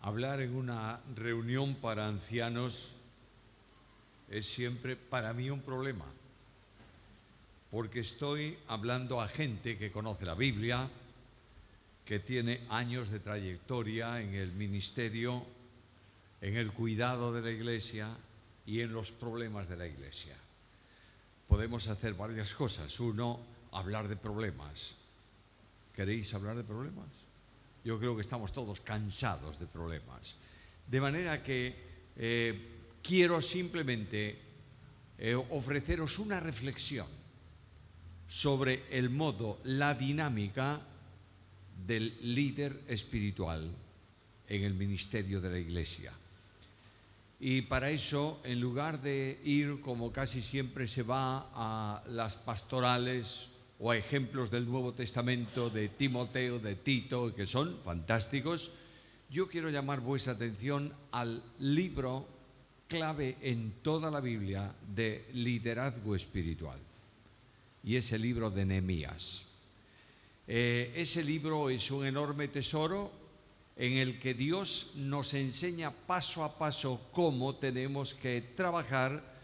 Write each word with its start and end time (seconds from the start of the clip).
Hablar 0.00 0.40
en 0.40 0.54
una 0.54 1.00
reunión 1.16 1.74
para 1.74 2.06
ancianos 2.06 2.96
es 4.30 4.46
siempre 4.46 4.94
para 4.96 5.32
mí 5.32 5.50
un 5.50 5.60
problema, 5.60 6.04
porque 7.70 8.00
estoy 8.00 8.58
hablando 8.68 9.20
a 9.20 9.28
gente 9.28 9.76
que 9.76 9.90
conoce 9.90 10.24
la 10.24 10.34
Biblia, 10.34 10.88
que 12.04 12.20
tiene 12.20 12.60
años 12.70 13.10
de 13.10 13.20
trayectoria 13.20 14.20
en 14.20 14.34
el 14.34 14.52
ministerio, 14.52 15.44
en 16.40 16.56
el 16.56 16.72
cuidado 16.72 17.32
de 17.32 17.42
la 17.42 17.50
iglesia 17.50 18.16
y 18.66 18.80
en 18.80 18.92
los 18.92 19.10
problemas 19.10 19.68
de 19.68 19.76
la 19.76 19.86
iglesia. 19.86 20.36
Podemos 21.48 21.88
hacer 21.88 22.14
varias 22.14 22.54
cosas. 22.54 23.00
Uno, 23.00 23.40
hablar 23.72 24.08
de 24.08 24.16
problemas. 24.16 24.94
¿Queréis 25.94 26.32
hablar 26.34 26.56
de 26.56 26.64
problemas? 26.64 27.27
Yo 27.84 27.98
creo 27.98 28.14
que 28.14 28.22
estamos 28.22 28.52
todos 28.52 28.80
cansados 28.80 29.58
de 29.58 29.66
problemas. 29.66 30.34
De 30.86 31.00
manera 31.00 31.42
que 31.42 31.74
eh, 32.16 32.58
quiero 33.02 33.40
simplemente 33.40 34.38
eh, 35.18 35.34
ofreceros 35.34 36.18
una 36.18 36.40
reflexión 36.40 37.06
sobre 38.28 38.84
el 38.90 39.10
modo, 39.10 39.60
la 39.64 39.94
dinámica 39.94 40.80
del 41.86 42.16
líder 42.34 42.82
espiritual 42.88 43.70
en 44.46 44.64
el 44.64 44.74
ministerio 44.74 45.40
de 45.40 45.50
la 45.50 45.58
iglesia. 45.58 46.12
Y 47.40 47.62
para 47.62 47.90
eso, 47.90 48.40
en 48.44 48.60
lugar 48.60 49.00
de 49.00 49.40
ir 49.44 49.80
como 49.80 50.12
casi 50.12 50.42
siempre 50.42 50.88
se 50.88 51.02
va 51.02 51.50
a 51.54 52.02
las 52.08 52.36
pastorales 52.36 53.50
o 53.80 53.90
a 53.90 53.96
ejemplos 53.96 54.50
del 54.50 54.66
Nuevo 54.66 54.92
Testamento 54.92 55.70
de 55.70 55.88
Timoteo, 55.88 56.58
de 56.58 56.74
Tito, 56.74 57.34
que 57.34 57.46
son 57.46 57.78
fantásticos, 57.84 58.72
yo 59.30 59.48
quiero 59.48 59.70
llamar 59.70 60.00
vuestra 60.00 60.32
atención 60.32 60.92
al 61.12 61.42
libro 61.58 62.26
clave 62.88 63.36
en 63.42 63.74
toda 63.82 64.10
la 64.10 64.20
Biblia 64.20 64.74
de 64.94 65.26
liderazgo 65.34 66.16
espiritual. 66.16 66.78
Y 67.84 67.96
es 67.96 68.10
el 68.12 68.22
libro 68.22 68.50
de 68.50 68.64
Nehemías. 68.64 69.46
Eh, 70.46 70.92
ese 70.96 71.22
libro 71.22 71.70
es 71.70 71.90
un 71.90 72.06
enorme 72.06 72.48
tesoro 72.48 73.12
en 73.76 73.92
el 73.92 74.18
que 74.18 74.34
Dios 74.34 74.94
nos 74.96 75.34
enseña 75.34 75.92
paso 75.92 76.42
a 76.42 76.58
paso 76.58 77.00
cómo 77.12 77.54
tenemos 77.56 78.14
que 78.14 78.40
trabajar 78.56 79.37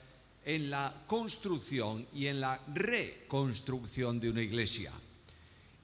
en 0.45 0.71
la 0.71 1.05
construcción 1.07 2.07
y 2.15 2.27
en 2.27 2.41
la 2.41 2.61
reconstrucción 2.73 4.21
de 4.21 4.31
una 4.31 4.43
iglesia. 4.43 4.93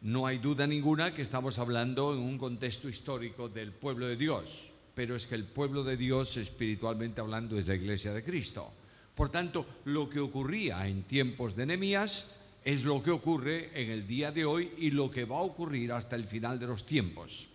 No 0.02 0.26
hay 0.26 0.38
duda 0.38 0.66
ninguna 0.66 1.14
que 1.14 1.22
estamos 1.22 1.58
hablando 1.58 2.14
en 2.14 2.20
un 2.20 2.38
contexto 2.38 2.88
histórico 2.88 3.48
del 3.48 3.72
pueblo 3.72 4.06
de 4.06 4.16
Dios, 4.16 4.70
pero 4.94 5.14
es 5.14 5.26
que 5.26 5.34
el 5.34 5.44
pueblo 5.44 5.84
de 5.84 5.96
Dios, 5.96 6.36
espiritualmente 6.36 7.20
hablando, 7.20 7.58
es 7.58 7.66
la 7.66 7.74
iglesia 7.74 8.12
de 8.12 8.24
Cristo. 8.24 8.72
Por 9.14 9.30
tanto, 9.30 9.66
lo 9.84 10.08
que 10.08 10.20
ocurría 10.20 10.86
en 10.88 11.02
tiempos 11.02 11.54
de 11.54 11.66
Nehemías 11.66 12.34
es 12.64 12.84
lo 12.84 13.02
que 13.02 13.10
ocurre 13.10 13.70
en 13.74 13.90
el 13.90 14.06
día 14.06 14.32
de 14.32 14.44
hoy 14.44 14.72
y 14.78 14.90
lo 14.90 15.10
que 15.10 15.24
va 15.24 15.38
a 15.38 15.42
ocurrir 15.42 15.92
hasta 15.92 16.16
el 16.16 16.24
final 16.24 16.58
de 16.58 16.66
los 16.66 16.86
tiempos. 16.86 17.48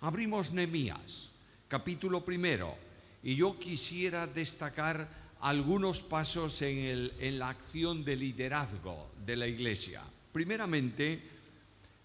Abrimos 0.00 0.52
Nehemías, 0.52 1.30
capítulo 1.68 2.24
primero, 2.24 2.76
y 3.22 3.36
yo 3.36 3.58
quisiera 3.58 4.26
destacar 4.26 5.08
algunos 5.40 6.00
pasos 6.00 6.62
en, 6.62 7.38
la 7.38 7.50
acción 7.50 8.04
de 8.04 8.16
liderazgo 8.16 9.10
de 9.24 9.36
la 9.36 9.46
iglesia. 9.46 10.02
Primeramente, 10.32 11.22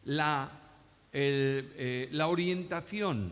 la, 0.05 0.51
eh, 1.11 2.09
la 2.11 2.27
orientación 2.27 3.31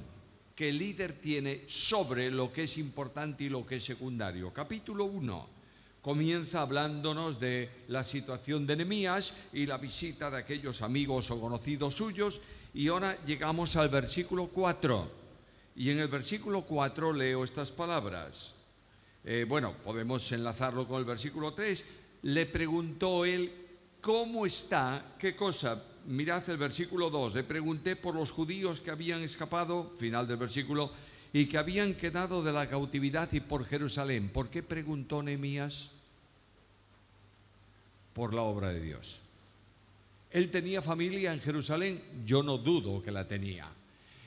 que 0.56 0.70
el 0.70 0.78
líder 0.78 1.14
tiene 1.14 1.64
sobre 1.68 2.30
lo 2.32 2.52
que 2.52 2.64
es 2.64 2.78
importante 2.78 3.46
y 3.46 3.50
lo 3.50 3.66
que 3.66 3.78
es 3.78 3.84
secundario. 3.84 4.54
Capítulo 4.54 5.06
1 5.06 5.62
comienza 6.02 6.62
hablándonos 6.62 7.40
de 7.40 7.70
la 7.88 8.04
situación 8.04 8.66
de 8.66 8.75
Nehemías 8.75 9.34
y 9.54 9.66
la 9.66 9.78
visita 9.78 10.31
de 10.31 10.38
aquellos 10.38 10.81
amigos 10.81 11.30
o 11.31 11.40
conocidos 11.40 11.96
suyos. 11.96 12.42
Y 12.74 12.88
ahora 12.88 13.18
llegamos 13.25 13.75
al 13.75 13.90
versículo 13.90 14.48
4. 14.48 15.22
Y 15.75 15.90
en 15.90 16.00
el 16.00 16.08
versículo 16.08 16.64
4 16.64 17.14
leo 17.14 17.44
estas 17.44 17.72
palabras. 17.72 18.54
Eh, 19.24 19.46
bueno, 19.48 19.74
podemos 19.84 20.32
enlazarlo 20.32 20.88
con 20.88 21.00
el 21.00 21.06
versículo 21.06 21.54
3. 21.54 21.86
Le 22.24 22.46
preguntó 22.48 23.26
él, 23.26 23.52
¿cómo 24.02 24.46
está? 24.46 25.16
¿Qué 25.20 25.36
cosa? 25.36 25.84
Mirad 26.08 26.50
el 26.50 26.58
versículo 26.58 27.09
2. 27.09 27.36
Le 27.36 27.44
pregunté 27.44 27.96
por 27.96 28.16
los 28.16 28.31
judíos 28.31 28.81
que 28.81 28.92
habían 28.92 29.22
escapado, 29.22 29.94
final 29.98 30.28
del 30.28 30.38
versículo, 30.38 30.92
y 31.34 31.46
que 31.46 31.58
habían 31.58 31.94
quedado 31.94 32.44
de 32.44 32.52
la 32.52 32.68
cautividad 32.68 33.31
y 33.31 33.40
por 33.40 33.66
Jerusalén. 33.66 34.30
¿Por 34.30 34.50
qué 34.50 34.64
preguntó 34.64 35.22
Nehemías? 35.22 35.90
Por 38.14 38.34
la 38.34 38.42
obra 38.42 38.70
de 38.70 38.81
Dios. 38.81 39.22
¿Él 40.31 40.50
tenía 40.50 40.81
familia 40.81 41.31
en 41.34 41.42
Jerusalén? 41.42 42.02
Yo 42.26 42.42
no 42.42 42.58
dudo 42.58 43.02
que 43.02 43.12
la 43.12 43.28
tenía. 43.28 43.70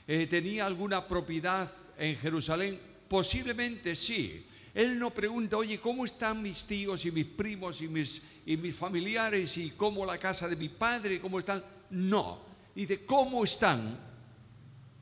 Eh, 0.06 0.26
¿Tenía 0.28 0.66
alguna 0.66 1.08
propiedad 1.08 1.72
en 1.98 2.16
Jerusalén? 2.16 2.78
Posiblemente 3.08 3.96
sí. 3.96 4.46
Él 4.74 4.98
no 4.98 5.14
pregunta, 5.14 5.56
oye, 5.56 5.78
¿cómo 5.78 6.04
están 6.04 6.42
mis 6.42 6.64
tíos 6.64 7.04
y 7.06 7.12
mis 7.12 7.26
primos 7.26 7.80
y 7.80 7.86
mis, 7.86 8.22
y 8.44 8.56
mis 8.56 8.74
familiares 8.74 9.56
y 9.56 9.70
cómo 9.70 10.04
la 10.04 10.18
casa 10.18 10.48
de 10.48 10.56
mi 10.56 10.68
padre, 10.68 11.20
cómo 11.20 11.38
están? 11.38 11.62
No. 11.90 12.40
Dice, 12.74 13.04
¿cómo 13.06 13.44
están 13.44 13.96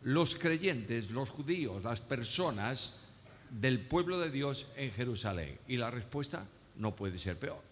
los 0.02 0.36
creyentes, 0.36 1.10
los 1.10 1.30
judíos, 1.30 1.82
las 1.82 2.02
personas 2.02 2.96
del 3.48 3.80
pueblo 3.80 4.20
de 4.20 4.30
Dios 4.30 4.66
en 4.76 4.92
Jerusalén? 4.92 5.58
Y 5.66 5.78
la 5.78 5.90
respuesta 5.90 6.46
no 6.76 6.94
puede 6.94 7.18
ser 7.18 7.38
peor. 7.38 7.62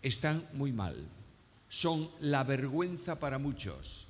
Están 0.00 0.48
muy 0.54 0.72
mal. 0.72 0.96
Son 1.68 2.10
la 2.20 2.44
vergüenza 2.44 3.20
para 3.20 3.38
muchos 3.38 4.06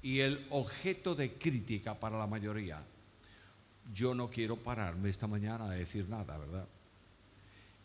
y 0.00 0.20
el 0.20 0.46
objeto 0.50 1.16
de 1.16 1.32
crítica 1.32 1.98
para 1.98 2.18
la 2.18 2.28
mayoría. 2.28 2.84
Yo 3.92 4.14
no 4.14 4.28
quiero 4.28 4.56
pararme 4.56 5.08
esta 5.08 5.26
mañana 5.26 5.66
a 5.66 5.70
decir 5.70 6.08
nada, 6.08 6.36
¿verdad? 6.36 6.66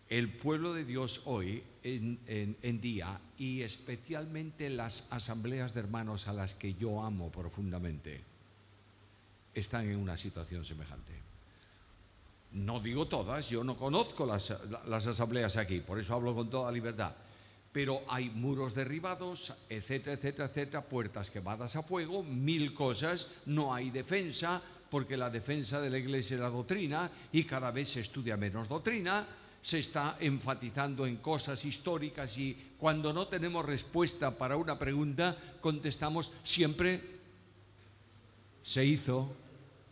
El 0.09 0.31
pueblo 0.33 0.73
de 0.73 0.85
Dios 0.85 1.21
hoy 1.25 1.63
en, 1.81 2.81
día 2.81 3.19
y 3.37 3.61
especialmente 3.61 4.69
las 4.69 5.07
asambleas 5.11 5.73
de 5.73 5.79
hermanos 5.79 6.27
a 6.27 6.33
las 6.33 6.55
que 6.55 6.73
yo 6.75 7.01
amo 7.01 7.31
profundamente 7.31 8.21
están 9.53 9.89
en 9.89 9.97
una 9.97 10.17
situación 10.17 10.65
semejante. 10.65 11.13
No 12.51 12.79
digo 12.79 13.07
todas, 13.07 13.49
yo 13.49 13.63
no 13.63 13.75
conozco 13.75 14.25
las, 14.25 14.55
las 14.85 15.07
asambleas 15.07 15.57
aquí, 15.57 15.79
por 15.79 15.99
eso 15.99 16.13
hablo 16.13 16.35
con 16.35 16.49
toda 16.49 16.71
libertad. 16.71 17.15
Pero 17.71 18.01
hay 18.07 18.29
muros 18.29 18.75
derribados, 18.75 19.51
etcétera, 19.67 20.13
etcétera, 20.13 20.45
etcétera, 20.45 20.83
puertas 20.83 21.31
quemadas 21.31 21.75
a 21.75 21.81
fuego, 21.81 22.21
mil 22.21 22.75
cosas, 22.75 23.31
no 23.47 23.73
hay 23.73 23.89
defensa, 23.89 24.61
porque 24.93 25.17
la 25.17 25.31
defensa 25.31 25.81
de 25.81 25.89
la 25.89 25.97
iglesia 25.97 26.35
es 26.35 26.39
la 26.39 26.51
doctrina 26.51 27.09
y 27.31 27.45
cada 27.45 27.71
vez 27.71 27.89
se 27.89 28.01
estudia 28.01 28.37
menos 28.37 28.69
doctrina, 28.69 29.25
se 29.59 29.79
está 29.79 30.17
enfatizando 30.19 31.07
en 31.07 31.17
cosas 31.17 31.65
históricas 31.65 32.37
y 32.37 32.75
cuando 32.77 33.11
no 33.11 33.27
tenemos 33.27 33.65
respuesta 33.65 34.37
para 34.37 34.55
una 34.55 34.77
pregunta, 34.77 35.35
contestamos 35.61 36.31
siempre 36.43 37.01
se 38.61 38.85
hizo 38.85 39.33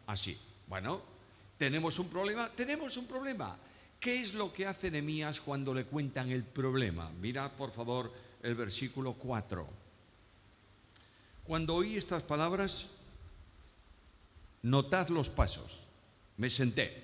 así. 0.06 0.38
Bueno, 0.67 1.01
¿tenemos 1.57 1.97
un 1.97 2.07
problema? 2.07 2.51
Tenemos 2.56 2.95
un 2.95 3.07
problema. 3.07 3.57
¿Qué 4.00 4.22
es 4.22 4.35
lo 4.35 4.53
que 4.53 4.68
hace 4.68 4.91
Nehemías 4.91 5.41
cuando 5.41 5.73
le 5.73 5.85
cuentan 5.85 6.29
el 6.29 6.44
problema? 6.44 7.09
Mirad, 7.09 7.53
por 7.53 7.72
favor, 7.72 8.13
el 8.44 8.53
versículo 8.53 9.13
4. 9.13 9.68
Cuando 11.44 11.73
oí 11.73 11.97
estas 11.97 12.22
palabras, 12.22 12.85
notad 14.63 15.09
los 15.09 15.30
pasos. 15.30 15.83
Me 16.38 16.50
senté. 16.50 17.03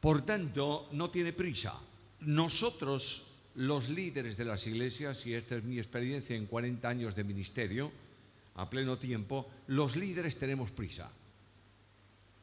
Por 0.00 0.22
tanto, 0.22 0.88
no 0.92 1.10
tiene 1.10 1.32
prisa. 1.32 1.74
Nosotros, 2.20 3.24
los 3.54 3.88
líderes 3.88 4.36
de 4.36 4.44
las 4.44 4.66
iglesias, 4.66 5.26
y 5.26 5.34
esta 5.34 5.56
es 5.56 5.64
mi 5.64 5.78
experiencia 5.78 6.36
en 6.36 6.46
40 6.46 6.88
años 6.88 7.14
de 7.14 7.24
ministerio, 7.24 7.92
a 8.54 8.70
pleno 8.70 8.98
tiempo, 8.98 9.50
los 9.68 9.96
líderes 9.96 10.38
tenemos 10.38 10.70
prisa 10.70 11.10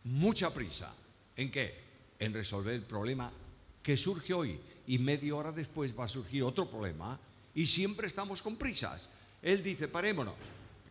mucha 0.04 0.54
prisa. 0.54 0.94
¿En 1.36 1.52
qué? 1.52 1.76
En 2.20 2.34
resolver 2.34 2.74
el 2.74 2.84
problema 2.84 3.32
que 3.82 3.98
surge 3.98 4.34
hoy 4.34 4.60
y 4.88 4.98
media 5.00 5.36
hora 5.36 5.52
después 5.52 5.98
va 5.98 6.06
a 6.06 6.10
surgir 6.10 6.44
otro 6.44 6.70
problema 6.70 7.20
y 7.56 7.66
siempre 7.66 8.08
estamos 8.08 8.42
con 8.42 8.56
prisas. 8.56 9.10
Él 9.42 9.64
dice, 9.64 9.88
parémonos, 9.88 10.36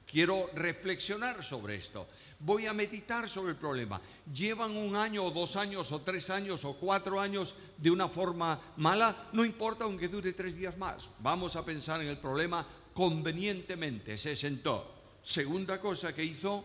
quiero 0.06 0.50
reflexionar 0.54 1.42
sobre 1.42 1.76
esto, 1.76 2.06
voy 2.38 2.66
a 2.66 2.72
meditar 2.72 3.28
sobre 3.28 3.52
el 3.52 3.56
problema. 3.56 4.00
Llevan 4.32 4.76
un 4.76 4.96
año 4.96 5.24
o 5.24 5.30
dos 5.30 5.56
años 5.56 5.92
o 5.92 6.00
tres 6.00 6.30
años 6.30 6.64
o 6.64 6.74
cuatro 6.74 7.20
años 7.20 7.54
de 7.78 7.90
una 7.90 8.08
forma 8.08 8.60
mala, 8.76 9.28
no 9.32 9.44
importa 9.44 9.84
aunque 9.84 10.08
dure 10.08 10.32
tres 10.32 10.56
días 10.56 10.76
más, 10.76 11.10
vamos 11.20 11.56
a 11.56 11.64
pensar 11.64 12.00
en 12.00 12.08
el 12.08 12.18
problema 12.18 12.66
convenientemente, 12.94 14.18
se 14.18 14.36
sentó. 14.36 14.90
Segunda 15.22 15.80
cosa 15.80 16.14
que 16.14 16.24
hizo, 16.24 16.64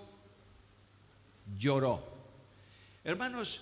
lloró. 1.57 2.03
Hermanos, 3.03 3.61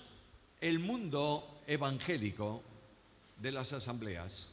el 0.60 0.78
mundo 0.78 1.60
evangélico 1.66 2.62
de 3.40 3.52
las 3.52 3.72
asambleas 3.72 4.52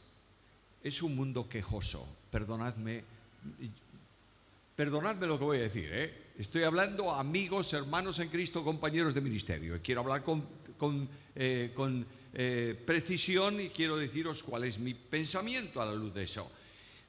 es 0.82 1.02
un 1.02 1.16
mundo 1.16 1.48
quejoso. 1.48 2.06
Perdonadme, 2.30 3.04
perdonadme 4.76 5.26
lo 5.26 5.38
que 5.38 5.44
voy 5.44 5.58
a 5.58 5.62
decir, 5.62 5.88
¿eh? 5.92 6.24
Estoy 6.36 6.64
hablando 6.64 7.12
amigos, 7.12 7.72
hermanos 7.72 8.18
en 8.18 8.28
Cristo, 8.28 8.64
compañeros 8.64 9.14
de 9.14 9.20
ministerio. 9.20 9.78
Quiero 9.82 10.00
hablar 10.00 10.24
con, 10.24 11.08
eh, 11.36 11.72
eh, 12.36 12.82
precisión 12.84 13.60
y 13.60 13.68
quiero 13.68 13.96
deciros 13.96 14.42
cuál 14.42 14.64
es 14.64 14.78
mi 14.78 14.94
pensamiento 14.94 15.80
a 15.80 15.86
la 15.86 15.94
luz 15.94 16.12
de 16.12 16.24
eso. 16.24 16.50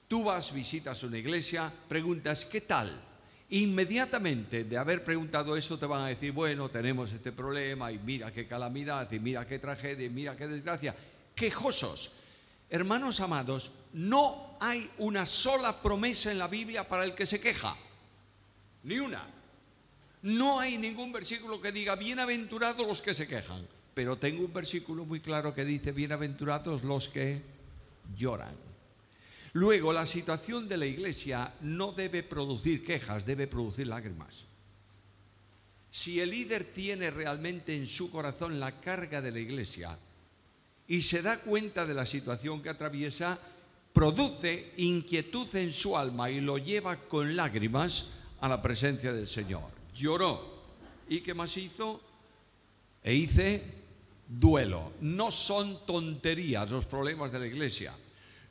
Tú 0.08 0.24
vas, 0.24 0.54
visitas 0.54 1.02
una 1.02 1.18
iglesia, 1.18 1.74
preguntas, 1.88 2.46
¿qué 2.46 2.62
tal? 2.62 3.02
Inmediatamente 3.50 4.64
de 4.64 4.78
haber 4.78 5.04
preguntado 5.04 5.58
eso 5.58 5.80
te 5.80 5.88
van 5.88 6.04
a 6.04 6.08
decir, 6.08 6.32
bueno, 6.32 6.70
tenemos 6.70 7.12
este 7.12 7.32
problema 7.32 7.92
y 7.92 7.98
mira 7.98 8.32
qué 8.32 8.46
calamidad 8.46 9.12
y 9.12 9.20
mira 9.20 9.48
qué 9.48 9.58
tragedia 9.58 10.06
y 10.06 10.10
mira 10.10 10.36
qué 10.36 10.48
desgracia. 10.48 10.96
Quejosos. 11.34 12.14
Hermanos 12.70 13.20
amados, 13.20 13.72
no 13.94 14.58
hay 14.60 14.90
una 14.98 15.26
sola 15.26 15.82
promesa 15.82 16.32
en 16.32 16.40
la 16.40 16.48
Biblia 16.48 16.88
para 16.88 17.04
el 17.04 17.14
que 17.14 17.26
se 17.26 17.40
queja. 17.40 17.76
Ni 18.84 19.00
una. 19.00 19.26
No 20.24 20.60
hay 20.60 20.78
ningún 20.78 21.12
versículo 21.12 21.62
que 21.62 21.72
diga, 21.72 21.96
bienaventurados 21.96 22.88
los 22.88 23.02
que 23.02 23.14
se 23.14 23.28
quejan. 23.28 23.68
Pero 23.94 24.18
tengo 24.18 24.44
un 24.44 24.52
versículo 24.52 25.06
muy 25.06 25.20
claro 25.20 25.54
que 25.54 25.64
dice, 25.64 25.92
bienaventurados 25.92 26.84
los 26.84 27.08
que 27.08 27.42
lloran. 28.18 28.56
Luego, 29.54 29.94
la 29.94 30.06
situación 30.06 30.68
de 30.68 30.78
la 30.78 30.86
iglesia 30.86 31.54
no 31.62 31.94
debe 31.94 32.24
producir 32.24 32.84
quejas, 32.84 33.26
debe 33.26 33.48
producir 33.48 33.88
lágrimas. 33.88 34.46
Si 35.92 36.20
el 36.20 36.32
líder 36.32 36.66
tiene 36.66 37.10
realmente 37.10 37.74
en 37.74 37.88
su 37.88 38.12
corazón 38.12 38.60
la 38.60 38.82
carga 38.82 39.22
de 39.22 39.32
la 39.32 39.40
iglesia 39.40 39.98
y 40.88 41.02
se 41.02 41.22
da 41.22 41.40
cuenta 41.40 41.86
de 41.86 41.94
la 41.94 42.06
situación 42.06 42.62
que 42.62 42.70
atraviesa, 42.70 43.40
produce 43.94 44.74
inquietud 44.78 45.54
en 45.56 45.72
su 45.72 45.98
alma 45.98 46.30
y 46.30 46.42
lo 46.42 46.58
lleva 46.58 46.98
con 46.98 47.36
lágrimas 47.36 48.08
a 48.42 48.50
la 48.50 48.62
presencia 48.62 49.14
del 49.14 49.28
Señor. 49.28 49.64
Lloró. 49.96 50.54
¿Y 51.08 51.22
qué 51.22 51.34
más 51.34 51.56
hizo? 51.58 52.02
E 53.04 53.14
hice 53.14 53.64
duelo. 54.28 54.92
No 55.02 55.32
son 55.32 55.86
tonterías 55.86 56.70
los 56.70 56.86
problemas 56.86 57.32
de 57.32 57.40
la 57.40 57.48
iglesia. 57.48 57.94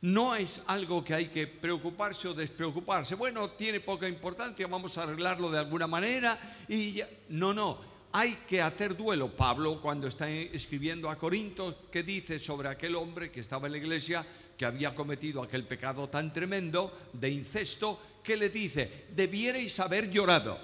No 0.00 0.34
es 0.34 0.62
algo 0.66 1.02
que 1.02 1.14
hay 1.14 1.28
que 1.28 1.46
preocuparse 1.46 2.28
o 2.28 2.34
despreocuparse. 2.34 3.14
Bueno, 3.14 3.50
tiene 3.50 3.80
poca 3.80 4.08
importancia, 4.08 4.66
vamos 4.66 4.98
a 4.98 5.04
arreglarlo 5.04 5.50
de 5.50 5.58
alguna 5.58 5.86
manera 5.86 6.38
y 6.68 7.00
No, 7.30 7.54
no, 7.54 7.78
hay 8.14 8.34
que 8.48 8.62
hacer 8.62 8.96
duelo. 8.96 9.36
Pablo, 9.36 9.82
cuando 9.82 10.08
está 10.08 10.30
escribiendo 10.30 11.10
a 11.10 11.18
Corinto, 11.18 11.90
¿qué 11.90 12.02
dice 12.02 12.40
sobre 12.40 12.68
aquel 12.68 12.94
hombre 12.94 13.30
que 13.30 13.40
estaba 13.40 13.66
en 13.66 13.72
la 13.72 13.78
iglesia, 13.78 14.24
que 14.56 14.64
había 14.64 14.94
cometido 14.94 15.42
aquel 15.42 15.66
pecado 15.66 16.08
tan 16.08 16.32
tremendo 16.32 17.10
de 17.12 17.28
incesto, 17.28 18.20
¿qué 18.22 18.36
le 18.36 18.48
dice? 18.48 19.06
Debierais 19.14 19.78
haber 19.80 20.10
llorado. 20.10 20.58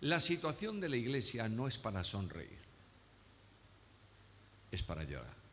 La 0.00 0.18
situación 0.18 0.80
de 0.80 0.88
la 0.88 0.96
iglesia 0.96 1.48
no 1.48 1.68
es 1.68 1.78
para 1.78 2.02
sonreír, 2.02 2.58
es 4.72 4.82
para 4.82 5.04
llorar 5.04 5.46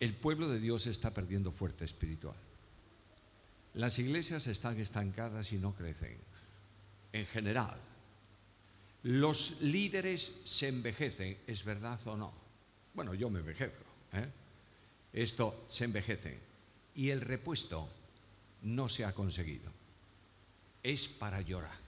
el 0.00 0.14
pueblo 0.14 0.48
de 0.48 0.60
Dios 0.60 0.86
está 0.86 1.12
perdiendo 1.12 1.52
fuerza 1.52 1.84
espiritual. 1.84 2.36
Las 3.74 3.98
iglesias 3.98 4.46
están 4.46 4.78
estancadas 4.78 5.52
y 5.52 5.56
no 5.56 5.74
crecen. 5.74 6.16
En 7.12 7.26
general, 7.26 7.76
los 9.02 9.60
líderes 9.60 10.40
se 10.44 10.68
envejecen, 10.68 11.38
¿es 11.46 11.64
verdad 11.64 12.00
o 12.06 12.16
no? 12.16 12.32
Bueno, 12.94 13.14
yo 13.14 13.30
me 13.30 13.40
envejezco. 13.40 13.84
¿eh? 14.12 14.28
Esto 15.12 15.66
se 15.68 15.84
envejece. 15.84 16.38
Y 16.94 17.10
el 17.10 17.20
repuesto 17.20 17.88
no 18.62 18.88
se 18.88 19.04
ha 19.04 19.14
conseguido. 19.14 19.70
Es 20.82 21.06
para 21.06 21.40
llorar. 21.40 21.78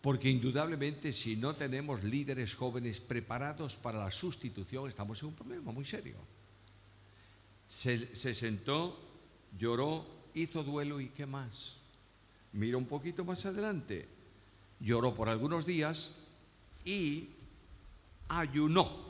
Porque 0.00 0.30
indudablemente 0.30 1.12
si 1.12 1.36
no 1.36 1.56
tenemos 1.56 2.04
líderes 2.04 2.54
jóvenes 2.54 3.00
preparados 3.00 3.74
para 3.74 3.98
la 3.98 4.10
sustitución, 4.10 4.88
estamos 4.88 5.20
en 5.22 5.28
un 5.28 5.34
problema 5.34 5.72
muy 5.72 5.84
serio 5.84 6.16
se, 7.68 8.34
sentó, 8.34 8.98
lloró, 9.58 10.06
hizo 10.32 10.64
duelo 10.64 11.00
y 11.00 11.10
qué 11.10 11.26
más. 11.26 11.76
Mira 12.54 12.78
un 12.78 12.86
poquito 12.86 13.24
más 13.24 13.44
adelante. 13.44 14.08
Lloró 14.80 15.14
por 15.14 15.28
algunos 15.28 15.66
días 15.66 16.14
y 16.84 17.30
ayunó. 18.28 19.08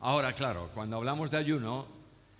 Ahora, 0.00 0.34
claro, 0.34 0.70
cuando 0.74 0.96
hablamos 0.96 1.30
de 1.30 1.38
ayuno, 1.38 1.86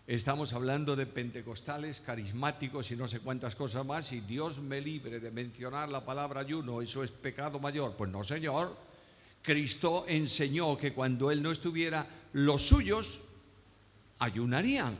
estamos 0.06 0.52
hablando 0.52 0.96
de 0.96 1.06
pentecostales, 1.06 2.00
carismáticos 2.00 2.90
y 2.90 2.96
no 2.96 3.08
sé 3.08 3.20
cuántas 3.20 3.54
cosas 3.54 3.86
más, 3.86 4.12
y 4.12 4.20
Dios 4.20 4.58
me 4.58 4.80
libre 4.80 5.18
de 5.18 5.30
mencionar 5.30 5.88
la 5.88 6.04
palabra 6.04 6.40
ayuno, 6.40 6.82
eso 6.82 7.02
es 7.02 7.10
pecado 7.10 7.58
mayor. 7.58 7.94
Pues 7.96 8.10
no, 8.10 8.22
Señor. 8.22 8.76
Cristo 9.42 10.06
enseñó 10.08 10.76
que 10.78 10.94
cuando 10.94 11.30
Él 11.30 11.42
no 11.42 11.50
estuviera, 11.50 12.06
los 12.32 12.62
suyos 12.62 13.20
ayunarían. 14.18 14.96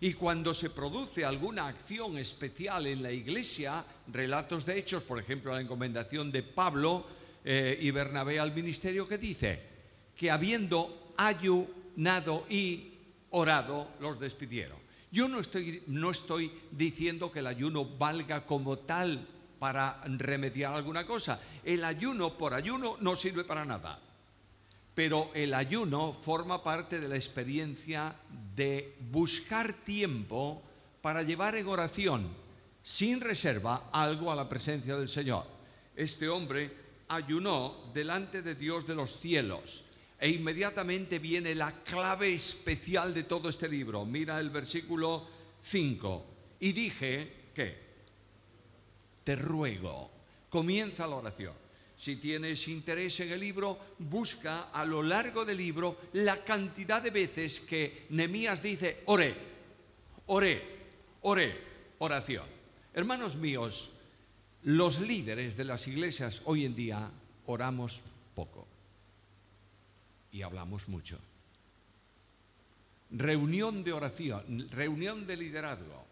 Y 0.00 0.14
cuando 0.14 0.54
se 0.54 0.70
produce 0.70 1.24
alguna 1.24 1.66
acción 1.66 2.18
especial 2.18 2.86
en 2.86 3.02
la 3.02 3.10
iglesia, 3.10 3.84
relatos 4.12 4.64
de 4.64 4.78
hechos, 4.78 5.02
por 5.02 5.18
ejemplo, 5.18 5.52
la 5.52 5.60
encomendación 5.60 6.30
de 6.30 6.42
Pablo 6.42 7.06
eh, 7.44 7.78
y 7.80 7.90
Bernabé 7.90 8.38
al 8.38 8.54
ministerio, 8.54 9.08
que 9.08 9.18
dice 9.18 9.60
que 10.16 10.30
habiendo 10.30 11.14
ayunado 11.16 12.46
y 12.48 12.92
orado, 13.30 13.88
los 14.00 14.20
despidieron. 14.20 14.78
Yo 15.10 15.26
no 15.26 15.40
estoy, 15.40 15.82
no 15.86 16.10
estoy 16.10 16.52
diciendo 16.70 17.32
que 17.32 17.40
el 17.40 17.46
ayuno 17.46 17.84
valga 17.84 18.46
como 18.46 18.78
tal 18.78 19.26
para 19.58 20.00
remediar 20.04 20.74
alguna 20.74 21.06
cosa. 21.06 21.40
El 21.64 21.82
ayuno 21.82 22.36
por 22.36 22.54
ayuno 22.54 22.96
no 23.00 23.16
sirve 23.16 23.44
para 23.44 23.64
nada 23.64 24.00
pero 24.98 25.30
el 25.32 25.54
ayuno 25.54 26.12
forma 26.12 26.64
parte 26.64 26.98
de 26.98 27.06
la 27.06 27.14
experiencia 27.14 28.16
de 28.56 28.96
buscar 29.12 29.72
tiempo 29.72 30.60
para 31.00 31.22
llevar 31.22 31.54
en 31.54 31.68
oración, 31.68 32.26
sin 32.82 33.20
reserva, 33.20 33.90
algo 33.92 34.32
a 34.32 34.34
la 34.34 34.48
presencia 34.48 34.96
del 34.96 35.08
Señor. 35.08 35.44
Este 35.94 36.28
hombre 36.28 36.72
ayunó 37.06 37.92
delante 37.94 38.42
de 38.42 38.56
Dios 38.56 38.88
de 38.88 38.96
los 38.96 39.20
cielos 39.20 39.84
e 40.18 40.30
inmediatamente 40.30 41.20
viene 41.20 41.54
la 41.54 41.84
clave 41.84 42.34
especial 42.34 43.14
de 43.14 43.22
todo 43.22 43.50
este 43.50 43.68
libro. 43.68 44.04
Mira 44.04 44.40
el 44.40 44.50
versículo 44.50 45.28
5. 45.62 46.26
Y 46.58 46.72
dije, 46.72 47.50
¿qué? 47.54 47.78
Te 49.22 49.36
ruego. 49.36 50.10
Comienza 50.50 51.06
la 51.06 51.14
oración. 51.14 51.67
Si 51.98 52.14
tienes 52.14 52.68
interés 52.68 53.18
en 53.18 53.32
el 53.32 53.40
libro, 53.40 53.76
busca 53.98 54.70
a 54.70 54.84
lo 54.84 55.02
largo 55.02 55.44
del 55.44 55.58
libro 55.58 55.98
la 56.12 56.44
cantidad 56.44 57.02
de 57.02 57.10
veces 57.10 57.58
que 57.58 58.06
Nemías 58.10 58.62
dice, 58.62 59.02
oré, 59.06 59.34
oré, 60.26 60.62
oré, 61.22 61.60
oración. 61.98 62.46
Hermanos 62.94 63.34
míos, 63.34 63.90
los 64.62 65.00
líderes 65.00 65.56
de 65.56 65.64
las 65.64 65.88
iglesias 65.88 66.42
hoy 66.44 66.66
en 66.66 66.76
día 66.76 67.10
oramos 67.46 68.00
poco 68.36 68.64
y 70.30 70.42
hablamos 70.42 70.86
mucho. 70.86 71.18
Reunión 73.10 73.82
de 73.82 73.92
oración, 73.92 74.68
reunión 74.70 75.26
de 75.26 75.36
liderazgo. 75.36 76.06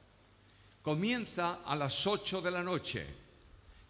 Comienza 0.83 1.63
a 1.65 1.77
las 1.77 2.05
8 2.09 2.43
de 2.43 2.51
la 2.51 2.65
noche 2.65 3.26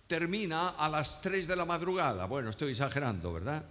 termina 0.06 0.70
a 0.70 0.88
las 0.88 1.20
3 1.20 1.46
de 1.46 1.56
la 1.56 1.64
madrugada. 1.64 2.26
Bueno, 2.26 2.50
estoy 2.50 2.70
exagerando, 2.70 3.32
¿verdad? 3.32 3.64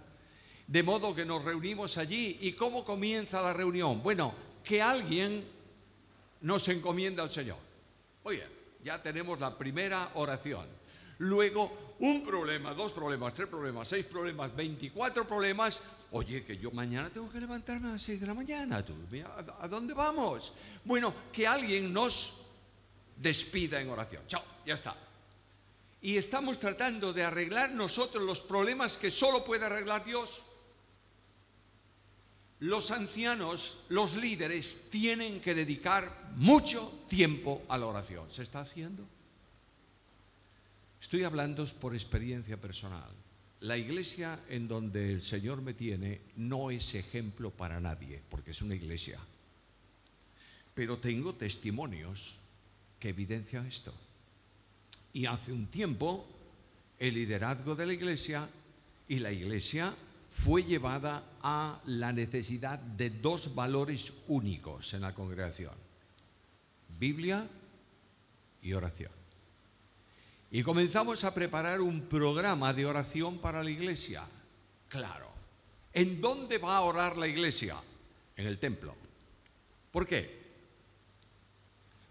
De 0.66 0.82
modo 0.82 1.14
que 1.14 1.24
nos 1.24 1.44
reunimos 1.44 1.96
allí. 1.96 2.38
¿Y 2.42 2.52
cómo 2.52 2.84
comienza 2.84 3.40
la 3.40 3.52
reunión? 3.52 4.02
Bueno, 4.02 4.34
que 4.62 4.82
alguien 4.82 5.44
nos 6.42 6.68
encomienda 6.68 7.22
al 7.22 7.30
Señor. 7.30 7.58
Oye, 8.24 8.44
ya 8.84 9.02
tenemos 9.02 9.40
la 9.40 9.56
primera 9.56 10.10
oración. 10.14 10.66
Luego, 11.18 11.96
un 12.00 12.22
problema, 12.22 12.74
dos 12.74 12.92
problemas, 12.92 13.32
tres 13.32 13.48
problemas, 13.48 13.88
seis 13.88 14.04
problemas, 14.04 14.54
veinticuatro 14.54 15.26
problemas. 15.26 15.80
Oye, 16.10 16.44
que 16.44 16.58
yo 16.58 16.70
mañana 16.70 17.08
tengo 17.08 17.30
que 17.30 17.40
levantarme 17.40 17.88
a 17.88 17.92
las 17.92 18.02
seis 18.02 18.20
de 18.20 18.26
la 18.26 18.34
mañana. 18.34 18.84
¿Tú, 18.84 18.94
¿A 19.60 19.68
dónde 19.68 19.94
vamos? 19.94 20.52
Bueno, 20.84 21.14
que 21.32 21.46
alguien 21.46 21.92
nos 21.92 22.42
despida 23.16 23.80
en 23.80 23.88
oración. 23.88 24.22
Chao, 24.26 24.42
ya 24.66 24.74
está 24.74 25.05
y 26.00 26.16
estamos 26.16 26.58
tratando 26.58 27.12
de 27.12 27.24
arreglar 27.24 27.72
nosotros 27.72 28.22
los 28.22 28.40
problemas 28.40 28.96
que 28.96 29.10
solo 29.10 29.44
puede 29.44 29.64
arreglar 29.64 30.04
Dios. 30.04 30.42
Los 32.60 32.90
ancianos, 32.90 33.78
los 33.88 34.16
líderes, 34.16 34.88
tienen 34.90 35.40
que 35.40 35.54
dedicar 35.54 36.32
mucho 36.36 37.04
tiempo 37.08 37.62
a 37.68 37.76
la 37.76 37.86
oración. 37.86 38.32
¿Se 38.32 38.42
está 38.42 38.60
haciendo? 38.60 39.06
Estoy 41.00 41.24
hablando 41.24 41.66
por 41.66 41.94
experiencia 41.94 42.56
personal. 42.56 43.10
La 43.60 43.76
iglesia 43.76 44.40
en 44.48 44.68
donde 44.68 45.12
el 45.12 45.22
Señor 45.22 45.60
me 45.62 45.74
tiene 45.74 46.20
no 46.36 46.70
es 46.70 46.94
ejemplo 46.94 47.50
para 47.50 47.80
nadie, 47.80 48.22
porque 48.30 48.52
es 48.52 48.62
una 48.62 48.74
iglesia. 48.74 49.18
Pero 50.74 50.98
tengo 50.98 51.34
testimonios 51.34 52.36
que 52.98 53.10
evidencian 53.10 53.66
esto. 53.66 53.94
Y 55.16 55.24
hace 55.24 55.50
un 55.50 55.68
tiempo 55.68 56.26
el 56.98 57.14
liderazgo 57.14 57.74
de 57.74 57.86
la 57.86 57.94
iglesia 57.94 58.50
y 59.08 59.18
la 59.18 59.32
iglesia 59.32 59.94
fue 60.30 60.62
llevada 60.62 61.24
a 61.40 61.80
la 61.86 62.12
necesidad 62.12 62.78
de 62.78 63.08
dos 63.08 63.54
valores 63.54 64.12
únicos 64.28 64.92
en 64.92 65.00
la 65.00 65.14
congregación. 65.14 65.72
Biblia 66.98 67.48
y 68.60 68.74
oración. 68.74 69.10
Y 70.50 70.62
comenzamos 70.62 71.24
a 71.24 71.32
preparar 71.32 71.80
un 71.80 72.02
programa 72.02 72.74
de 72.74 72.84
oración 72.84 73.38
para 73.38 73.64
la 73.64 73.70
iglesia. 73.70 74.22
Claro. 74.90 75.30
¿En 75.94 76.20
dónde 76.20 76.58
va 76.58 76.76
a 76.76 76.82
orar 76.82 77.16
la 77.16 77.26
iglesia? 77.26 77.82
En 78.36 78.46
el 78.46 78.58
templo. 78.58 78.94
¿Por 79.90 80.06
qué? 80.06 80.44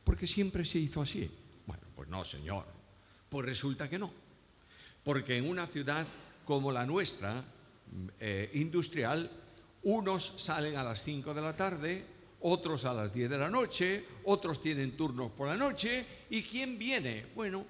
Porque 0.03 0.25
siempre 0.25 0.65
se 0.65 0.79
hizo 0.79 1.03
así. 1.03 1.29
Bueno, 1.67 1.83
pues 1.95 2.09
no, 2.09 2.25
señor. 2.25 2.74
Pues 3.35 3.47
resulta 3.47 3.89
que 3.89 3.99
no. 3.99 4.09
Porque 5.03 5.35
en 5.35 5.49
una 5.49 5.67
ciudad 5.67 6.07
como 6.45 6.71
la 6.71 6.85
nuestra, 6.85 7.43
eh, 8.17 8.49
industrial, 8.53 9.29
unos 9.83 10.35
salen 10.37 10.77
a 10.77 10.83
las 10.85 11.03
5 11.03 11.33
de 11.33 11.41
la 11.41 11.53
tarde, 11.53 12.05
otros 12.39 12.85
a 12.85 12.93
las 12.93 13.13
10 13.13 13.29
de 13.29 13.37
la 13.37 13.49
noche, 13.49 14.05
otros 14.23 14.61
tienen 14.61 14.95
turnos 14.95 15.31
por 15.31 15.49
la 15.49 15.57
noche. 15.57 16.05
¿Y 16.29 16.43
quién 16.43 16.79
viene? 16.79 17.25
Bueno, 17.35 17.65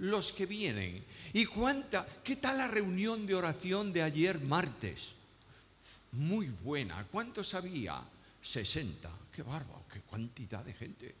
los 0.00 0.32
que 0.32 0.44
vienen. 0.44 1.02
¿Y 1.32 1.46
cuánta? 1.46 2.06
¿Qué 2.22 2.36
tal 2.36 2.58
la 2.58 2.68
reunión 2.68 3.26
de 3.26 3.36
oración 3.36 3.94
de 3.94 4.02
ayer 4.02 4.38
martes? 4.38 5.12
Muy 6.12 6.52
buena. 6.62 7.06
¿Cuántos 7.10 7.54
había? 7.54 8.04
60. 8.42 9.10
Qué 9.32 9.42
bárbaro, 9.42 9.82
qué 9.90 10.02
cantidad 10.02 10.62
de 10.62 10.74
gente. 10.74 11.14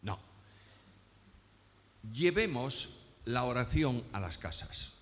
No. 0.00 0.27
Llevemos 2.12 2.90
la 3.24 3.44
oración 3.44 4.04
a 4.12 4.20
las 4.20 4.38
casas 4.38 4.94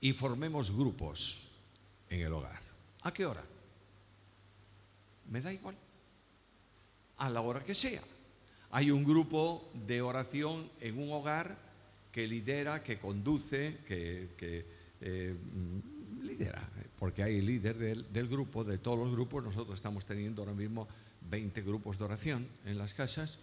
y 0.00 0.12
formemos 0.12 0.70
grupos 0.70 1.48
en 2.10 2.20
el 2.20 2.32
hogar. 2.32 2.60
¿A 3.02 3.12
qué 3.12 3.24
hora? 3.24 3.42
Me 5.30 5.40
da 5.40 5.52
igual. 5.52 5.76
A 7.18 7.30
la 7.30 7.40
hora 7.40 7.64
que 7.64 7.74
sea. 7.74 8.02
Hay 8.72 8.90
un 8.90 9.04
grupo 9.04 9.70
de 9.86 10.02
oración 10.02 10.68
en 10.80 10.98
un 10.98 11.12
hogar 11.12 11.56
que 12.10 12.26
lidera, 12.26 12.82
que 12.82 12.98
conduce, 12.98 13.78
que, 13.86 14.66
eh, 15.00 15.36
lidera, 16.20 16.68
porque 16.98 17.22
hay 17.22 17.40
líder 17.40 17.78
del, 17.78 18.12
del, 18.12 18.28
grupo, 18.28 18.64
de 18.64 18.78
todos 18.78 18.98
los 18.98 19.12
grupos. 19.12 19.44
Nosotros 19.44 19.76
estamos 19.76 20.04
teniendo 20.04 20.42
ahora 20.42 20.54
mismo 20.54 20.88
20 21.30 21.62
grupos 21.62 21.98
de 21.98 22.04
oración 22.04 22.48
en 22.64 22.76
las 22.76 22.92
casas. 22.92 23.38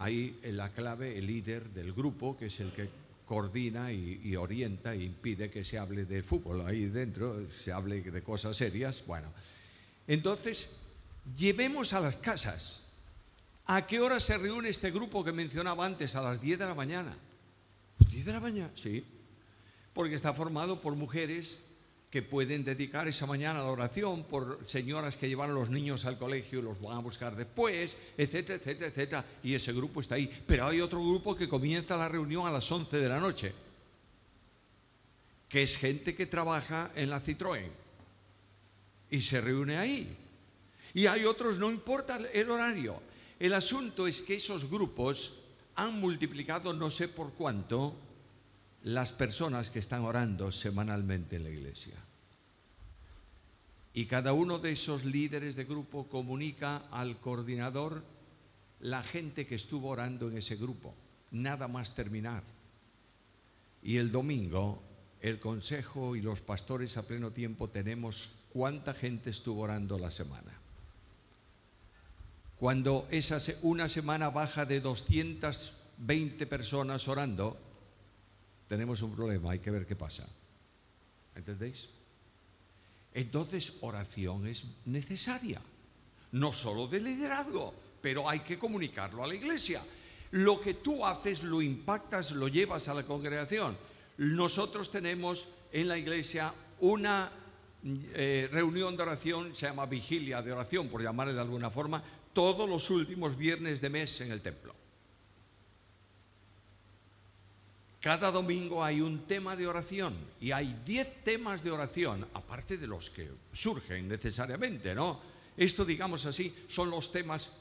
Hay 0.00 0.38
en 0.42 0.56
la 0.56 0.70
clave 0.70 1.18
el 1.18 1.26
líder 1.26 1.68
del 1.70 1.92
grupo, 1.92 2.36
que 2.36 2.46
es 2.46 2.58
el 2.60 2.72
que 2.72 2.88
coordina 3.26 3.92
y, 3.92 4.34
orienta 4.34 4.94
e 4.94 5.04
impide 5.04 5.50
que 5.50 5.62
se 5.62 5.78
hable 5.78 6.04
de 6.04 6.22
fútbol 6.22 6.66
ahí 6.66 6.86
dentro, 6.86 7.46
se 7.52 7.70
hable 7.70 8.00
de 8.00 8.22
cosas 8.22 8.56
serias. 8.56 9.04
Bueno, 9.06 9.28
entonces, 10.08 10.70
llevemos 11.36 11.92
a 11.92 12.00
las 12.00 12.16
casas. 12.16 12.80
¿A 13.66 13.86
qué 13.86 14.00
hora 14.00 14.18
se 14.18 14.36
reúne 14.36 14.70
este 14.70 14.90
grupo 14.90 15.22
que 15.22 15.32
mencionaba 15.32 15.86
antes? 15.86 16.16
A 16.16 16.22
las 16.22 16.40
10 16.40 16.58
de 16.58 16.64
la 16.64 16.74
mañana. 16.74 17.14
¿10 18.00 18.24
de 18.24 18.32
la 18.32 18.40
mañana? 18.40 18.70
Sí. 18.74 19.04
Porque 19.92 20.16
está 20.16 20.32
formado 20.32 20.80
por 20.80 20.96
mujeres 20.96 21.62
que 22.10 22.22
pueden 22.22 22.64
dedicar 22.64 23.06
esa 23.06 23.24
mañana 23.24 23.60
a 23.60 23.64
la 23.64 23.70
oración, 23.70 24.24
por 24.24 24.58
señoras 24.64 25.16
que 25.16 25.28
llevan 25.28 25.50
a 25.50 25.54
los 25.54 25.70
niños 25.70 26.04
al 26.06 26.18
colegio 26.18 26.58
y 26.58 26.62
los 26.62 26.80
van 26.80 26.98
a 26.98 27.00
buscar 27.00 27.36
después, 27.36 27.96
etcétera, 28.18 28.56
etcétera, 28.56 28.88
etcétera. 28.88 29.24
Y 29.44 29.54
ese 29.54 29.72
grupo 29.72 30.00
está 30.00 30.16
ahí. 30.16 30.28
Pero 30.44 30.66
hay 30.66 30.80
otro 30.80 30.98
grupo 30.98 31.36
que 31.36 31.48
comienza 31.48 31.96
la 31.96 32.08
reunión 32.08 32.48
a 32.48 32.50
las 32.50 32.70
11 32.70 32.96
de 32.96 33.08
la 33.08 33.20
noche, 33.20 33.54
que 35.48 35.62
es 35.62 35.76
gente 35.76 36.16
que 36.16 36.26
trabaja 36.26 36.90
en 36.96 37.10
la 37.10 37.22
Citroën 37.22 37.70
y 39.10 39.20
se 39.20 39.40
reúne 39.40 39.78
ahí. 39.78 40.16
Y 40.94 41.06
hay 41.06 41.24
otros, 41.24 41.60
no 41.60 41.70
importa 41.70 42.18
el 42.32 42.50
horario. 42.50 43.00
El 43.38 43.52
asunto 43.54 44.08
es 44.08 44.20
que 44.22 44.34
esos 44.34 44.68
grupos 44.68 45.34
han 45.76 46.00
multiplicado 46.00 46.72
no 46.72 46.90
sé 46.90 47.06
por 47.06 47.32
cuánto 47.34 47.94
las 48.82 49.12
personas 49.12 49.70
que 49.70 49.78
están 49.78 50.02
orando 50.02 50.50
semanalmente 50.52 51.36
en 51.36 51.44
la 51.44 51.50
iglesia. 51.50 51.96
Y 53.92 54.06
cada 54.06 54.32
uno 54.32 54.58
de 54.58 54.72
esos 54.72 55.04
líderes 55.04 55.56
de 55.56 55.64
grupo 55.64 56.08
comunica 56.08 56.84
al 56.90 57.18
coordinador 57.18 58.04
la 58.80 59.02
gente 59.02 59.46
que 59.46 59.56
estuvo 59.56 59.88
orando 59.88 60.28
en 60.28 60.38
ese 60.38 60.56
grupo, 60.56 60.94
nada 61.30 61.68
más 61.68 61.94
terminar. 61.94 62.42
Y 63.82 63.96
el 63.96 64.12
domingo 64.12 64.82
el 65.20 65.38
consejo 65.38 66.16
y 66.16 66.22
los 66.22 66.40
pastores 66.40 66.96
a 66.96 67.06
pleno 67.06 67.30
tiempo 67.30 67.68
tenemos 67.68 68.30
cuánta 68.52 68.94
gente 68.94 69.30
estuvo 69.30 69.62
orando 69.62 69.98
la 69.98 70.10
semana. 70.10 70.58
Cuando 72.56 73.06
esa 73.10 73.38
una 73.62 73.88
semana 73.88 74.30
baja 74.30 74.66
de 74.66 74.80
220 74.80 76.46
personas 76.46 77.06
orando, 77.08 77.58
tenemos 78.70 79.02
un 79.02 79.16
problema, 79.16 79.50
hay 79.50 79.58
que 79.58 79.72
ver 79.72 79.84
qué 79.84 79.96
pasa. 79.96 80.28
¿Entendéis? 81.34 81.88
Entonces, 83.12 83.72
oración 83.80 84.46
es 84.46 84.62
necesaria, 84.84 85.60
no 86.30 86.52
solo 86.52 86.86
de 86.86 87.00
liderazgo, 87.00 87.74
pero 88.00 88.30
hay 88.30 88.38
que 88.40 88.60
comunicarlo 88.60 89.24
a 89.24 89.26
la 89.26 89.34
iglesia. 89.34 89.82
Lo 90.30 90.60
que 90.60 90.74
tú 90.74 91.04
haces 91.04 91.42
lo 91.42 91.60
impactas, 91.60 92.30
lo 92.30 92.46
llevas 92.46 92.86
a 92.86 92.94
la 92.94 93.02
congregación. 93.02 93.76
Nosotros 94.18 94.92
tenemos 94.92 95.48
en 95.72 95.88
la 95.88 95.98
iglesia 95.98 96.54
una 96.78 97.28
eh, 98.14 98.48
reunión 98.52 98.96
de 98.96 99.02
oración, 99.02 99.56
se 99.56 99.66
llama 99.66 99.86
vigilia 99.86 100.42
de 100.42 100.52
oración, 100.52 100.88
por 100.88 101.02
llamarle 101.02 101.34
de 101.34 101.40
alguna 101.40 101.70
forma, 101.70 102.04
todos 102.32 102.70
los 102.70 102.88
últimos 102.90 103.36
viernes 103.36 103.80
de 103.80 103.90
mes 103.90 104.20
en 104.20 104.30
el 104.30 104.40
templo. 104.40 104.79
Cada 108.00 108.30
domingo 108.30 108.82
hay 108.82 109.02
un 109.02 109.26
tema 109.26 109.54
de 109.56 109.66
oración 109.66 110.16
y 110.40 110.52
hay 110.52 110.80
diez 110.86 111.22
temas 111.22 111.62
de 111.62 111.70
oración, 111.70 112.26
aparte 112.32 112.78
de 112.78 112.86
los 112.86 113.10
que 113.10 113.28
surgen 113.52 114.08
necesariamente, 114.08 114.94
¿no? 114.94 115.20
Esto, 115.54 115.84
digamos 115.84 116.24
así, 116.24 116.54
son 116.66 116.88
los 116.88 117.12
temas, 117.12 117.52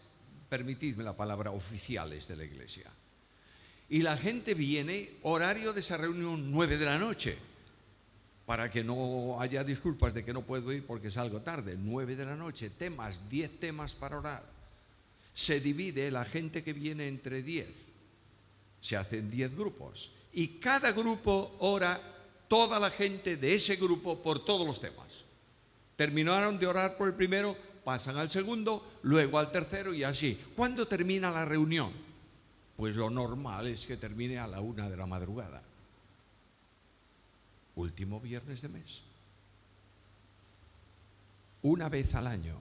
permitidme 0.47 1.03
la 1.03 1.17
palabra, 1.17 1.51
oficiales 1.51 2.29
de 2.29 2.37
la 2.37 2.45
iglesia. 2.45 2.89
Y 3.89 4.01
la 4.01 4.15
gente 4.15 4.53
viene, 4.53 5.17
horario 5.23 5.73
de 5.73 5.81
esa 5.81 5.97
reunión, 5.97 6.49
nueve 6.49 6.77
de 6.77 6.85
la 6.85 6.97
noche, 6.97 7.37
para 8.45 8.71
que 8.71 8.81
no 8.81 9.41
haya 9.41 9.65
disculpas 9.65 10.13
de 10.13 10.23
que 10.23 10.31
no 10.31 10.43
puedo 10.43 10.71
ir 10.71 10.85
porque 10.85 11.11
salgo 11.11 11.41
tarde. 11.41 11.75
Nueve 11.77 12.15
de 12.15 12.25
la 12.25 12.37
noche, 12.37 12.69
temas, 12.69 13.29
diez 13.29 13.59
temas 13.59 13.93
para 13.93 14.17
orar. 14.17 14.43
Se 15.33 15.59
divide 15.59 16.09
la 16.11 16.23
gente 16.23 16.63
que 16.63 16.71
viene 16.71 17.09
entre 17.09 17.43
diez. 17.43 17.69
Se 18.79 18.95
hacen 18.95 19.29
diez 19.29 19.53
grupos 19.53 20.11
y 20.33 20.59
cada 20.59 20.91
grupo 20.91 21.55
ora 21.59 21.99
toda 22.47 22.79
la 22.79 22.91
gente 22.91 23.37
de 23.37 23.55
ese 23.55 23.75
grupo 23.75 24.21
por 24.21 24.43
todos 24.43 24.65
los 24.65 24.79
temas. 24.79 25.25
Terminaron 25.95 26.59
de 26.59 26.67
orar 26.67 26.97
por 26.97 27.07
el 27.07 27.15
primero, 27.15 27.55
pasan 27.83 28.17
al 28.17 28.29
segundo, 28.29 28.99
luego 29.03 29.39
al 29.39 29.51
tercero 29.51 29.93
y 29.93 30.03
así. 30.03 30.39
¿Cuándo 30.55 30.87
termina 30.87 31.31
la 31.31 31.45
reunión? 31.45 31.91
Pues 32.77 32.95
lo 32.95 33.09
normal 33.09 33.67
es 33.67 33.85
que 33.85 33.97
termine 33.97 34.39
a 34.39 34.47
la 34.47 34.61
una 34.61 34.89
de 34.89 34.97
la 34.97 35.05
madrugada. 35.05 35.61
Último 37.75 38.19
viernes 38.19 38.61
de 38.61 38.69
mes. 38.69 39.01
Una 41.61 41.89
vez 41.89 42.15
al 42.15 42.27
año, 42.27 42.57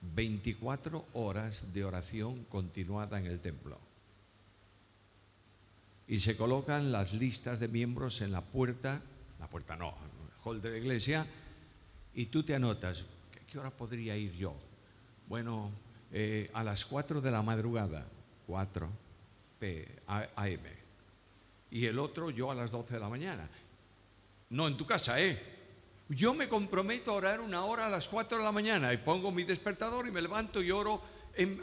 24 0.00 1.06
horas 1.12 1.72
de 1.72 1.84
oración 1.84 2.44
continuada 2.44 3.18
en 3.18 3.26
el 3.26 3.40
templo 3.40 3.78
y 6.06 6.20
se 6.20 6.36
colocan 6.36 6.92
las 6.92 7.14
listas 7.14 7.60
de 7.60 7.68
miembros 7.68 8.20
en 8.20 8.32
la 8.32 8.42
puerta, 8.42 9.02
la 9.40 9.48
puerta 9.48 9.76
no, 9.76 9.88
el 9.88 10.42
hall 10.44 10.60
de 10.60 10.70
la 10.70 10.78
iglesia, 10.78 11.26
y 12.14 12.26
tú 12.26 12.42
te 12.42 12.54
anotas, 12.54 13.04
¿qué 13.46 13.58
hora 13.58 13.70
podría 13.70 14.16
ir 14.16 14.32
yo? 14.32 14.54
Bueno, 15.28 15.70
eh, 16.12 16.50
a 16.52 16.62
las 16.62 16.84
4 16.84 17.20
de 17.20 17.30
la 17.30 17.42
madrugada, 17.42 18.06
4 18.46 18.88
P, 19.58 19.88
AM. 20.06 20.60
Y 21.70 21.86
el 21.86 21.98
otro 21.98 22.30
yo 22.30 22.50
a 22.50 22.54
las 22.54 22.70
12 22.70 22.94
de 22.94 23.00
la 23.00 23.08
mañana. 23.08 23.48
No 24.50 24.68
en 24.68 24.76
tu 24.76 24.86
casa, 24.86 25.20
¿eh? 25.20 25.42
Yo 26.08 26.34
me 26.34 26.48
comprometo 26.48 27.10
a 27.10 27.14
orar 27.14 27.40
una 27.40 27.64
hora 27.64 27.86
a 27.86 27.88
las 27.88 28.08
4 28.08 28.38
de 28.38 28.44
la 28.44 28.52
mañana 28.52 28.92
y 28.92 28.98
pongo 28.98 29.32
mi 29.32 29.42
despertador 29.42 30.06
y 30.06 30.12
me 30.12 30.20
levanto 30.20 30.62
y 30.62 30.70
oro 30.70 31.02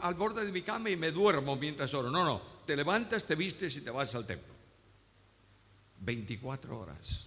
al 0.02 0.14
borde 0.14 0.44
de 0.44 0.52
mi 0.52 0.62
cama 0.62 0.90
y 0.90 0.96
me 0.96 1.10
duermo 1.10 1.56
mientras 1.56 1.94
oro. 1.94 2.10
No, 2.10 2.24
no, 2.24 2.42
te 2.66 2.76
levantas, 2.76 3.24
te 3.24 3.34
vistes 3.34 3.76
y 3.76 3.80
te 3.80 3.90
vas 3.90 4.14
al 4.14 4.26
templo. 4.26 4.52
24 6.00 6.78
horas. 6.78 7.26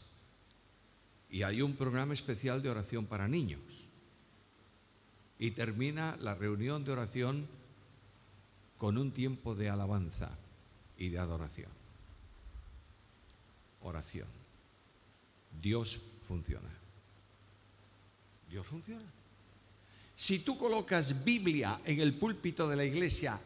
Y 1.29 1.43
hay 1.43 1.61
un 1.61 1.75
programa 1.75 2.13
especial 2.13 2.61
de 2.61 2.69
oración 2.69 3.05
para 3.05 3.27
niños. 3.27 3.61
Y 5.39 5.51
termina 5.51 6.17
la 6.21 6.35
reunión 6.35 6.85
de 6.85 6.91
oración 6.91 7.47
con 8.77 8.97
un 8.97 9.11
tiempo 9.11 9.55
de 9.55 9.69
alabanza 9.69 10.29
y 10.97 11.09
de 11.09 11.19
adoración. 11.19 11.71
Oración. 13.81 14.27
Dios 15.61 15.99
funciona. 16.23 16.69
Dios 18.49 18.65
funciona. 18.65 19.05
Si 20.15 20.39
tú 20.39 20.57
colocas 20.57 21.23
Biblia 21.25 21.81
en 21.85 21.99
el 21.99 22.13
púlpito 22.13 22.69
de 22.69 22.75
la 22.75 22.85
iglesia 22.85 23.39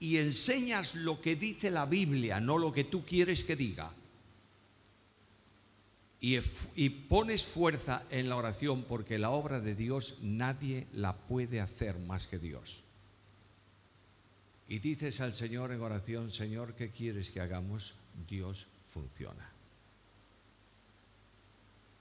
y 0.00 0.16
enseñas 0.16 0.94
lo 0.94 1.20
que 1.20 1.36
dice 1.36 1.70
la 1.70 1.86
Biblia, 1.86 2.40
no 2.40 2.58
lo 2.58 2.72
que 2.72 2.84
tú 2.84 3.04
quieres 3.04 3.44
que 3.44 3.56
diga, 3.56 3.92
y, 6.74 6.88
pones 7.08 7.44
fuerza 7.44 8.02
en 8.10 8.28
la 8.28 8.36
oración 8.36 8.84
porque 8.84 9.18
la 9.18 9.30
obra 9.30 9.60
de 9.60 9.74
Dios 9.74 10.16
nadie 10.22 10.86
la 10.92 11.16
puede 11.16 11.60
hacer 11.60 11.98
más 11.98 12.26
que 12.26 12.38
Dios. 12.38 12.82
Y 14.68 14.80
dices 14.80 15.20
al 15.20 15.34
Señor 15.34 15.70
en 15.70 15.80
oración, 15.80 16.32
Señor, 16.32 16.74
¿qué 16.74 16.90
quieres 16.90 17.30
que 17.30 17.40
hagamos? 17.40 17.94
Dios 18.28 18.66
funciona. 18.92 19.52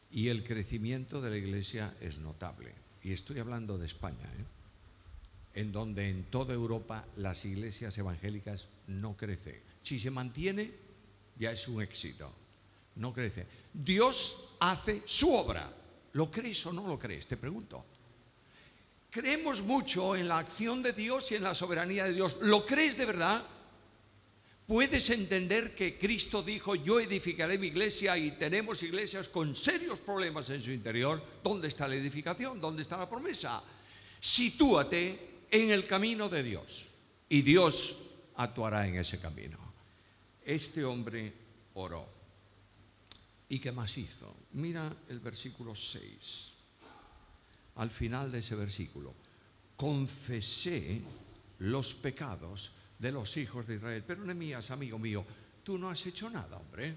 Y 0.10 0.29
el 0.29 0.44
crecimiento 0.44 1.22
de 1.22 1.29
la 1.29 1.38
iglesia 1.38 1.94
es 2.01 2.17
notable. 2.17 2.84
Y 3.05 3.13
estoy 3.13 3.38
hablando 3.38 3.77
de 3.77 3.85
España, 3.85 4.25
¿eh? 4.35 5.62
en 5.62 5.71
donde 5.71 6.09
en 6.09 6.24
toda 6.24 6.55
Europa 6.55 7.05
las 7.17 7.45
iglesias 7.45 7.95
evangélicas 8.00 8.67
no 8.88 9.15
crecen. 9.15 9.62
Si 9.83 10.00
se 10.00 10.09
mantiene, 10.09 10.71
ya 11.38 11.51
es 11.51 11.67
un 11.67 11.83
éxito. 11.83 12.33
No 12.95 13.13
crece. 13.13 13.45
Dios 13.71 14.55
hace 14.59 15.03
su 15.05 15.31
obra. 15.31 15.71
¿Lo 16.13 16.31
crees 16.31 16.65
o 16.65 16.74
no 16.74 16.88
lo 16.88 16.97
crees? 16.97 17.27
Te 17.27 17.38
pregunto. 17.38 17.85
Creemos 19.12 19.62
mucho 19.62 20.15
en 20.15 20.27
la 20.27 20.39
acción 20.39 20.81
de 20.81 20.93
Dios 20.93 21.31
y 21.31 21.35
en 21.35 21.43
la 21.43 21.53
soberanía 21.53 22.05
de 22.05 22.13
Dios. 22.13 22.39
¿Lo 22.41 22.65
crees 22.65 22.97
de 22.97 23.05
verdad? 23.05 23.45
Puedes 24.67 25.12
entender 25.12 25.75
que 25.75 25.98
Cristo 25.98 26.41
dijo, 26.41 26.74
yo 26.74 27.00
edificaré 27.00 27.60
mi 27.60 27.67
iglesia 27.67 28.17
y 28.17 28.31
tenemos 28.31 28.81
iglesias 28.81 29.29
con 29.29 29.55
serios 29.55 30.00
problemas 30.00 30.50
en 30.50 30.63
su 30.63 30.72
interior. 30.72 31.24
¿Dónde 31.43 31.67
está 31.67 31.88
la 31.88 31.95
edificación? 31.95 32.60
¿Dónde 32.60 32.81
está 32.81 32.98
la 32.98 33.07
promesa? 33.07 33.63
Sitúate 34.19 35.43
en 35.51 35.69
el 35.69 35.86
camino 35.86 36.29
de 36.29 36.41
Dios 36.41 36.88
y 37.29 37.43
Dios 37.43 37.95
actuará 38.38 38.88
en 38.88 38.95
ese 38.95 39.19
camino. 39.19 39.60
Este 40.43 40.84
hombre 40.84 41.31
oró. 41.75 42.10
¿Y 43.50 43.60
qué 43.60 43.72
más 43.72 43.95
hizo? 44.00 44.36
Mira 44.53 44.91
el 45.10 45.19
versículo 45.19 45.75
6. 45.75 46.51
Al 47.75 47.91
final 47.91 48.31
de 48.31 48.39
ese 48.39 48.55
versículo, 48.55 49.13
confesé 49.75 51.01
los 51.60 51.93
pecados 51.93 52.72
de 52.99 53.11
los 53.11 53.35
hijos 53.37 53.67
de 53.67 53.75
Israel. 53.75 54.03
Pero 54.05 54.23
Nehemías, 54.23 54.71
amigo 54.71 54.97
mío, 54.97 55.25
tú 55.63 55.77
no 55.77 55.89
has 55.89 56.05
hecho 56.05 56.29
nada, 56.29 56.57
hombre. 56.57 56.95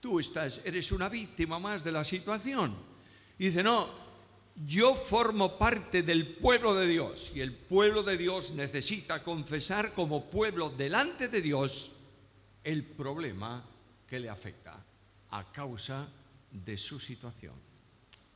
Tú 0.00 0.18
estás, 0.18 0.60
eres 0.64 0.90
una 0.92 1.08
víctima 1.08 1.58
más 1.58 1.84
de 1.84 1.92
la 1.92 2.04
situación. 2.04 2.74
Y 3.38 3.46
dice, 3.46 3.62
no, 3.62 3.88
yo 4.64 4.94
formo 4.94 5.58
parte 5.58 6.02
del 6.02 6.36
pueblo 6.36 6.74
de 6.74 6.86
Dios 6.86 7.32
y 7.34 7.40
el 7.40 7.54
pueblo 7.54 8.02
de 8.02 8.16
Dios 8.16 8.50
necesita 8.52 9.22
confesar 9.22 9.94
como 9.94 10.28
pueblo 10.28 10.70
delante 10.70 11.28
de 11.28 11.40
Dios 11.40 11.92
el 12.62 12.84
problema 12.84 13.64
que 14.06 14.20
le 14.20 14.28
afecta 14.28 14.84
a 15.30 15.52
causa 15.52 16.08
de 16.50 16.76
su 16.76 17.00
situación. 17.00 17.54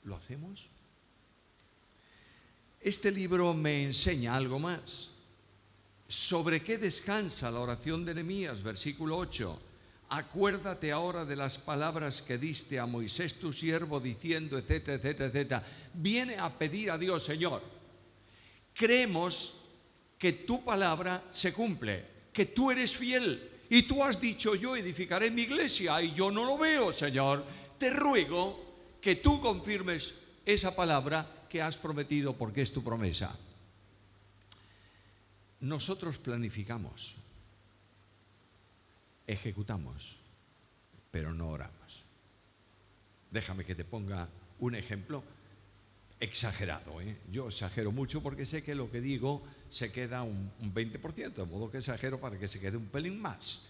¿Lo 0.04 0.16
hacemos? 0.16 0.70
Este 2.80 3.10
libro 3.10 3.52
me 3.52 3.84
enseña 3.84 4.34
algo 4.34 4.58
más. 4.58 5.15
¿Sobre 6.08 6.62
qué 6.62 6.78
descansa 6.78 7.50
la 7.50 7.60
oración 7.60 8.04
de 8.04 8.14
Nehemías? 8.14 8.62
Versículo 8.62 9.16
8. 9.18 9.60
Acuérdate 10.08 10.92
ahora 10.92 11.24
de 11.24 11.34
las 11.34 11.58
palabras 11.58 12.22
que 12.22 12.38
diste 12.38 12.78
a 12.78 12.86
Moisés 12.86 13.34
tu 13.40 13.52
siervo 13.52 13.98
diciendo, 13.98 14.56
etcétera, 14.56 14.98
etcétera, 14.98 15.28
etcétera. 15.28 15.66
Viene 15.94 16.36
a 16.36 16.56
pedir 16.56 16.92
a 16.92 16.98
Dios, 16.98 17.24
Señor. 17.24 17.60
Creemos 18.72 19.56
que 20.16 20.32
tu 20.32 20.64
palabra 20.64 21.24
se 21.32 21.52
cumple, 21.52 22.04
que 22.32 22.46
tú 22.46 22.70
eres 22.70 22.94
fiel 22.96 23.50
y 23.68 23.82
tú 23.82 24.04
has 24.04 24.20
dicho, 24.20 24.54
yo 24.54 24.76
edificaré 24.76 25.30
mi 25.30 25.42
iglesia 25.42 26.00
y 26.00 26.14
yo 26.14 26.30
no 26.30 26.44
lo 26.44 26.56
veo, 26.56 26.92
Señor. 26.92 27.44
Te 27.76 27.90
ruego 27.90 28.64
que 29.00 29.16
tú 29.16 29.40
confirmes 29.40 30.14
esa 30.44 30.76
palabra 30.76 31.46
que 31.48 31.60
has 31.60 31.76
prometido 31.76 32.36
porque 32.36 32.62
es 32.62 32.72
tu 32.72 32.84
promesa. 32.84 33.36
Nosotros 35.60 36.18
planificamos, 36.18 37.16
ejecutamos, 39.26 40.16
pero 41.10 41.32
no 41.32 41.48
oramos. 41.48 42.04
Déjame 43.30 43.64
que 43.64 43.74
te 43.74 43.84
ponga 43.84 44.28
un 44.60 44.74
ejemplo 44.74 45.22
exagerado. 46.20 47.00
¿eh? 47.00 47.18
Yo 47.30 47.48
exagero 47.48 47.92
mucho 47.92 48.22
porque 48.22 48.46
sé 48.46 48.62
que 48.62 48.74
lo 48.74 48.90
que 48.90 49.00
digo 49.00 49.42
se 49.68 49.90
queda 49.92 50.22
un, 50.22 50.50
un 50.60 50.74
20%, 50.74 51.32
de 51.34 51.44
modo 51.44 51.70
que 51.70 51.78
exagero 51.78 52.20
para 52.20 52.38
que 52.38 52.48
se 52.48 52.60
quede 52.60 52.76
un 52.76 52.86
pelín 52.86 53.20
más. 53.20 53.62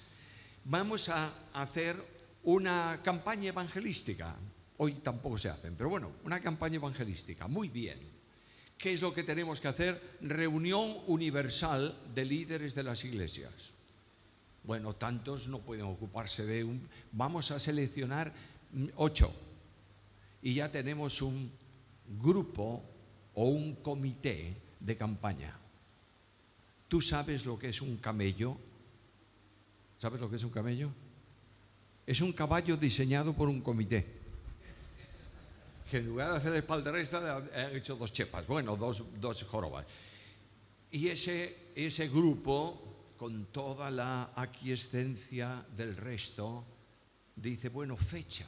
Vamos 0.64 1.08
a 1.08 1.32
hacer 1.52 1.96
una 2.42 3.00
campaña 3.02 3.48
evangelística. 3.48 4.36
Hoy 4.78 4.94
tampoco 4.94 5.38
se 5.38 5.48
hacen, 5.48 5.74
pero 5.76 5.88
bueno, 5.88 6.10
una 6.24 6.40
campaña 6.40 6.76
evangelística. 6.76 7.46
Muy 7.46 7.68
bien. 7.68 8.15
¿Qué 8.78 8.92
es 8.92 9.00
lo 9.00 9.14
que 9.14 9.22
tenemos 9.22 9.60
que 9.60 9.68
hacer? 9.68 10.00
Reunión 10.20 10.98
universal 11.06 11.98
de 12.14 12.24
líderes 12.24 12.74
de 12.74 12.82
las 12.82 13.04
iglesias. 13.04 13.72
Bueno, 14.64 14.94
tantos 14.94 15.48
no 15.48 15.60
pueden 15.60 15.86
ocuparse 15.86 16.44
de 16.44 16.64
un... 16.64 16.86
Vamos 17.12 17.50
a 17.50 17.60
seleccionar 17.60 18.32
ocho. 18.96 19.32
Y 20.42 20.54
ya 20.54 20.70
tenemos 20.70 21.22
un 21.22 21.50
grupo 22.20 22.82
o 23.34 23.44
un 23.44 23.76
comité 23.76 24.56
de 24.80 24.96
campaña. 24.96 25.56
¿Tú 26.88 27.00
sabes 27.00 27.46
lo 27.46 27.58
que 27.58 27.70
es 27.70 27.80
un 27.80 27.96
camello? 27.96 28.58
¿Sabes 29.98 30.20
lo 30.20 30.28
que 30.28 30.36
es 30.36 30.44
un 30.44 30.50
camello? 30.50 30.90
Es 32.06 32.20
un 32.20 32.32
caballo 32.32 32.76
diseñado 32.76 33.32
por 33.32 33.48
un 33.48 33.60
comité 33.62 34.25
que 35.90 35.98
en 35.98 36.06
lugar 36.06 36.32
de 36.32 36.36
hacer 36.38 36.54
espalderesta 36.56 37.36
han 37.36 37.76
hecho 37.76 37.96
dos 37.96 38.12
chepas, 38.12 38.46
bueno, 38.46 38.76
dos, 38.76 39.02
dos 39.20 39.42
jorobas. 39.44 39.86
Y 40.90 41.08
ese, 41.08 41.72
ese 41.74 42.08
grupo, 42.08 43.14
con 43.16 43.46
toda 43.46 43.90
la 43.90 44.32
aquiescencia 44.34 45.64
del 45.76 45.96
resto, 45.96 46.64
dice, 47.36 47.68
bueno, 47.68 47.96
fecha. 47.96 48.46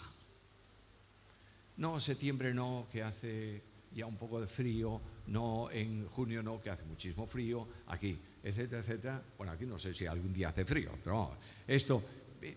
No, 1.76 2.00
septiembre 2.00 2.52
no, 2.52 2.88
que 2.90 3.02
hace 3.02 3.62
ya 3.92 4.06
un 4.06 4.16
poco 4.16 4.40
de 4.40 4.46
frío, 4.46 5.00
no, 5.28 5.70
en 5.70 6.06
junio 6.08 6.42
no, 6.42 6.60
que 6.60 6.70
hace 6.70 6.84
muchísimo 6.84 7.26
frío, 7.26 7.68
aquí, 7.86 8.18
etcétera, 8.42 8.82
etcétera. 8.82 9.22
Bueno, 9.36 9.52
aquí 9.52 9.64
no 9.64 9.78
sé 9.78 9.94
si 9.94 10.06
algún 10.06 10.32
día 10.32 10.48
hace 10.48 10.64
frío, 10.64 10.92
pero 11.02 11.36
esto, 11.66 12.02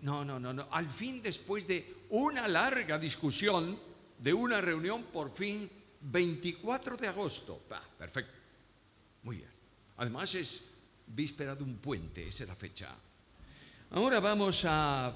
no, 0.02 0.26
no, 0.26 0.40
no, 0.40 0.54
no. 0.54 0.68
Al 0.72 0.90
fin, 0.90 1.22
después 1.22 1.68
de 1.68 2.06
una 2.10 2.48
larga 2.48 2.98
discusión, 2.98 3.91
de 4.22 4.34
una 4.34 4.62
reunión 4.62 5.04
por 5.04 5.34
fin 5.34 5.70
24 6.02 6.96
de 6.96 7.08
agosto. 7.08 7.62
perfecto. 7.98 8.34
Muy 9.24 9.38
bien. 9.38 9.50
Además 9.98 10.34
es 10.36 10.64
víspera 11.08 11.56
de 11.56 11.64
un 11.64 11.78
puente, 11.78 12.28
esa 12.28 12.44
es 12.44 12.50
la 12.50 12.56
fecha. 12.56 12.96
Ahora 13.92 14.20
vamos 14.20 14.64
a 14.66 15.14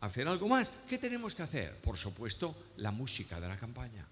hacer 0.00 0.28
algo 0.28 0.46
más. 0.46 0.70
¿Qué 0.88 0.98
tenemos 0.98 1.34
que 1.34 1.42
hacer? 1.42 1.76
Por 1.80 1.96
supuesto, 1.96 2.54
la 2.76 2.92
música 2.92 3.40
de 3.40 3.48
la 3.48 3.56
campaña. 3.56 4.06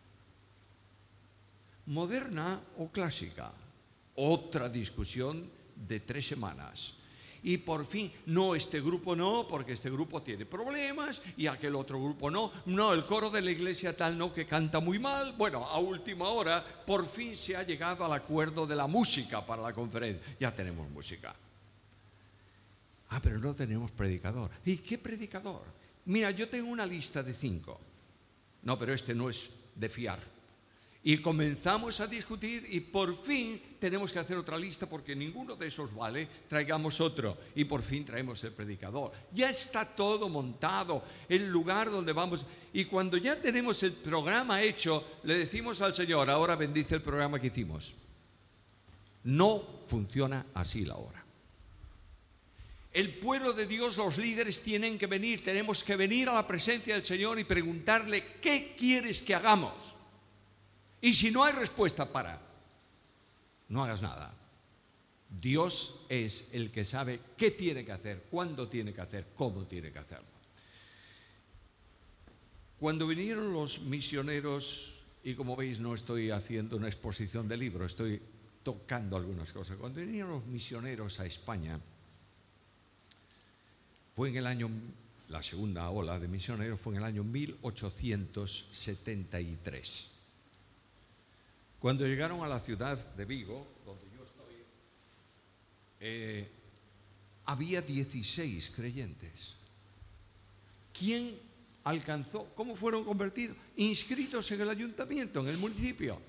Moderna 1.86 2.60
o 2.78 2.88
clásica. 2.88 3.52
Otra 4.16 4.68
discusión 4.68 5.50
de 5.76 6.00
tres 6.00 6.26
semanas 6.26 6.94
y 7.44 7.58
por 7.58 7.84
fin, 7.86 8.12
no, 8.26 8.54
este 8.54 8.80
grupo 8.80 9.16
no, 9.16 9.46
porque 9.48 9.72
este 9.72 9.90
grupo 9.90 10.22
tiene 10.22 10.46
problemas 10.46 11.20
y 11.36 11.48
aquel 11.48 11.74
otro 11.74 12.00
grupo 12.00 12.30
no, 12.30 12.52
no, 12.66 12.92
el 12.92 13.04
coro 13.04 13.30
de 13.30 13.42
la 13.42 13.50
iglesia 13.50 13.96
tal 13.96 14.16
no, 14.16 14.32
que 14.32 14.46
canta 14.46 14.78
muy 14.78 14.98
mal. 15.00 15.34
Bueno, 15.36 15.66
a 15.66 15.78
última 15.80 16.28
hora, 16.28 16.64
por 16.86 17.08
fin 17.08 17.36
se 17.36 17.56
ha 17.56 17.64
llegado 17.64 18.04
al 18.04 18.12
acuerdo 18.12 18.66
de 18.66 18.76
la 18.76 18.86
música 18.86 19.44
para 19.44 19.62
la 19.62 19.72
conferencia. 19.72 20.36
Ya 20.38 20.54
tenemos 20.54 20.88
música. 20.90 21.34
Ah, 23.10 23.20
pero 23.20 23.38
no 23.38 23.54
tenemos 23.54 23.90
predicador. 23.90 24.50
¿Y 24.64 24.76
qué 24.78 24.98
predicador? 24.98 25.64
Mira, 26.06 26.30
yo 26.30 26.48
tengo 26.48 26.70
una 26.70 26.86
lista 26.86 27.22
de 27.22 27.34
cinco. 27.34 27.80
No, 28.62 28.78
pero 28.78 28.94
este 28.94 29.14
no 29.14 29.28
es 29.28 29.50
de 29.74 29.88
fiar. 29.88 30.20
Y 31.04 31.18
comenzamos 31.18 31.98
a 32.00 32.06
discutir 32.06 32.64
y 32.70 32.78
por 32.78 33.20
fin 33.20 33.60
tenemos 33.80 34.12
que 34.12 34.20
hacer 34.20 34.36
otra 34.36 34.56
lista 34.56 34.88
porque 34.88 35.16
ninguno 35.16 35.56
de 35.56 35.66
esos 35.66 35.92
vale, 35.92 36.28
traigamos 36.48 37.00
otro 37.00 37.36
y 37.56 37.64
por 37.64 37.82
fin 37.82 38.04
traemos 38.04 38.44
el 38.44 38.52
predicador. 38.52 39.10
Ya 39.32 39.50
está 39.50 39.84
todo 39.84 40.28
montado, 40.28 41.02
el 41.28 41.48
lugar 41.48 41.90
donde 41.90 42.12
vamos. 42.12 42.46
Y 42.72 42.84
cuando 42.84 43.16
ya 43.16 43.34
tenemos 43.34 43.82
el 43.82 43.94
programa 43.94 44.62
hecho, 44.62 45.18
le 45.24 45.38
decimos 45.38 45.82
al 45.82 45.92
Señor, 45.92 46.30
ahora 46.30 46.54
bendice 46.54 46.94
el 46.94 47.02
programa 47.02 47.40
que 47.40 47.48
hicimos. 47.48 47.96
No 49.24 49.60
funciona 49.88 50.46
así 50.54 50.84
la 50.84 50.94
hora. 50.94 51.24
El 52.92 53.14
pueblo 53.18 53.54
de 53.54 53.66
Dios, 53.66 53.96
los 53.96 54.18
líderes 54.18 54.62
tienen 54.62 54.98
que 54.98 55.06
venir, 55.06 55.42
tenemos 55.42 55.82
que 55.82 55.96
venir 55.96 56.28
a 56.28 56.34
la 56.34 56.46
presencia 56.46 56.94
del 56.94 57.04
Señor 57.04 57.40
y 57.40 57.44
preguntarle, 57.44 58.22
¿qué 58.40 58.76
quieres 58.78 59.22
que 59.22 59.34
hagamos? 59.34 59.91
Y 61.02 61.12
si 61.12 61.30
no 61.30 61.44
hay 61.44 61.52
respuesta 61.52 62.10
para, 62.10 62.40
no 63.68 63.84
hagas 63.84 64.00
nada. 64.02 64.32
Dios 65.40 66.00
es 66.08 66.50
el 66.52 66.70
que 66.70 66.84
sabe 66.84 67.18
qué 67.36 67.50
tiene 67.50 67.84
que 67.84 67.92
hacer, 67.92 68.26
cuándo 68.30 68.68
tiene 68.68 68.94
que 68.94 69.00
hacer, 69.00 69.26
cómo 69.34 69.66
tiene 69.66 69.90
que 69.90 69.98
hacerlo. 69.98 70.28
Cuando 72.78 73.08
vinieron 73.08 73.52
los 73.52 73.80
misioneros, 73.80 74.94
y 75.24 75.34
como 75.34 75.56
veis 75.56 75.80
no 75.80 75.92
estoy 75.94 76.30
haciendo 76.30 76.76
una 76.76 76.86
exposición 76.86 77.48
de 77.48 77.56
libro, 77.56 77.84
estoy 77.84 78.22
tocando 78.62 79.16
algunas 79.16 79.50
cosas. 79.52 79.78
Cuando 79.78 79.98
vinieron 80.00 80.30
los 80.30 80.46
misioneros 80.46 81.18
a 81.18 81.26
España, 81.26 81.80
fue 84.14 84.28
en 84.28 84.36
el 84.36 84.46
año, 84.46 84.70
la 85.28 85.42
segunda 85.42 85.90
ola 85.90 86.20
de 86.20 86.28
misioneros 86.28 86.78
fue 86.78 86.92
en 86.92 86.98
el 86.98 87.04
año 87.04 87.24
1873. 87.24 90.12
Cuando 91.82 92.06
llegaron 92.06 92.44
a 92.44 92.46
la 92.46 92.60
ciudad 92.60 92.96
de 92.96 93.24
Vigo, 93.24 93.66
donde 93.84 94.04
yo 94.16 94.22
estoy, 94.22 94.54
eh, 95.98 96.48
había 97.44 97.82
16 97.82 98.70
creyentes. 98.70 99.56
¿Quién 100.96 101.36
alcanzó? 101.82 102.46
¿Cómo 102.54 102.76
fueron 102.76 103.02
convertidos? 103.04 103.56
Inscritos 103.74 104.48
en 104.52 104.60
el 104.60 104.70
ayuntamiento, 104.70 105.40
en 105.40 105.48
el 105.48 105.58
municipio. 105.58 106.20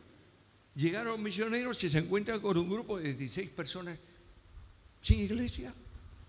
Llegaron 0.73 1.21
misioneros 1.21 1.83
y 1.83 1.89
se 1.91 1.99
encuentran 1.99 2.41
con 2.41 2.57
un 2.57 2.67
grupo 2.67 2.97
de 2.97 3.13
16 3.13 3.51
personas 3.51 3.99
sin 5.01 5.19
iglesia. 5.19 5.71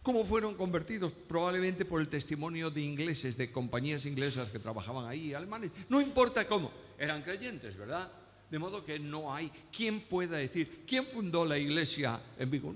¿Cómo 0.03 0.27
fueron 0.27 0.55
convertidos? 0.55 1.15
Probablemente 1.15 1.87
por 1.87 2.03
el 2.03 2.09
testimonio 2.09 2.71
de 2.71 2.83
ingleses, 2.83 3.39
de 3.39 3.51
compañías 3.51 4.05
inglesas 4.05 4.51
que 4.51 4.59
trabajaban 4.59 5.09
ahí, 5.09 5.33
alemanes. 5.33 5.71
No 5.89 6.03
importa 6.03 6.47
cómo, 6.47 6.71
eran 6.99 7.23
creyentes, 7.23 7.75
¿verdad? 7.79 8.13
De 8.51 8.59
modo 8.59 8.85
que 8.85 8.99
no 8.99 9.33
hay 9.33 9.51
quien 9.73 10.01
pueda 10.01 10.37
decir, 10.37 10.85
¿quién 10.87 11.07
fundó 11.07 11.45
la 11.45 11.59
iglesia 11.59 12.21
en 12.39 12.51
Vigo? 12.51 12.75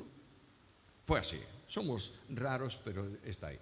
Fue 1.07 1.21
así. 1.21 1.39
Somos 1.67 2.13
raros, 2.31 2.79
pero 2.83 3.07
está 3.25 3.49
ahí. 3.49 3.59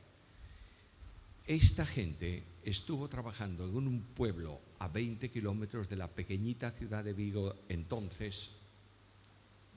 Esta 1.47 1.85
gente 1.85 2.43
estuvo 2.65 3.09
trabajando 3.09 3.67
en 3.67 3.77
un 3.77 4.03
pueblo 4.03 4.61
a 4.79 4.89
20 4.89 5.31
kilómetros 5.31 5.89
de 5.89 5.97
la 5.97 6.09
pequeñita 6.09 6.71
ciudad 6.73 7.05
de 7.05 7.13
Vigo, 7.13 7.55
entonces, 7.69 8.51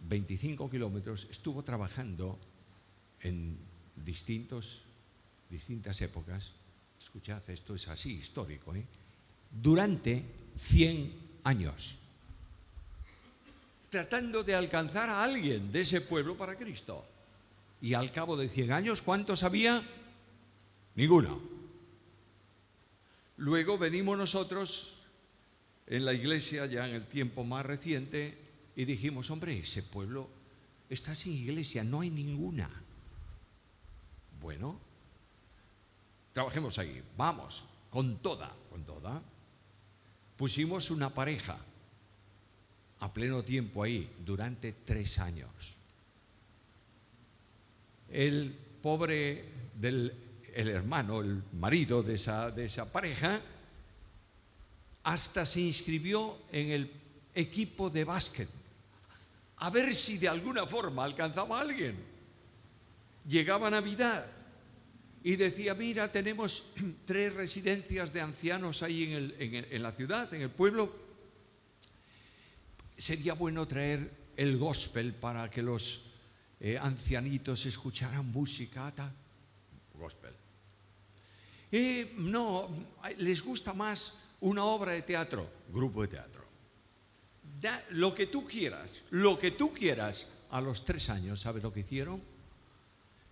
25 0.07 0.69
kilómetros, 0.69 1.27
estuvo 1.29 1.63
trabajando 1.63 2.39
en 3.21 3.57
distintos, 3.95 4.81
distintas 5.49 6.01
épocas. 6.01 6.51
Escuchad, 7.01 7.47
esto 7.49 7.75
es 7.75 7.87
así, 7.87 8.13
histórico, 8.13 8.75
¿eh? 8.75 8.85
durante 9.51 10.23
100 10.57 11.13
años 11.43 11.97
tratando 13.89 14.43
de 14.43 14.55
alcanzar 14.55 15.09
a 15.09 15.23
alguien 15.23 15.71
de 15.71 15.81
ese 15.81 16.01
pueblo 16.01 16.37
para 16.37 16.57
Cristo. 16.57 17.05
Y 17.81 17.93
al 17.93 18.11
cabo 18.11 18.37
de 18.37 18.49
100 18.49 18.71
años, 18.71 19.01
¿cuántos 19.01 19.43
había? 19.43 19.81
Ninguno. 20.95 21.41
Luego 23.37 23.77
venimos 23.77 24.17
nosotros 24.17 24.95
en 25.87 26.05
la 26.05 26.13
iglesia 26.13 26.65
ya 26.65 26.87
en 26.87 26.95
el 26.95 27.07
tiempo 27.07 27.43
más 27.43 27.65
reciente 27.65 28.37
y 28.75 28.85
dijimos, 28.85 29.31
hombre, 29.31 29.57
ese 29.57 29.81
pueblo 29.81 30.29
está 30.89 31.15
sin 31.15 31.33
iglesia, 31.33 31.83
no 31.83 32.01
hay 32.01 32.09
ninguna. 32.09 32.69
Bueno, 34.41 34.79
trabajemos 36.33 36.77
ahí, 36.77 37.01
vamos, 37.17 37.63
con 37.89 38.17
toda, 38.17 38.53
con 38.69 38.83
toda. 38.83 39.21
Pusimos 40.37 40.91
una 40.91 41.13
pareja 41.13 41.57
a 42.99 43.13
pleno 43.13 43.43
tiempo 43.43 43.83
ahí 43.83 44.09
durante 44.25 44.73
tres 44.85 45.19
años. 45.19 45.49
El 48.09 48.55
pobre 48.81 49.45
del 49.75 50.29
el 50.53 50.69
hermano, 50.69 51.21
el 51.21 51.41
marido 51.53 52.03
de 52.03 52.15
esa, 52.15 52.51
de 52.51 52.65
esa 52.65 52.91
pareja, 52.91 53.39
hasta 55.03 55.45
se 55.45 55.61
inscribió 55.61 56.37
en 56.51 56.71
el 56.71 56.91
equipo 57.33 57.89
de 57.89 58.03
básquet, 58.03 58.49
a 59.57 59.69
ver 59.69 59.95
si 59.95 60.17
de 60.17 60.27
alguna 60.27 60.65
forma 60.65 61.03
alcanzaba 61.03 61.59
a 61.59 61.61
alguien. 61.61 61.95
Llegaba 63.27 63.69
Navidad 63.69 64.25
y 65.23 65.35
decía, 65.35 65.75
mira, 65.75 66.11
tenemos 66.11 66.71
tres 67.05 67.33
residencias 67.33 68.11
de 68.13 68.21
ancianos 68.21 68.83
ahí 68.83 69.13
en, 69.13 69.33
en 69.39 69.83
la 69.83 69.91
ciudad, 69.91 70.33
en 70.33 70.41
el 70.41 70.49
pueblo, 70.49 70.93
sería 72.99 73.33
bueno 73.33 73.67
traer 73.67 74.11
el 74.35 74.57
gospel 74.57 75.13
para 75.13 75.49
que 75.49 75.63
los 75.63 76.01
eh, 76.59 76.77
ancianitos 76.77 77.65
escucharan 77.65 78.29
música, 78.31 78.93
gospel. 79.93 80.33
Eh, 81.71 82.13
no, 82.17 82.69
les 83.17 83.41
gusta 83.41 83.73
más 83.73 84.19
una 84.41 84.65
obra 84.65 84.91
de 84.93 85.01
teatro, 85.03 85.49
grupo 85.71 86.01
de 86.01 86.07
teatro. 86.09 86.43
lo 87.91 88.13
que 88.13 88.27
tú 88.27 88.45
quieras, 88.45 88.89
lo 89.11 89.39
que 89.39 89.51
tú 89.51 89.73
quieras. 89.73 90.35
A 90.51 90.61
los 90.61 90.83
tres 90.83 91.11
años, 91.11 91.41
¿sabes 91.41 91.61
lo 91.61 91.71
que 91.71 91.81
hicieron? 91.81 92.23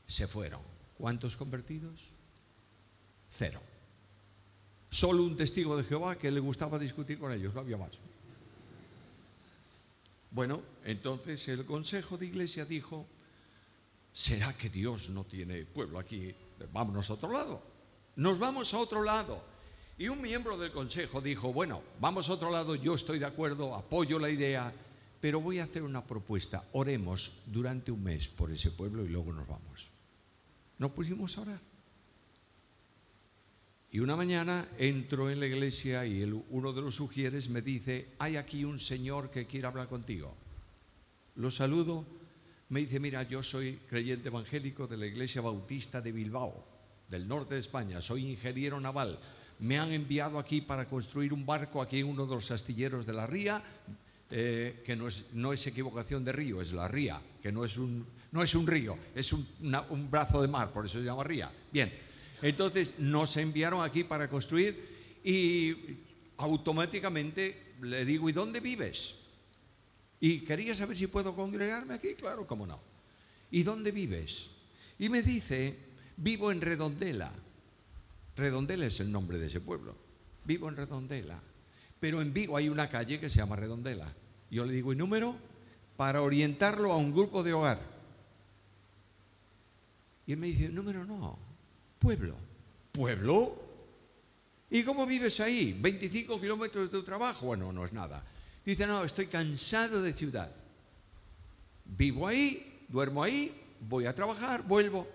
Se 0.05 0.27
fueron. 0.27 0.61
¿Cuántos 0.99 1.35
convertidos? 1.35 1.99
Cero. 3.31 3.59
Solo 4.91 5.23
un 5.23 5.35
testigo 5.35 5.75
de 5.75 5.83
Jehová 5.83 6.15
que 6.15 6.29
le 6.29 6.39
gustaba 6.39 6.77
discutir 6.77 7.17
con 7.17 7.31
ellos, 7.33 7.55
no 7.55 7.61
había 7.61 7.77
más. 7.77 7.89
Bueno, 10.37 10.61
entonces 10.83 11.47
el 11.47 11.65
Consejo 11.65 12.15
de 12.15 12.27
Iglesia 12.27 12.63
dijo, 12.63 13.07
¿será 14.13 14.55
que 14.55 14.69
Dios 14.69 15.09
no 15.09 15.23
tiene 15.23 15.65
pueblo 15.65 15.97
aquí? 15.97 16.31
Vámonos 16.71 17.09
a 17.09 17.13
otro 17.13 17.31
lado. 17.31 17.63
Nos 18.17 18.37
vamos 18.37 18.71
a 18.75 18.77
otro 18.77 19.01
lado. 19.01 19.43
Y 19.97 20.09
un 20.09 20.21
miembro 20.21 20.55
del 20.55 20.71
Consejo 20.71 21.21
dijo, 21.21 21.51
bueno, 21.51 21.81
vamos 21.99 22.29
a 22.29 22.33
otro 22.33 22.51
lado, 22.51 22.75
yo 22.75 22.93
estoy 22.93 23.17
de 23.17 23.25
acuerdo, 23.25 23.73
apoyo 23.73 24.19
la 24.19 24.29
idea, 24.29 24.71
pero 25.19 25.41
voy 25.41 25.57
a 25.57 25.63
hacer 25.63 25.81
una 25.81 26.05
propuesta. 26.05 26.65
Oremos 26.73 27.33
durante 27.47 27.91
un 27.91 28.03
mes 28.03 28.27
por 28.27 28.51
ese 28.51 28.69
pueblo 28.69 29.03
y 29.03 29.09
luego 29.09 29.33
nos 29.33 29.47
vamos. 29.47 29.89
Nos 30.77 30.91
pusimos 30.91 31.35
a 31.35 31.41
orar. 31.41 31.61
Y 33.89 33.99
una 33.99 34.15
mañana 34.15 34.67
entro 34.77 35.29
en 35.29 35.39
la 35.39 35.47
iglesia 35.47 36.05
y 36.05 36.21
uno 36.49 36.73
de 36.73 36.81
los 36.81 36.95
sugieres 36.95 37.49
me 37.49 37.61
dice, 37.61 38.09
hay 38.19 38.35
aquí 38.35 38.65
un 38.65 38.79
señor 38.79 39.31
que 39.31 39.45
quiere 39.45 39.67
hablar 39.67 39.87
contigo. 39.87 40.35
Lo 41.35 41.49
saludo, 41.51 42.05
me 42.69 42.81
dice, 42.81 42.99
mira, 42.99 43.23
yo 43.23 43.41
soy 43.41 43.79
creyente 43.87 44.27
evangélico 44.27 44.87
de 44.87 44.97
la 44.97 45.05
iglesia 45.05 45.41
bautista 45.41 46.01
de 46.01 46.11
Bilbao, 46.11 46.65
del 47.07 47.27
norte 47.27 47.53
de 47.53 47.61
España, 47.61 48.01
soy 48.01 48.29
ingeniero 48.29 48.79
naval. 48.81 49.19
Me 49.59 49.79
han 49.79 49.91
enviado 49.91 50.37
aquí 50.37 50.59
para 50.59 50.87
construir 50.87 51.31
un 51.31 51.45
barco 51.45 51.81
aquí 51.81 51.99
en 51.99 52.07
uno 52.07 52.25
de 52.25 52.35
los 52.35 52.51
astilleros 52.51 53.05
de 53.05 53.13
la 53.13 53.25
ría, 53.25 53.63
eh, 54.29 54.83
que 54.85 54.97
no 54.97 55.07
es, 55.07 55.27
no 55.33 55.53
es, 55.53 55.65
equivocación 55.65 56.25
de 56.25 56.33
río, 56.33 56.61
es 56.61 56.73
la 56.73 56.89
ría, 56.89 57.21
que 57.41 57.53
no 57.53 57.63
es 57.63 57.77
un, 57.77 58.05
no 58.33 58.43
es 58.43 58.53
un 58.53 58.67
río, 58.67 58.97
es 59.15 59.31
un, 59.31 59.47
un 59.89 60.11
brazo 60.11 60.41
de 60.41 60.49
mar, 60.49 60.73
por 60.73 60.85
eso 60.85 60.99
se 60.99 61.05
llama 61.05 61.23
ría. 61.23 61.49
Bien, 61.71 61.89
entonces 62.41 62.95
nos 62.99 63.35
enviaron 63.37 63.83
aquí 63.83 64.03
para 64.03 64.29
construir 64.29 65.19
y 65.23 65.75
automáticamente 66.37 67.73
le 67.81 68.05
digo, 68.05 68.29
¿y 68.29 68.33
dónde 68.33 68.59
vives? 68.59 69.15
Y 70.19 70.39
quería 70.41 70.75
saber 70.75 70.97
si 70.97 71.07
puedo 71.07 71.35
congregarme 71.35 71.93
aquí, 71.93 72.15
claro, 72.15 72.45
cómo 72.47 72.65
no. 72.65 72.79
¿Y 73.51 73.63
dónde 73.63 73.91
vives? 73.91 74.49
Y 74.99 75.09
me 75.09 75.21
dice, 75.21 75.77
vivo 76.17 76.51
en 76.51 76.61
Redondela. 76.61 77.31
Redondela 78.35 78.85
es 78.85 78.99
el 78.99 79.11
nombre 79.11 79.37
de 79.37 79.47
ese 79.47 79.61
pueblo. 79.61 79.95
Vivo 80.45 80.69
en 80.69 80.75
Redondela. 80.75 81.41
Pero 81.99 82.21
en 82.21 82.33
Vigo 82.33 82.57
hay 82.57 82.69
una 82.69 82.89
calle 82.89 83.19
que 83.19 83.29
se 83.29 83.39
llama 83.39 83.55
Redondela. 83.55 84.13
Yo 84.51 84.65
le 84.65 84.73
digo, 84.73 84.93
¿y 84.93 84.95
número? 84.95 85.35
Para 85.95 86.21
orientarlo 86.21 86.91
a 86.91 86.97
un 86.97 87.11
grupo 87.11 87.43
de 87.43 87.53
hogar. 87.53 87.79
Y 90.25 90.33
él 90.33 90.37
me 90.37 90.47
dice, 90.47 90.69
número 90.69 91.05
no, 91.05 91.39
Pueblo. 92.07 92.35
¿Pueblo? 92.93 93.63
¿Y 94.69 94.83
cómo 94.83 95.05
vives 95.05 95.41
ahí? 95.41 95.77
¿25 95.77 96.39
kilómetros 96.39 96.85
de 96.85 96.97
tu 96.97 97.03
trabajo? 97.03 97.47
Bueno, 97.47 97.73
no 97.73 97.83
es 97.83 97.91
nada. 97.91 98.23
Dice, 98.65 98.87
no, 98.87 99.03
estoy 99.03 99.27
cansado 99.27 100.01
de 100.01 100.13
ciudad. 100.13 100.49
Vivo 101.83 102.25
ahí, 102.25 102.85
duermo 102.87 103.23
ahí, 103.23 103.53
voy 103.81 104.05
a 104.05 104.15
trabajar, 104.15 104.63
vuelvo. 104.63 105.05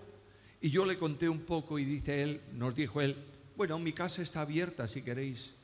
Y 0.61 0.69
yo 0.69 0.85
le 0.85 0.95
conté 0.99 1.27
un 1.27 1.39
poco 1.39 1.79
y 1.79 1.83
dice 1.83 2.21
él, 2.21 2.41
nos 2.53 2.75
dijo 2.75 3.01
él, 3.01 3.17
bueno, 3.57 3.79
mi 3.79 3.93
casa 3.93 4.21
está 4.21 4.41
abierta 4.41 4.87
si 4.87 5.01
queréis 5.01 5.55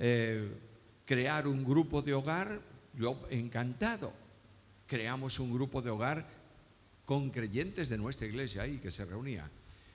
eh, 0.00 0.50
crear 1.04 1.46
un 1.46 1.64
grupo 1.64 2.02
de 2.02 2.14
hogar, 2.14 2.60
yo 2.98 3.16
encantado. 3.30 4.12
Creamos 4.88 5.38
un 5.38 5.54
grupo 5.54 5.80
de 5.82 5.90
hogar 5.90 6.26
con 7.04 7.30
creyentes 7.30 7.88
de 7.88 7.96
nuestra 7.96 8.26
iglesia 8.26 8.62
ahí 8.62 8.78
que 8.78 8.90
se 8.90 9.04
reunía. 9.04 9.48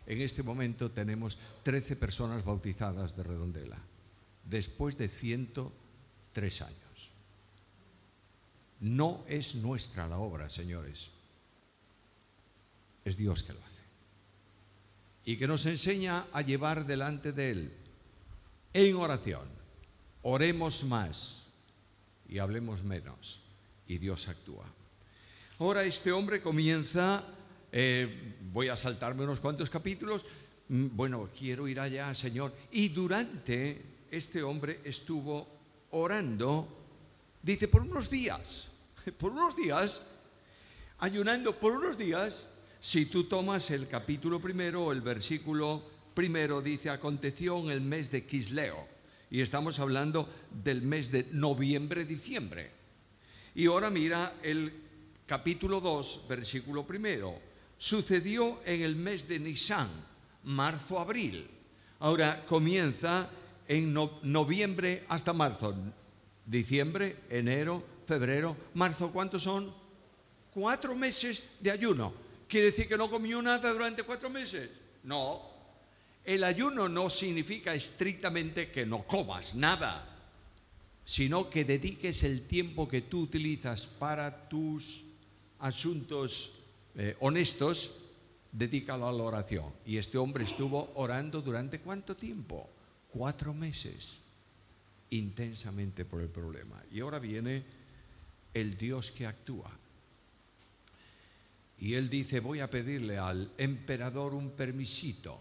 En 0.08 0.22
este 0.22 0.42
momento 0.42 0.90
tenemos 0.90 1.38
13 1.64 1.98
personas 1.98 2.44
bautizadas 2.44 3.16
de 3.16 3.24
Redondela, 3.24 3.78
después 4.46 4.98
de 4.98 5.10
103 5.10 6.62
años. 6.62 7.12
No 8.80 9.26
es 9.28 9.56
nuestra 9.56 10.08
la 10.08 10.18
obra, 10.18 10.50
señores. 10.50 11.10
Es 13.04 13.18
Dios 13.18 13.44
que 13.44 13.54
lo 13.54 13.60
hace. 13.60 13.84
Y 15.26 15.36
que 15.36 15.48
nos 15.48 15.66
enseña 15.66 16.28
a 16.32 16.42
llevar 16.42 16.86
delante 16.86 17.34
de 17.34 17.52
Él 17.52 17.74
en 18.72 18.96
oración. 18.96 19.48
Oremos 20.22 20.86
más 20.86 21.48
y 22.30 22.38
hablemos 22.38 22.82
menos. 22.82 23.42
Y 23.88 23.98
Dios 23.98 24.30
actúa. 24.30 24.66
Ahora 25.60 25.84
este 25.84 26.12
hombre 26.12 26.42
comienza, 26.42 27.24
eh, 27.72 28.36
voy 28.52 28.70
a 28.70 28.76
saltarme 28.76 29.24
unos 29.24 29.40
cuantos 29.40 29.70
capítulos, 29.70 30.24
mm, 30.70 30.88
bueno, 30.92 31.30
quiero 31.38 31.68
ir 31.68 31.80
allá, 31.80 32.14
Señor. 32.16 32.54
Y 32.72 32.90
durante 32.90 33.82
este 34.12 34.42
hombre 34.44 34.82
estuvo 34.84 35.48
orando 35.92 36.78
Dice, 37.48 37.70
por 37.70 37.84
unos 37.84 38.10
días, 38.10 38.74
por 39.18 39.32
unos 39.32 39.56
días, 39.56 40.02
ayunando 41.00 41.58
por 41.58 41.72
unos 41.72 41.98
días, 41.98 42.44
si 42.82 43.06
tú 43.06 43.24
tomas 43.24 43.72
el 43.72 43.88
capítulo 43.88 44.42
primero, 44.42 44.92
el 44.92 45.00
versículo 45.00 45.82
primero 46.14 46.62
dice, 46.62 46.90
aconteció 46.90 47.58
en 47.60 47.70
el 47.70 47.80
mes 47.80 48.12
de 48.12 48.26
Quisleo. 48.26 48.86
Y 49.30 49.40
estamos 49.40 49.80
hablando 49.80 50.28
del 50.52 50.82
mes 50.82 51.10
de 51.10 51.28
noviembre-diciembre. 51.32 52.70
Y 53.56 53.68
ahora 53.68 53.90
mira 53.90 54.36
el 54.44 54.74
capítulo 55.26 55.80
2, 55.80 56.26
versículo 56.28 56.86
primero. 56.86 57.47
Sucedió 57.78 58.62
en 58.66 58.82
el 58.82 58.96
mes 58.96 59.28
de 59.28 59.40
Nisan, 59.40 59.90
marzo-abril. 60.44 61.48
Ahora 62.00 62.44
comienza 62.46 63.30
en 63.68 63.94
noviembre 63.94 65.06
hasta 65.10 65.34
marzo 65.34 65.76
diciembre, 66.48 67.18
enero, 67.30 67.84
febrero, 68.08 68.56
marzo. 68.74 69.12
¿Cuántos 69.12 69.44
son? 69.44 69.72
Cuatro 70.54 70.96
meses 70.96 71.44
de 71.60 71.70
ayuno. 71.70 72.14
¿Quiere 72.48 72.72
decir 72.72 72.88
que 72.88 72.98
no 72.98 73.10
comió 73.10 73.42
nada 73.42 73.72
durante 73.72 74.04
cuatro 74.04 74.30
meses? 74.30 74.70
No. 75.04 75.42
El 76.24 76.44
ayuno 76.44 76.90
no 76.90 77.10
significa 77.10 77.76
estrictamente 77.76 78.72
que 78.72 78.86
no 78.86 79.04
comas 79.04 79.56
nada, 79.56 80.18
sino 81.06 81.50
que 81.50 81.64
dediques 81.64 82.24
el 82.24 82.48
tiempo 82.48 82.88
que 82.88 83.02
tú 83.02 83.22
utilizas 83.22 83.86
para 83.86 84.50
tus 84.50 85.04
asuntos 85.60 86.57
eh, 86.98 87.16
honestos, 87.20 87.92
dedícalo 88.52 89.08
a 89.08 89.14
la 89.14 89.24
oración. 89.24 89.72
Y 89.86 89.98
este 89.98 90.18
hombre 90.18 90.44
estuvo 90.44 90.92
orando 90.96 91.42
durante 91.42 91.80
cuánto 91.80 92.16
tiempo? 92.16 92.68
Cuatro 93.10 93.54
meses 93.54 94.20
intensamente 95.12 96.06
por 96.06 96.22
el 96.22 96.30
problema. 96.30 96.82
Y 96.92 97.00
ahora 97.00 97.20
viene 97.20 97.64
el 98.54 98.78
Dios 98.78 99.12
que 99.12 99.28
actúa. 99.28 99.72
Y 101.80 101.94
él 101.94 102.10
dice, 102.10 102.40
voy 102.40 102.60
a 102.60 102.70
pedirle 102.70 103.20
al 103.20 103.52
emperador 103.58 104.34
un 104.34 104.50
permisito 104.50 105.40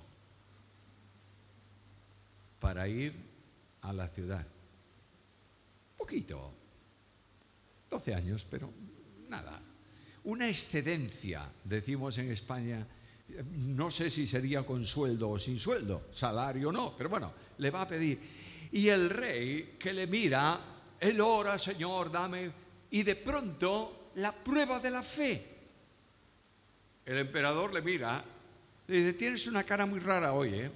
para 2.60 2.86
ir 2.86 3.14
a 3.80 3.92
la 3.92 4.08
ciudad. 4.08 4.46
Poquito, 5.96 6.52
12 7.88 8.14
años, 8.14 8.46
pero 8.50 8.70
nada. 9.28 9.65
Una 10.26 10.48
excedencia, 10.48 11.48
decimos 11.62 12.18
en 12.18 12.32
España, 12.32 12.84
no 13.58 13.90
sé 13.92 14.10
si 14.10 14.26
sería 14.26 14.66
con 14.66 14.84
sueldo 14.84 15.30
o 15.30 15.38
sin 15.38 15.56
sueldo, 15.56 16.08
salario 16.12 16.72
no, 16.72 16.96
pero 16.96 17.08
bueno, 17.08 17.32
le 17.58 17.70
va 17.70 17.82
a 17.82 17.88
pedir. 17.88 18.18
Y 18.72 18.88
el 18.88 19.08
rey 19.08 19.76
que 19.78 19.92
le 19.92 20.08
mira, 20.08 20.58
él 20.98 21.20
ora, 21.20 21.58
Señor, 21.60 22.10
dame, 22.10 22.50
y 22.90 23.04
de 23.04 23.14
pronto 23.14 24.10
la 24.16 24.32
prueba 24.32 24.80
de 24.80 24.90
la 24.90 25.04
fe. 25.04 25.46
El 27.04 27.18
emperador 27.18 27.72
le 27.72 27.82
mira, 27.82 28.24
le 28.88 28.96
dice, 28.96 29.12
tienes 29.12 29.46
una 29.46 29.62
cara 29.62 29.86
muy 29.86 30.00
rara 30.00 30.32
hoy, 30.32 30.54
¿eh? 30.54 30.70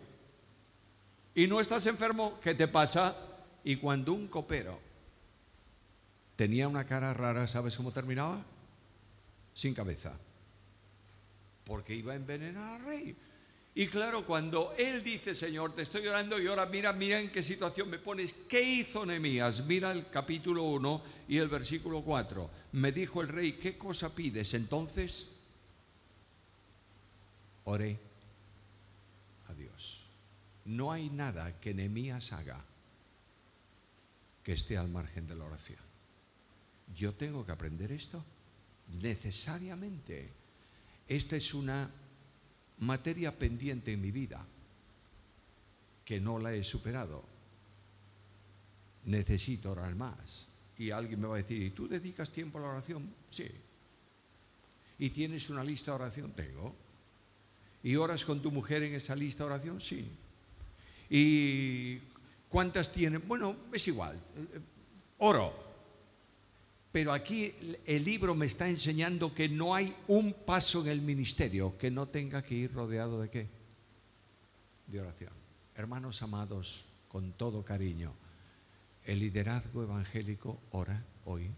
Y 1.35 1.49
no 1.49 1.61
estás 1.61 1.87
enfermo, 1.87 2.39
¿qué 2.41 2.55
te 2.55 2.69
pasa? 2.69 3.17
Y 3.65 3.75
cuando 3.77 4.13
un 4.13 4.29
copero 4.29 4.79
tenía 6.37 6.69
una 6.69 6.85
cara 6.87 7.13
rara, 7.15 7.49
¿sabes 7.49 7.77
cómo 7.77 7.91
terminaba? 7.91 8.45
Sin 9.55 9.75
cabeza. 9.75 10.19
Porque 11.65 11.95
iba 11.95 12.13
a 12.13 12.17
envenenar 12.17 12.81
al 12.81 12.87
rey. 12.87 13.17
Y 13.75 13.87
claro, 13.87 14.27
cuando 14.27 14.75
él 14.77 15.03
dice, 15.03 15.35
Señor, 15.35 15.75
te 15.75 15.83
estoy 15.83 16.07
orando 16.07 16.41
y 16.41 16.47
ahora 16.49 16.67
mira, 16.67 16.93
mira 16.93 17.21
en 17.21 17.31
qué 17.31 17.43
situación 17.43 17.89
me 17.89 17.99
pones, 17.99 18.35
¿qué 18.49 18.61
hizo 18.61 19.07
Nehemías? 19.07 19.65
Mira 19.65 19.93
el 19.93 20.11
capítulo 20.11 20.65
1 20.65 21.03
y 21.29 21.39
el 21.39 21.49
versículo 21.49 22.03
4. 22.03 22.51
Me 22.73 22.91
dijo 22.91 23.23
el 23.23 23.29
rey, 23.29 23.53
¿qué 23.53 23.79
cosa 23.79 24.13
pides? 24.15 24.55
Entonces, 24.55 25.29
oré 27.65 27.97
a 29.49 29.55
Dios. 29.55 30.03
No 30.65 30.91
hay 30.91 31.09
nada 31.09 31.61
que 31.61 31.73
Nehemías 31.73 32.33
haga 32.33 32.65
que 34.43 34.53
esté 34.53 34.77
al 34.77 34.89
margen 34.89 35.29
de 35.29 35.37
la 35.37 35.45
oración. 35.45 35.79
Yo 36.95 37.15
tengo 37.15 37.47
que 37.47 37.53
aprender 37.53 37.93
esto 37.93 38.25
necesariamente. 38.99 40.31
Esta 41.07 41.37
es 41.37 41.55
una 41.55 41.91
materia 42.79 43.37
pendiente 43.37 43.93
en 43.93 44.01
mi 44.01 44.11
vida 44.11 44.45
que 46.05 46.21
no 46.21 46.39
la 46.39 46.55
he 46.55 46.65
superado. 46.65 47.25
Necesito 49.05 49.73
orar 49.73 49.95
más. 49.95 50.49
Y 50.79 50.91
alguien 50.91 51.21
me 51.21 51.29
va 51.29 51.35
a 51.35 51.39
decir, 51.39 51.63
¿y 51.63 51.71
tú 51.71 51.87
dedicas 51.87 52.31
tiempo 52.31 52.59
a 52.59 52.63
la 52.63 52.69
oración? 52.69 53.15
Sí. 53.31 53.49
¿Y 54.99 55.11
tienes 55.11 55.51
una 55.51 55.63
lista 55.63 55.93
de 55.93 55.97
oración? 55.97 56.33
Tengo. 56.33 56.75
¿Y 57.83 57.97
oras 57.97 58.25
con 58.25 58.43
tu 58.43 58.51
mujer 58.51 58.83
en 58.83 58.95
esa 58.95 59.15
lista 59.15 59.45
de 59.45 59.51
oración? 59.51 59.81
Sí. 59.81 60.11
¿Y 61.09 61.99
cuántas 62.49 62.93
tienes? 62.93 63.27
Bueno, 63.27 63.57
es 63.73 63.89
igual. 63.89 64.21
Oro. 65.19 65.70
Pero 66.93 67.13
aquí 67.13 67.55
el 67.87 68.05
libro 68.05 68.35
me 68.35 68.47
está 68.47 68.69
enseñando 68.69 69.33
que 69.33 69.49
no 69.49 69.75
hay 69.75 69.95
un 70.09 70.33
paso 70.33 70.83
en 70.83 70.89
el 70.89 71.01
ministerio 71.01 71.79
que 71.79 71.91
no 71.91 72.09
tenga 72.09 72.43
que 72.43 72.55
ir 72.55 72.73
rodeado 72.73 73.21
de 73.21 73.31
qué? 73.31 73.49
De 74.89 75.01
oración. 75.01 75.33
Hermanos 75.77 76.21
amados, 76.23 76.87
con 77.09 77.33
todo 77.33 77.65
cariño, 77.65 78.13
el 79.05 79.21
liderazgo 79.21 79.85
evangélico 79.85 80.61
ora 80.73 81.05
hoy 81.27 81.51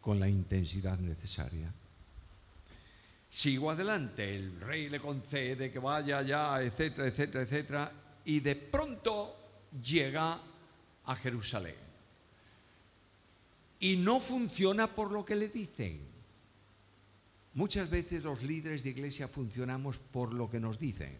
con 0.00 0.20
la 0.20 0.28
intensidad 0.28 0.98
necesaria. 0.98 1.72
Sigo 3.28 3.70
adelante, 3.70 4.36
el 4.36 4.60
rey 4.60 4.88
le 4.88 5.00
concede 5.00 5.70
que 5.70 5.78
vaya 5.80 6.18
allá, 6.18 6.62
etcétera, 6.62 7.08
etcétera, 7.08 7.42
etcétera, 7.42 7.92
y 8.24 8.40
de 8.40 8.56
pronto 8.56 9.36
llega 9.82 10.40
a 11.04 11.16
Jerusalén 11.16 11.87
y 13.80 13.96
no 13.96 14.20
funciona 14.20 14.86
por 14.86 15.12
lo 15.12 15.24
que 15.24 15.36
le 15.36 15.48
dicen. 15.48 16.06
Muchas 17.54 17.90
veces 17.90 18.22
los 18.22 18.42
líderes 18.42 18.82
de 18.82 18.90
iglesia 18.90 19.28
funcionamos 19.28 19.98
por 19.98 20.34
lo 20.34 20.50
que 20.50 20.60
nos 20.60 20.78
dicen. 20.78 21.18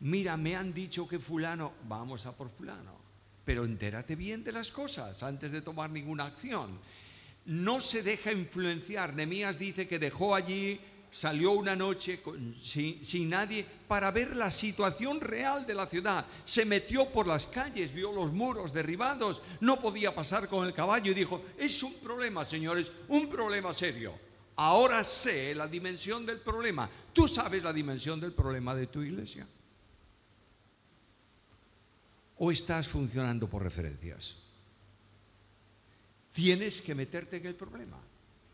Mira, 0.00 0.36
me 0.36 0.56
han 0.56 0.72
dicho 0.72 1.08
que 1.08 1.18
fulano, 1.18 1.72
vamos 1.88 2.26
a 2.26 2.36
por 2.36 2.50
fulano, 2.50 2.98
pero 3.44 3.64
entérate 3.64 4.16
bien 4.16 4.44
de 4.44 4.52
las 4.52 4.70
cosas 4.70 5.22
antes 5.22 5.52
de 5.52 5.62
tomar 5.62 5.90
ninguna 5.90 6.24
acción. 6.24 6.78
No 7.46 7.80
se 7.80 8.02
deja 8.02 8.32
influenciar. 8.32 9.14
Nemías 9.14 9.58
dice 9.58 9.86
que 9.86 9.98
dejó 9.98 10.34
allí 10.34 10.80
salió 11.14 11.52
una 11.52 11.74
noche 11.74 12.20
sin, 12.62 13.30
nadie 13.30 13.64
para 13.88 14.10
ver 14.10 14.36
la 14.36 14.50
situación 14.50 15.20
real 15.20 15.66
de 15.66 15.74
la 15.74 15.86
ciudad. 15.86 16.26
Se 16.44 16.66
metió 16.66 17.10
por 17.10 17.26
las 17.26 17.46
calles, 17.46 17.94
vio 17.94 18.12
los 18.12 18.32
muros 18.32 18.72
derribados, 18.72 19.40
no 19.60 19.80
podía 19.80 20.14
pasar 20.14 20.48
con 20.48 20.66
el 20.66 20.74
caballo 20.74 21.12
y 21.12 21.14
dijo, 21.14 21.42
es 21.56 21.82
un 21.82 21.94
problema, 21.94 22.44
señores, 22.44 22.92
un 23.08 23.28
problema 23.28 23.72
serio. 23.72 24.12
Ahora 24.56 25.02
sé 25.04 25.54
la 25.54 25.66
dimensión 25.66 26.26
del 26.26 26.40
problema. 26.40 26.90
¿Tú 27.12 27.26
sabes 27.26 27.62
la 27.62 27.72
dimensión 27.72 28.20
del 28.20 28.32
problema 28.32 28.74
de 28.74 28.88
tu 28.88 29.00
iglesia? 29.00 29.46
¿O 32.38 32.50
estás 32.50 32.88
funcionando 32.88 33.48
por 33.48 33.62
referencias? 33.62 34.44
tienes 36.34 36.82
que 36.82 36.94
meterte 36.94 37.36
en 37.36 37.46
el 37.46 37.54
problema 37.54 37.96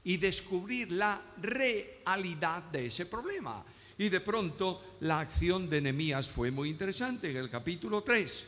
y 0.05 0.17
descubrir 0.17 0.93
la 0.93 1.21
realidad 1.41 2.63
de 2.65 2.87
ese 2.87 3.07
problema. 3.07 3.65
Y 3.99 4.09
de 4.09 4.21
pronto 4.21 4.97
la 5.01 5.21
acción 5.21 5.69
de 5.69 5.83
Nehemías 5.83 6.29
fue 6.29 6.51
muy 6.51 6.71
interesante 6.71 7.31
en 7.31 7.37
el 7.37 7.51
capítulo 7.51 8.03
3. 8.03 8.47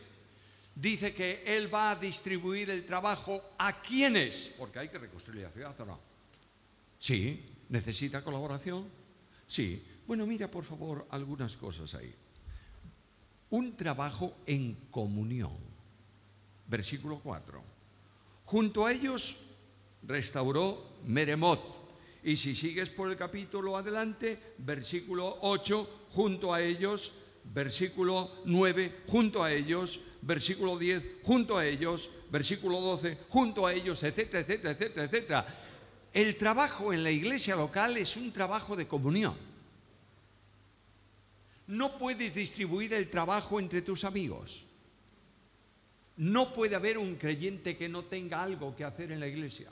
Dice 0.75 1.13
que 1.13 1.43
él 1.45 1.73
va 1.73 1.91
a 1.91 1.97
distribuir 1.97 2.71
el 2.71 2.87
trabajo 2.87 3.51
a 3.59 3.83
quienes, 3.83 4.55
porque 4.57 4.79
hay 4.79 4.89
que 4.89 4.99
reconstruir 4.99 5.43
la 5.43 5.51
ciudad 5.51 5.79
o 5.81 5.85
no. 5.85 6.01
Sí, 6.99 7.45
necesita 7.69 8.25
colaboración. 8.25 8.89
Sí, 9.47 9.85
bueno, 10.07 10.27
mira 10.27 10.51
por 10.51 10.65
favor 10.65 11.07
algunas 11.11 11.57
cosas 11.59 11.95
ahí. 11.95 12.15
Un 13.51 13.77
trabajo 13.77 14.39
en 14.47 14.75
comunión. 14.91 15.59
Versículo 16.67 17.21
4. 17.23 17.63
Junto 18.47 18.87
a 18.87 18.93
ellos 18.93 19.37
restauró 20.03 20.93
Meremot. 21.05 21.61
Y 22.25 22.37
si 22.37 22.55
sigues 22.55 22.89
por 22.89 23.11
el 23.11 23.17
capítulo 23.17 23.77
adelante, 23.77 24.55
versículo 24.59 25.39
8, 25.43 26.07
junto 26.11 26.55
a 26.55 26.63
ellos, 26.63 27.13
versículo 27.45 28.43
9, 28.45 29.03
junto 29.09 29.43
a 29.43 29.53
ellos, 29.53 30.01
versículo 30.23 30.79
10, 30.79 31.03
junto 31.23 31.59
a 31.59 31.67
ellos, 31.67 32.11
versículo 32.31 32.81
12, 32.81 33.19
junto 33.29 33.67
a 33.67 33.73
ellos, 33.73 34.03
etcétera, 34.03 34.41
etcétera, 34.41 34.71
etcétera, 34.71 35.05
etcétera. 35.05 35.47
El 36.13 36.37
trabajo 36.37 36.93
en 36.93 37.03
la 37.03 37.11
iglesia 37.11 37.57
local 37.57 37.97
es 37.97 38.17
un 38.17 38.33
trabajo 38.33 38.77
de 38.77 38.87
comunión. 38.87 39.35
No 41.67 41.99
puedes 41.99 42.35
distribuir 42.35 42.93
el 42.93 43.09
trabajo 43.09 43.59
entre 43.59 43.83
tus 43.83 44.05
amigos. 44.05 44.65
No 46.17 46.53
puede 46.53 46.77
haber 46.77 46.99
un 46.99 47.17
creyente 47.17 47.77
que 47.77 47.89
no 47.89 48.05
tenga 48.05 48.43
algo 48.43 48.77
que 48.77 48.85
hacer 48.85 49.11
en 49.11 49.21
la 49.21 49.27
iglesia. 49.27 49.71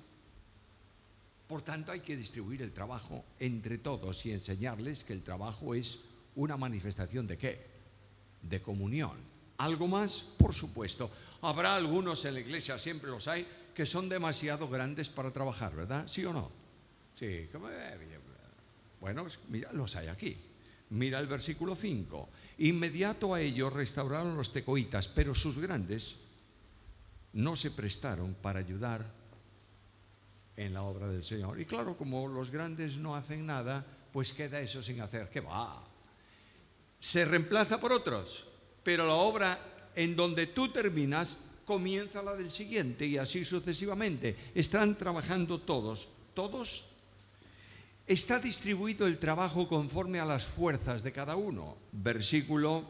Por 1.50 1.62
tanto, 1.62 1.90
hay 1.90 1.98
que 1.98 2.16
distribuir 2.16 2.62
el 2.62 2.70
trabajo 2.70 3.24
entre 3.40 3.78
todos 3.78 4.24
y 4.24 4.30
enseñarles 4.30 5.02
que 5.02 5.12
el 5.12 5.24
trabajo 5.24 5.74
es 5.74 5.98
una 6.36 6.56
manifestación 6.56 7.26
de 7.26 7.36
qué? 7.36 7.66
De 8.40 8.62
comunión. 8.62 9.18
¿Algo 9.58 9.88
más? 9.88 10.20
Por 10.38 10.54
supuesto. 10.54 11.10
Habrá 11.42 11.74
algunos 11.74 12.24
en 12.24 12.34
la 12.34 12.40
iglesia, 12.40 12.78
siempre 12.78 13.10
los 13.10 13.26
hay, 13.26 13.44
que 13.74 13.84
son 13.84 14.08
demasiado 14.08 14.68
grandes 14.68 15.08
para 15.08 15.32
trabajar, 15.32 15.74
¿verdad? 15.74 16.06
¿Sí 16.06 16.24
o 16.24 16.32
no? 16.32 16.52
Sí. 17.18 17.26
Eh, 17.26 17.48
bueno, 19.00 19.26
mira, 19.48 19.72
los 19.72 19.96
hay 19.96 20.06
aquí. 20.06 20.36
Mira 20.90 21.18
el 21.18 21.26
versículo 21.26 21.74
5. 21.74 22.28
Inmediato 22.58 23.34
a 23.34 23.40
ellos 23.40 23.72
restauraron 23.72 24.36
los 24.36 24.52
tecoitas, 24.52 25.08
pero 25.08 25.34
sus 25.34 25.58
grandes 25.58 26.14
no 27.32 27.56
se 27.56 27.72
prestaron 27.72 28.34
para 28.34 28.60
ayudar 28.60 29.18
en 30.60 30.74
la 30.74 30.82
obra 30.82 31.08
del 31.08 31.24
Señor. 31.24 31.60
Y 31.60 31.64
claro, 31.64 31.96
como 31.96 32.28
los 32.28 32.50
grandes 32.50 32.96
no 32.96 33.14
hacen 33.16 33.46
nada, 33.46 33.84
pues 34.12 34.32
queda 34.32 34.60
eso 34.60 34.82
sin 34.82 35.00
hacer. 35.00 35.28
¿Qué 35.30 35.40
va? 35.40 35.82
Se 36.98 37.24
reemplaza 37.24 37.80
por 37.80 37.92
otros, 37.92 38.46
pero 38.82 39.06
la 39.06 39.14
obra 39.14 39.58
en 39.94 40.14
donde 40.14 40.48
tú 40.48 40.70
terminas 40.70 41.38
comienza 41.64 42.22
la 42.22 42.36
del 42.36 42.50
siguiente 42.50 43.06
y 43.06 43.16
así 43.16 43.44
sucesivamente. 43.44 44.36
Están 44.54 44.96
trabajando 44.96 45.60
todos, 45.60 46.08
todos. 46.34 46.86
Está 48.06 48.38
distribuido 48.38 49.06
el 49.06 49.18
trabajo 49.18 49.68
conforme 49.68 50.20
a 50.20 50.24
las 50.24 50.44
fuerzas 50.44 51.02
de 51.02 51.12
cada 51.12 51.36
uno. 51.36 51.76
Versículo, 51.92 52.84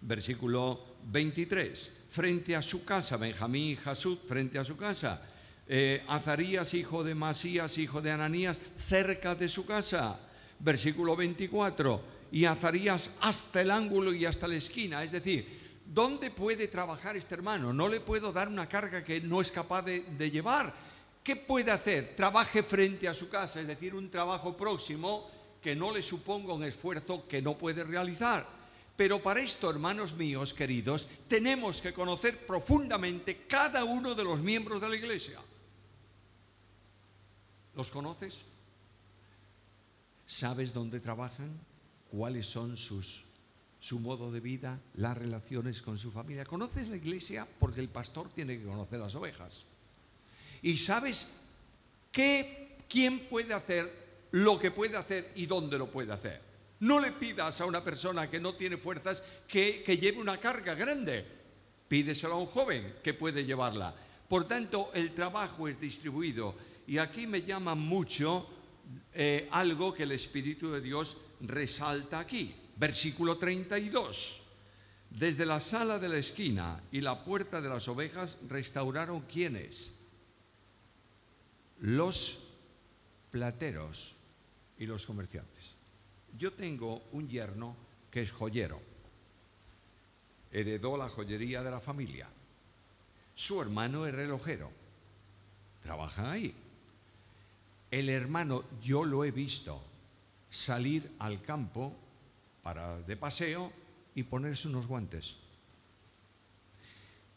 versículo 0.00 0.84
23 1.10 1.98
frente 2.10 2.56
a 2.56 2.62
su 2.62 2.84
casa, 2.84 3.16
Benjamín 3.16 3.72
y 3.72 3.76
Jasud 3.76 4.18
frente 4.26 4.58
a 4.58 4.64
su 4.64 4.76
casa, 4.76 5.22
eh, 5.68 6.02
Azarías, 6.08 6.72
hijo 6.74 7.04
de 7.04 7.14
Masías, 7.14 7.78
hijo 7.78 8.00
de 8.00 8.10
Ananías, 8.10 8.58
cerca 8.88 9.34
de 9.34 9.48
su 9.48 9.66
casa. 9.66 10.18
Versículo 10.60 11.14
24, 11.14 12.02
y 12.32 12.44
Azarías 12.44 13.14
hasta 13.20 13.60
el 13.60 13.70
ángulo 13.70 14.12
y 14.12 14.24
hasta 14.24 14.48
la 14.48 14.56
esquina, 14.56 15.04
es 15.04 15.12
decir, 15.12 15.80
¿dónde 15.86 16.30
puede 16.30 16.66
trabajar 16.66 17.16
este 17.16 17.34
hermano? 17.34 17.72
No 17.72 17.88
le 17.88 18.00
puedo 18.00 18.32
dar 18.32 18.48
una 18.48 18.68
carga 18.68 19.04
que 19.04 19.20
no 19.20 19.40
es 19.40 19.52
capaz 19.52 19.82
de, 19.82 20.00
de 20.00 20.30
llevar. 20.30 20.74
¿Qué 21.22 21.36
puede 21.36 21.70
hacer? 21.70 22.16
Trabaje 22.16 22.62
frente 22.62 23.06
a 23.06 23.14
su 23.14 23.28
casa, 23.28 23.60
es 23.60 23.68
decir, 23.68 23.94
un 23.94 24.10
trabajo 24.10 24.56
próximo 24.56 25.30
que 25.62 25.76
no 25.76 25.92
le 25.92 26.02
suponga 26.02 26.54
un 26.54 26.64
esfuerzo 26.64 27.28
que 27.28 27.42
no 27.42 27.56
puede 27.56 27.84
realizar. 27.84 28.46
Pero 28.96 29.22
para 29.22 29.40
esto, 29.40 29.70
hermanos 29.70 30.14
míos 30.14 30.52
queridos, 30.52 31.06
tenemos 31.28 31.80
que 31.80 31.92
conocer 31.92 32.36
profundamente 32.46 33.44
cada 33.46 33.84
uno 33.84 34.14
de 34.14 34.24
los 34.24 34.40
miembros 34.40 34.80
de 34.80 34.88
la 34.88 34.96
iglesia. 34.96 35.38
¿Los 37.78 37.92
conoces? 37.92 38.40
¿Sabes 40.26 40.74
dónde 40.74 40.98
trabajan? 40.98 41.48
¿Cuáles 42.10 42.44
son 42.44 42.76
sus 42.76 43.22
su 43.78 44.00
modo 44.00 44.32
de 44.32 44.40
vida, 44.40 44.80
las 44.96 45.16
relaciones 45.16 45.80
con 45.80 45.96
su 45.96 46.10
familia? 46.10 46.44
¿Conoces 46.44 46.88
la 46.88 46.96
iglesia? 46.96 47.46
Porque 47.60 47.80
el 47.80 47.88
pastor 47.88 48.30
tiene 48.30 48.58
que 48.58 48.64
conocer 48.64 48.98
las 48.98 49.14
ovejas. 49.14 49.64
Y 50.60 50.76
sabes 50.76 51.28
qué, 52.10 52.78
quién 52.88 53.28
puede 53.28 53.54
hacer 53.54 54.26
lo 54.32 54.58
que 54.58 54.72
puede 54.72 54.96
hacer 54.96 55.30
y 55.36 55.46
dónde 55.46 55.78
lo 55.78 55.88
puede 55.88 56.12
hacer. 56.12 56.42
No 56.80 56.98
le 56.98 57.12
pidas 57.12 57.60
a 57.60 57.66
una 57.66 57.84
persona 57.84 58.28
que 58.28 58.40
no 58.40 58.56
tiene 58.56 58.76
fuerzas 58.76 59.22
que, 59.46 59.84
lleve 59.86 60.18
una 60.18 60.40
carga 60.40 60.74
grande. 60.74 61.24
Pídeselo 61.86 62.34
a 62.34 62.38
un 62.38 62.46
joven 62.46 62.96
que 63.04 63.14
puede 63.14 63.44
llevarla. 63.44 63.94
Por 64.28 64.48
tanto, 64.48 64.90
el 64.94 65.14
trabajo 65.14 65.68
es 65.68 65.80
distribuido. 65.80 66.56
Y 66.88 66.96
aquí 66.96 67.26
me 67.26 67.42
llama 67.42 67.74
mucho 67.74 68.48
eh, 69.12 69.46
algo 69.52 69.92
que 69.92 70.04
el 70.04 70.12
Espíritu 70.12 70.72
de 70.72 70.80
Dios 70.80 71.18
resalta 71.42 72.18
aquí. 72.18 72.54
Versículo 72.76 73.36
32. 73.36 74.42
Desde 75.10 75.44
la 75.44 75.60
sala 75.60 75.98
de 75.98 76.08
la 76.08 76.16
esquina 76.16 76.82
y 76.90 77.02
la 77.02 77.24
puerta 77.24 77.60
de 77.60 77.68
las 77.68 77.88
ovejas 77.88 78.38
restauraron 78.48 79.20
quienes? 79.20 79.92
Los 81.80 82.38
plateros 83.30 84.14
y 84.78 84.86
los 84.86 85.04
comerciantes. 85.04 85.74
Yo 86.38 86.54
tengo 86.54 87.02
un 87.12 87.28
yerno 87.28 87.76
que 88.10 88.22
es 88.22 88.32
joyero. 88.32 88.80
Heredó 90.50 90.96
la 90.96 91.10
joyería 91.10 91.62
de 91.62 91.70
la 91.70 91.80
familia. 91.80 92.28
Su 93.34 93.60
hermano 93.60 94.06
es 94.06 94.14
relojero. 94.14 94.70
Trabajan 95.82 96.26
ahí. 96.26 96.54
El 97.90 98.08
hermano, 98.08 98.64
yo 98.82 99.04
lo 99.04 99.24
he 99.24 99.30
visto 99.30 99.82
salir 100.50 101.10
al 101.18 101.42
campo 101.42 101.94
para 102.62 102.98
de 103.00 103.16
paseo 103.16 103.72
y 104.14 104.22
ponerse 104.24 104.68
unos 104.68 104.86
guantes. 104.86 105.36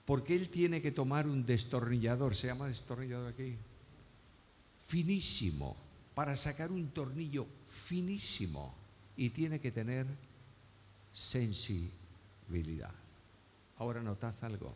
Porque 0.06 0.36
él 0.36 0.50
tiene 0.50 0.82
que 0.82 0.92
tomar 0.92 1.28
un 1.28 1.46
destornillador, 1.46 2.36
se 2.36 2.48
llama 2.48 2.68
destornillador 2.68 3.32
aquí, 3.32 3.56
finísimo, 4.88 5.78
para 6.14 6.36
sacar 6.36 6.72
un 6.72 6.90
tornillo 6.90 7.48
finísimo 7.70 8.76
y 9.16 9.30
tiene 9.30 9.60
que 9.62 9.72
tener 9.72 10.06
sensibilidad. 11.14 12.94
Ahora 13.78 14.02
notad 14.02 14.36
algo. 14.42 14.76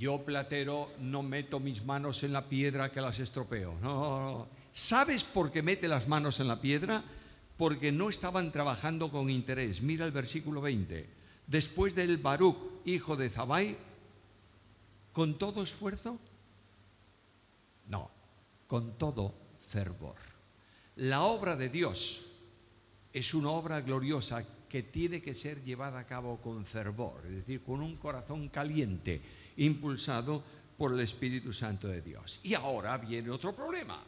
Yo 0.00 0.24
platero 0.24 0.90
no 0.98 1.22
meto 1.22 1.60
mis 1.60 1.84
manos 1.84 2.22
en 2.22 2.32
la 2.32 2.48
piedra 2.48 2.90
que 2.90 3.02
las 3.02 3.18
estropeo. 3.18 3.74
No, 3.82 4.48
¿Sabes 4.72 5.24
por 5.24 5.52
qué 5.52 5.62
mete 5.62 5.88
las 5.88 6.08
manos 6.08 6.40
en 6.40 6.48
la 6.48 6.62
piedra? 6.62 7.04
Porque 7.58 7.92
no 7.92 8.08
estaban 8.08 8.50
trabajando 8.50 9.10
con 9.10 9.28
interés. 9.28 9.82
Mira 9.82 10.06
el 10.06 10.10
versículo 10.10 10.62
20. 10.62 11.06
Después 11.46 11.94
del 11.94 12.16
Baruch, 12.16 12.56
hijo 12.86 13.14
de 13.14 13.28
Zabai, 13.28 13.76
¿con 15.12 15.36
todo 15.36 15.62
esfuerzo? 15.62 16.18
No, 17.86 18.10
con 18.68 18.96
todo 18.96 19.34
fervor. 19.68 20.16
La 20.96 21.24
obra 21.24 21.56
de 21.56 21.68
Dios 21.68 22.24
es 23.12 23.34
una 23.34 23.50
obra 23.50 23.82
gloriosa 23.82 24.46
que 24.66 24.82
tiene 24.82 25.20
que 25.20 25.34
ser 25.34 25.62
llevada 25.62 25.98
a 25.98 26.06
cabo 26.06 26.40
con 26.40 26.64
fervor, 26.64 27.26
es 27.26 27.32
decir, 27.32 27.62
con 27.62 27.82
un 27.82 27.96
corazón 27.96 28.48
caliente, 28.48 29.20
impulsado 29.60 30.42
por 30.76 30.92
el 30.92 31.00
Espíritu 31.00 31.52
Santo 31.52 31.86
de 31.88 32.00
Dios. 32.00 32.40
Y 32.42 32.54
ahora 32.54 32.96
viene 32.98 33.30
otro 33.30 33.54
problema. 33.54 34.02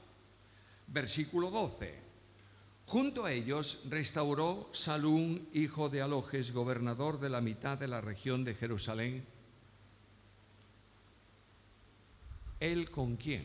Versículo 0.86 1.50
12. 1.50 2.02
Junto 2.86 3.24
a 3.24 3.32
ellos 3.32 3.82
restauró 3.88 4.70
Salún, 4.72 5.48
hijo 5.52 5.88
de 5.88 6.02
Alojes, 6.02 6.52
gobernador 6.52 7.20
de 7.20 7.30
la 7.30 7.40
mitad 7.40 7.78
de 7.78 7.88
la 7.88 8.00
región 8.00 8.44
de 8.44 8.54
Jerusalén. 8.54 9.24
¿Él 12.58 12.90
con 12.90 13.16
quién? 13.16 13.44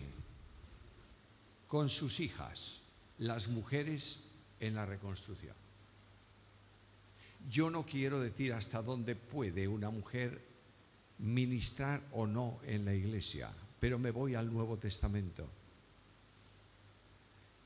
Con 1.68 1.90
sus 1.90 2.20
hijas, 2.20 2.80
las 3.18 3.50
mujeres 3.50 4.24
en 4.60 4.76
la 4.76 4.86
reconstrucción. 4.86 5.56
Yo 7.50 7.70
no 7.70 7.86
quiero 7.86 8.20
decir 8.20 8.54
hasta 8.54 8.82
dónde 8.82 9.16
puede 9.16 9.68
una 9.68 9.90
mujer 9.90 10.47
ministrar 11.20 12.02
o 12.12 12.28
no 12.28 12.60
en 12.66 12.86
la 12.86 12.94
iglesia, 12.94 13.52
pero 13.80 13.98
me 13.98 14.12
voy 14.12 14.36
al 14.36 14.52
Nuevo 14.52 14.78
Testamento 14.78 15.48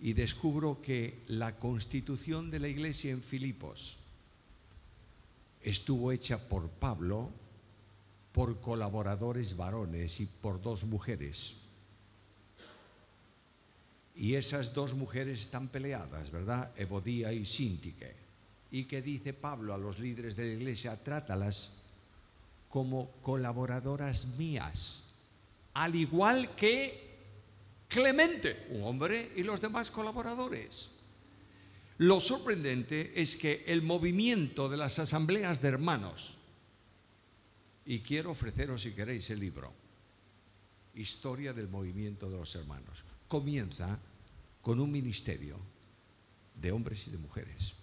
y 0.02 0.14
descubro 0.14 0.82
que 0.82 1.24
la 1.28 1.58
constitución 1.58 2.50
de 2.50 2.60
la 2.60 2.68
iglesia 2.68 3.12
en 3.12 3.22
Filipos 3.22 3.98
estuvo 5.62 6.12
hecha 6.12 6.50
por 6.50 6.70
Pablo, 6.70 7.30
por 8.32 8.60
colaboradores 8.62 9.56
varones 9.56 10.20
y 10.20 10.26
por 10.26 10.60
dos 10.60 10.86
mujeres. 10.86 11.54
Y 14.16 14.34
esas 14.34 14.74
dos 14.74 14.96
mujeres 14.96 15.42
están 15.42 15.68
peleadas, 15.68 16.32
¿verdad? 16.32 16.72
Ebodía 16.76 17.32
y 17.32 17.46
Sintique. 17.46 18.16
¿Y 18.72 18.86
qué 18.86 19.04
dice 19.04 19.34
Pablo 19.34 19.74
a 19.74 19.78
los 19.78 20.00
líderes 20.00 20.36
de 20.36 20.46
la 20.46 20.54
iglesia? 20.54 21.02
Trátalas 21.02 21.81
como 22.72 23.12
colaboradoras 23.22 24.26
mías, 24.38 25.04
al 25.76 25.94
igual 25.94 26.56
que 26.56 27.12
Clemente, 27.92 28.68
un 28.70 28.86
hombre, 28.86 29.34
y 29.36 29.44
los 29.44 29.60
demás 29.60 29.92
colaboradores. 29.92 30.92
Lo 31.98 32.22
sorprendente 32.22 33.12
es 33.22 33.36
que 33.36 33.66
el 33.68 33.82
movimiento 33.82 34.70
de 34.70 34.78
las 34.78 34.98
asambleas 34.98 35.62
de 35.62 35.68
hermanos, 35.68 36.38
y 37.86 38.00
quiero 38.00 38.32
ofreceros 38.32 38.84
si 38.84 38.94
queréis 38.94 39.30
el 39.30 39.42
libro, 39.42 39.74
Historia 40.94 41.52
del 41.54 41.68
movimiento 41.68 42.30
de 42.30 42.38
los 42.38 42.56
hermanos, 42.56 43.04
comienza 43.28 44.00
con 44.62 44.80
un 44.80 44.90
ministerio 44.90 45.58
de 46.56 46.72
hombres 46.72 47.08
y 47.08 47.12
de 47.12 47.18
mujeres. 47.18 47.74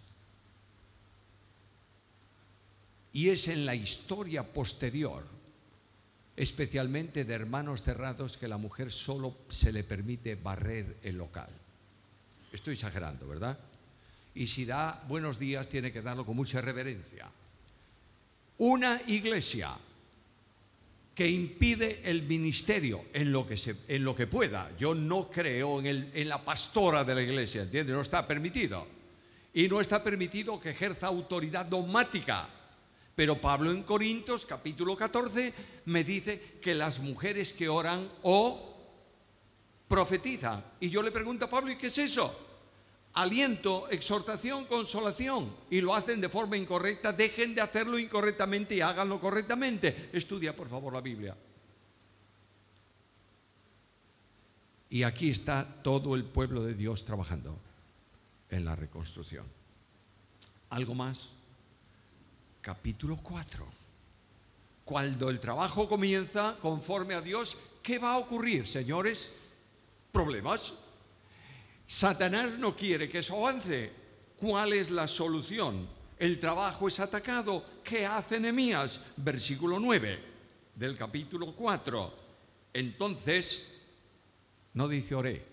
Y 3.18 3.30
es 3.30 3.48
en 3.48 3.66
la 3.66 3.74
historia 3.74 4.44
posterior 4.44 5.24
especialmente 6.36 7.24
de 7.24 7.34
hermanos 7.34 7.82
cerrados, 7.82 8.36
que 8.36 8.46
la 8.46 8.58
mujer 8.58 8.92
solo 8.92 9.34
se 9.48 9.72
le 9.72 9.82
permite 9.82 10.36
barrer 10.36 10.98
el 11.02 11.18
local. 11.18 11.48
Estoy 12.52 12.74
exagerando, 12.74 13.26
¿verdad? 13.26 13.58
Y 14.36 14.46
si 14.46 14.64
da 14.64 15.02
buenos 15.08 15.36
días, 15.36 15.68
tiene 15.68 15.90
que 15.90 16.00
darlo 16.00 16.24
con 16.24 16.36
mucha 16.36 16.60
reverencia. 16.60 17.28
Una 18.58 19.02
iglesia 19.08 19.76
que 21.12 21.28
impide 21.28 22.08
el 22.08 22.22
ministerio 22.22 23.06
en 23.12 23.32
lo 23.32 23.44
que, 23.44 23.56
se, 23.56 23.78
en 23.88 24.04
lo 24.04 24.14
que 24.14 24.28
pueda. 24.28 24.70
Yo 24.78 24.94
no 24.94 25.28
creo 25.28 25.80
en, 25.80 25.86
el, 25.86 26.10
en 26.14 26.28
la 26.28 26.44
pastora 26.44 27.02
de 27.02 27.16
la 27.16 27.22
iglesia, 27.22 27.62
¿entiende? 27.62 27.92
No 27.92 28.02
está 28.02 28.24
permitido. 28.28 28.86
Y 29.54 29.66
no 29.66 29.80
está 29.80 30.04
permitido 30.04 30.60
que 30.60 30.70
ejerza 30.70 31.08
autoridad 31.08 31.66
dogmática 31.66 32.50
pero 33.18 33.40
Pablo 33.40 33.72
en 33.72 33.82
Corintios 33.82 34.46
capítulo 34.46 34.96
14 34.96 35.52
me 35.86 36.04
dice 36.04 36.60
que 36.62 36.72
las 36.72 37.00
mujeres 37.00 37.52
que 37.52 37.68
oran 37.68 38.08
o 38.22 38.76
profetizan. 39.88 40.64
Y 40.78 40.88
yo 40.88 41.02
le 41.02 41.10
pregunto 41.10 41.46
a 41.46 41.50
Pablo, 41.50 41.72
¿y 41.72 41.76
qué 41.76 41.88
es 41.88 41.98
eso? 41.98 42.32
Aliento, 43.14 43.88
exhortación, 43.90 44.66
consolación. 44.66 45.52
Y 45.68 45.80
lo 45.80 45.96
hacen 45.96 46.20
de 46.20 46.28
forma 46.28 46.56
incorrecta, 46.56 47.12
dejen 47.12 47.56
de 47.56 47.60
hacerlo 47.60 47.98
incorrectamente 47.98 48.76
y 48.76 48.82
háganlo 48.82 49.18
correctamente. 49.18 50.10
Estudia 50.12 50.54
por 50.54 50.68
favor 50.68 50.92
la 50.92 51.00
Biblia. 51.00 51.36
Y 54.90 55.02
aquí 55.02 55.28
está 55.28 55.66
todo 55.82 56.14
el 56.14 56.22
pueblo 56.22 56.62
de 56.62 56.74
Dios 56.74 57.04
trabajando 57.04 57.58
en 58.48 58.64
la 58.64 58.76
reconstrucción. 58.76 59.46
¿Algo 60.70 60.94
más? 60.94 61.32
Capítulo 62.60 63.18
4. 63.22 63.66
Cuando 64.84 65.28
el 65.30 65.40
trabajo 65.40 65.88
comienza 65.88 66.56
conforme 66.60 67.14
a 67.14 67.20
Dios, 67.20 67.56
¿qué 67.82 67.98
va 67.98 68.14
a 68.14 68.18
ocurrir, 68.18 68.66
señores? 68.66 69.32
Problemas. 70.12 70.72
Satanás 71.86 72.58
no 72.58 72.74
quiere 72.74 73.08
que 73.08 73.18
eso 73.18 73.36
avance. 73.36 73.92
¿Cuál 74.36 74.72
es 74.72 74.90
la 74.90 75.08
solución? 75.08 75.88
El 76.18 76.38
trabajo 76.38 76.88
es 76.88 77.00
atacado. 77.00 77.64
¿Qué 77.84 78.06
hace 78.06 78.40
Nehemías? 78.40 79.00
Versículo 79.16 79.78
9 79.78 80.22
del 80.74 80.96
capítulo 80.96 81.54
4. 81.54 82.14
Entonces, 82.72 83.72
no 84.74 84.86
dice 84.86 85.14
oré, 85.14 85.44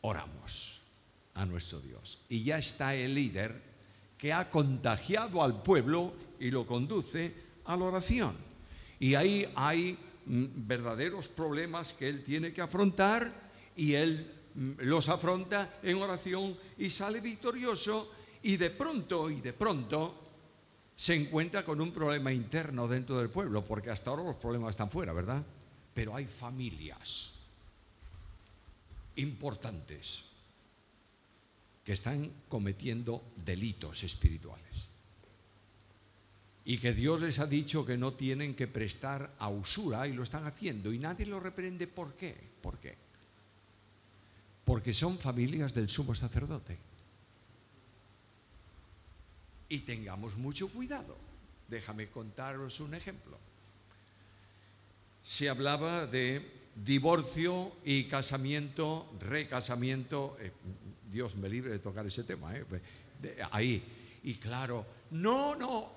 oramos 0.00 0.80
a 1.34 1.44
nuestro 1.44 1.80
Dios. 1.80 2.20
Y 2.28 2.44
ya 2.44 2.58
está 2.58 2.94
el 2.94 3.14
líder 3.14 3.65
que 4.26 4.32
ha 4.32 4.50
contagiado 4.50 5.40
al 5.40 5.62
pueblo 5.62 6.12
y 6.40 6.50
lo 6.50 6.66
conduce 6.66 7.32
a 7.64 7.76
la 7.76 7.84
oración. 7.84 8.34
Y 8.98 9.14
ahí 9.14 9.48
hay 9.54 9.96
mm, 10.26 10.46
verdaderos 10.66 11.28
problemas 11.28 11.92
que 11.92 12.08
él 12.08 12.24
tiene 12.24 12.52
que 12.52 12.60
afrontar 12.60 13.30
y 13.76 13.92
él 13.92 14.28
mm, 14.52 14.70
los 14.78 15.08
afronta 15.08 15.78
en 15.80 16.02
oración 16.02 16.58
y 16.76 16.90
sale 16.90 17.20
victorioso 17.20 18.10
y 18.42 18.56
de 18.56 18.70
pronto 18.70 19.30
y 19.30 19.40
de 19.40 19.52
pronto 19.52 20.18
se 20.96 21.14
encuentra 21.14 21.64
con 21.64 21.80
un 21.80 21.92
problema 21.92 22.32
interno 22.32 22.88
dentro 22.88 23.18
del 23.18 23.30
pueblo, 23.30 23.64
porque 23.64 23.90
hasta 23.90 24.10
ahora 24.10 24.24
los 24.24 24.34
problemas 24.34 24.70
están 24.70 24.90
fuera, 24.90 25.12
¿verdad? 25.12 25.40
Pero 25.94 26.16
hay 26.16 26.26
familias 26.26 27.32
importantes 29.14 30.24
que 31.86 31.92
están 31.92 32.32
cometiendo 32.48 33.22
delitos 33.36 34.02
espirituales. 34.02 34.88
Y 36.64 36.78
que 36.78 36.92
Dios 36.92 37.20
les 37.20 37.38
ha 37.38 37.46
dicho 37.46 37.86
que 37.86 37.96
no 37.96 38.14
tienen 38.14 38.56
que 38.56 38.66
prestar 38.66 39.32
a 39.38 39.48
usura 39.48 40.08
y 40.08 40.12
lo 40.12 40.24
están 40.24 40.46
haciendo. 40.46 40.92
Y 40.92 40.98
nadie 40.98 41.26
lo 41.26 41.38
reprende. 41.38 41.86
¿Por 41.86 42.14
qué? 42.16 42.36
¿Por 42.60 42.80
qué? 42.80 42.96
Porque 44.64 44.92
son 44.92 45.16
familias 45.20 45.74
del 45.74 45.88
sumo 45.88 46.12
sacerdote. 46.12 46.76
Y 49.68 49.78
tengamos 49.80 50.36
mucho 50.36 50.68
cuidado. 50.68 51.16
Déjame 51.68 52.10
contaros 52.10 52.80
un 52.80 52.94
ejemplo. 52.94 53.38
Se 55.22 55.48
hablaba 55.48 56.08
de 56.08 56.66
divorcio 56.74 57.76
y 57.84 58.04
casamiento, 58.04 59.08
recasamiento, 59.20 60.36
eh, 60.40 60.50
Dios 61.10 61.36
me 61.36 61.48
libre 61.48 61.72
de 61.72 61.78
tocar 61.78 62.06
ese 62.06 62.24
tema, 62.24 62.56
¿eh? 62.56 62.64
ahí. 63.50 63.82
Y 64.24 64.34
claro, 64.34 64.84
no, 65.12 65.54
no, 65.54 65.92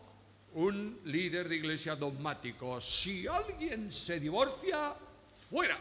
un 0.53 0.99
líder 1.05 1.49
de 1.49 1.55
iglesia 1.55 1.95
dogmático, 1.95 2.79
si 2.79 3.27
alguien 3.27 3.91
se 3.91 4.19
divorcia, 4.19 4.95
fuera. 5.49 5.79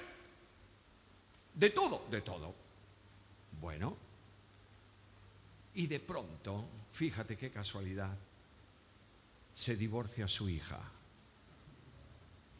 De 1.55 1.71
todo, 1.71 2.07
de 2.11 2.21
todo. 2.23 2.55
Bueno, 3.61 3.97
y 5.75 5.87
de 5.87 6.01
pronto, 6.01 6.65
fíjate 6.93 7.37
qué 7.37 7.51
casualidad, 7.51 8.17
se 9.55 9.77
divorcia 9.77 10.29
su 10.29 10.49
hija. 10.49 10.81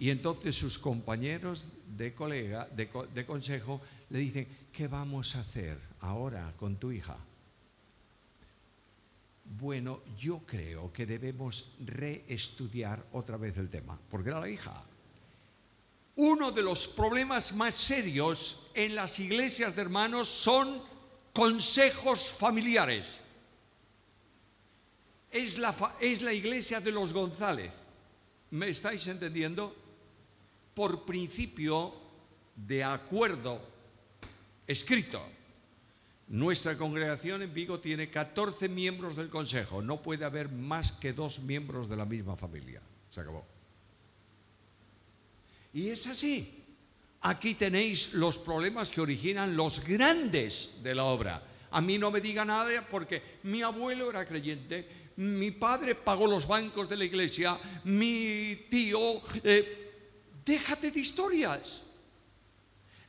Y 0.01 0.11
entonces 0.11 0.55
sus 0.55 0.79
compañeros 0.79 1.67
de 1.97 2.15
colega, 2.15 2.67
de, 2.67 3.27
consejo, 3.27 3.81
le 4.11 4.21
dicen, 4.21 4.47
¿qué 4.73 4.87
vamos 4.87 5.35
a 5.35 5.41
hacer 5.41 5.88
ahora 6.01 6.53
con 6.57 6.77
tu 6.77 6.93
hija? 6.93 7.17
Bueno, 9.45 10.03
yo 10.19 10.41
creo 10.41 10.93
que 10.93 11.07
debemos 11.07 11.73
reestudiar 11.81 13.05
otra 13.13 13.37
vez 13.37 13.57
el 13.57 13.71
tema, 13.71 13.99
porque 14.11 14.29
era 14.29 14.41
la 14.41 14.49
hija. 14.49 14.85
Uno 16.17 16.51
de 16.51 16.63
los 16.63 16.87
problemas 16.87 17.55
más 17.55 17.75
serios 17.75 18.71
en 18.75 18.95
las 18.95 19.19
iglesias 19.19 19.75
de 19.75 19.83
hermanos 19.83 20.29
son 20.29 20.83
consejos 21.33 22.33
familiares. 22.33 23.21
Es 25.31 25.59
la, 25.59 25.75
es 26.01 26.23
la 26.23 26.33
iglesia 26.33 26.81
de 26.81 26.93
los 26.93 27.13
González. 27.13 27.71
¿Me 28.51 28.69
estáis 28.69 29.07
entendiendo? 29.07 29.75
por 30.79 31.05
principio 31.05 31.93
de 32.55 32.85
acuerdo 32.85 33.61
escrito. 34.65 35.21
Nuestra 36.29 36.77
congregación 36.77 37.43
en 37.43 37.55
Vigo 37.55 37.81
tiene 37.81 38.11
14 38.11 38.69
miembros 38.69 39.17
del 39.17 39.31
consejo. 39.31 39.81
No 39.81 40.03
puede 40.03 40.25
haber 40.25 40.51
más 40.51 40.93
que 40.93 41.13
dos 41.13 41.41
miembros 41.41 41.89
de 41.89 41.97
la 41.97 42.05
misma 42.05 42.37
familia. 42.37 42.83
Se 43.11 43.21
acabó. 43.21 43.45
Y 45.73 45.89
es 45.89 46.07
así. 46.07 46.65
Aquí 47.23 47.55
tenéis 47.55 48.13
los 48.13 48.37
problemas 48.39 48.91
que 48.91 49.01
originan 49.01 49.57
los 49.57 49.85
grandes 49.85 50.83
de 50.83 50.95
la 50.95 51.05
obra. 51.05 51.43
A 51.71 51.81
mí 51.81 51.99
no 51.99 52.11
me 52.11 52.21
diga 52.21 52.45
nada 52.45 52.87
porque 52.91 53.39
mi 53.43 53.63
abuelo 53.63 54.11
era 54.11 54.27
creyente, 54.27 55.13
mi 55.17 55.51
padre 55.51 55.95
pagó 55.95 56.27
los 56.27 56.47
bancos 56.47 56.89
de 56.89 56.97
la 56.97 57.05
iglesia, 57.05 57.59
mi 57.85 58.67
tío... 58.71 59.23
Eh, 59.43 59.85
Déjate 60.49 60.91
de 60.91 61.01
historias. 61.01 61.83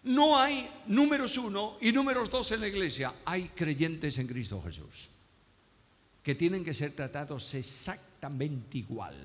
No 0.03 0.37
hay 0.37 0.69
números 0.87 1.37
uno 1.37 1.77
y 1.81 1.91
números 1.91 2.29
dos 2.29 2.51
en 2.51 2.61
la 2.61 2.67
iglesia. 2.67 3.15
Hay 3.25 3.49
creyentes 3.49 4.17
en 4.17 4.27
Cristo 4.27 4.61
Jesús 4.61 5.09
que 6.23 6.35
tienen 6.35 6.63
que 6.63 6.73
ser 6.73 6.91
tratados 6.93 7.53
exactamente 7.53 8.77
igual 8.77 9.15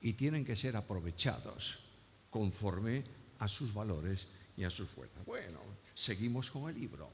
y 0.00 0.14
tienen 0.14 0.44
que 0.44 0.56
ser 0.56 0.76
aprovechados 0.76 1.78
conforme 2.30 3.04
a 3.38 3.48
sus 3.48 3.72
valores 3.72 4.26
y 4.56 4.64
a 4.64 4.70
sus 4.70 4.88
fuerzas. 4.88 5.24
Bueno, 5.24 5.60
seguimos 5.94 6.50
con 6.50 6.68
el 6.68 6.78
libro. 6.78 7.10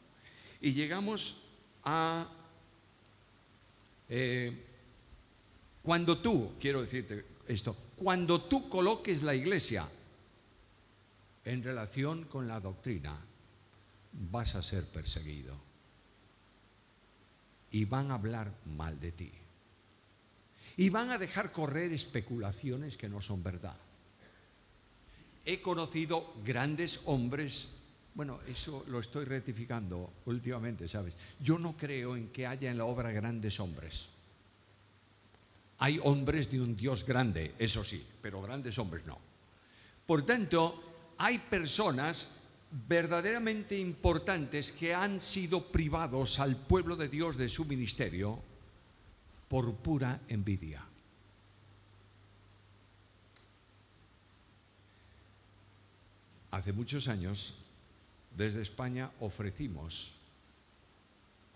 Y 0.60 0.72
llegamos 0.72 1.36
a... 1.84 2.28
Eh, 4.08 4.66
cuando 5.82 6.18
tú, 6.18 6.52
quiero 6.60 6.82
decirte 6.82 7.24
esto, 7.46 7.76
cuando 7.96 8.42
tú 8.42 8.68
coloques 8.68 9.22
la 9.22 9.34
iglesia 9.34 9.88
en 11.44 11.62
relación 11.62 12.24
con 12.24 12.46
la 12.46 12.60
doctrina, 12.60 13.18
vas 14.12 14.54
a 14.54 14.62
ser 14.62 14.86
perseguido. 14.86 15.56
Y 17.70 17.84
van 17.86 18.10
a 18.10 18.14
hablar 18.14 18.52
mal 18.66 19.00
de 19.00 19.12
ti. 19.12 19.32
Y 20.76 20.90
van 20.90 21.10
a 21.10 21.18
dejar 21.18 21.52
correr 21.52 21.92
especulaciones 21.92 22.96
que 22.96 23.08
no 23.08 23.20
son 23.20 23.42
verdad. 23.42 23.76
He 25.44 25.60
conocido 25.60 26.34
grandes 26.44 27.00
hombres, 27.06 27.68
bueno, 28.14 28.40
eso 28.46 28.84
lo 28.88 29.00
estoy 29.00 29.24
rectificando 29.24 30.12
últimamente, 30.26 30.86
¿sabes? 30.86 31.16
Yo 31.40 31.58
no 31.58 31.76
creo 31.76 32.16
en 32.16 32.28
que 32.28 32.46
haya 32.46 32.70
en 32.70 32.78
la 32.78 32.84
obra 32.84 33.10
grandes 33.10 33.58
hombres. 33.58 34.08
Hay 35.78 35.98
hombres 36.04 36.50
de 36.50 36.60
un 36.60 36.76
Dios 36.76 37.04
grande, 37.04 37.54
eso 37.58 37.82
sí, 37.82 38.06
pero 38.20 38.40
grandes 38.40 38.78
hombres 38.78 39.04
no. 39.04 39.18
Por 40.06 40.24
tanto, 40.24 40.91
hay 41.22 41.38
personas 41.38 42.26
verdaderamente 42.88 43.78
importantes 43.78 44.72
que 44.72 44.92
han 44.92 45.20
sido 45.20 45.70
privados 45.70 46.40
al 46.40 46.56
pueblo 46.56 46.96
de 46.96 47.08
Dios 47.08 47.36
de 47.36 47.48
su 47.48 47.64
ministerio 47.64 48.40
por 49.46 49.72
pura 49.76 50.20
envidia. 50.26 50.84
Hace 56.50 56.72
muchos 56.72 57.06
años, 57.06 57.54
desde 58.36 58.60
España 58.60 59.12
ofrecimos 59.20 60.14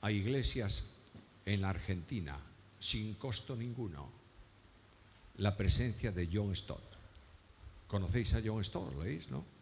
a 0.00 0.12
iglesias 0.12 0.90
en 1.44 1.62
la 1.62 1.70
Argentina, 1.70 2.38
sin 2.78 3.14
costo 3.14 3.56
ninguno, 3.56 4.08
la 5.38 5.56
presencia 5.56 6.12
de 6.12 6.28
John 6.32 6.54
Stott. 6.54 6.84
¿Conocéis 7.88 8.32
a 8.34 8.42
John 8.44 8.64
Stott? 8.64 8.94
¿Lo 8.94 9.02
leéis, 9.02 9.28
no? 9.28 9.55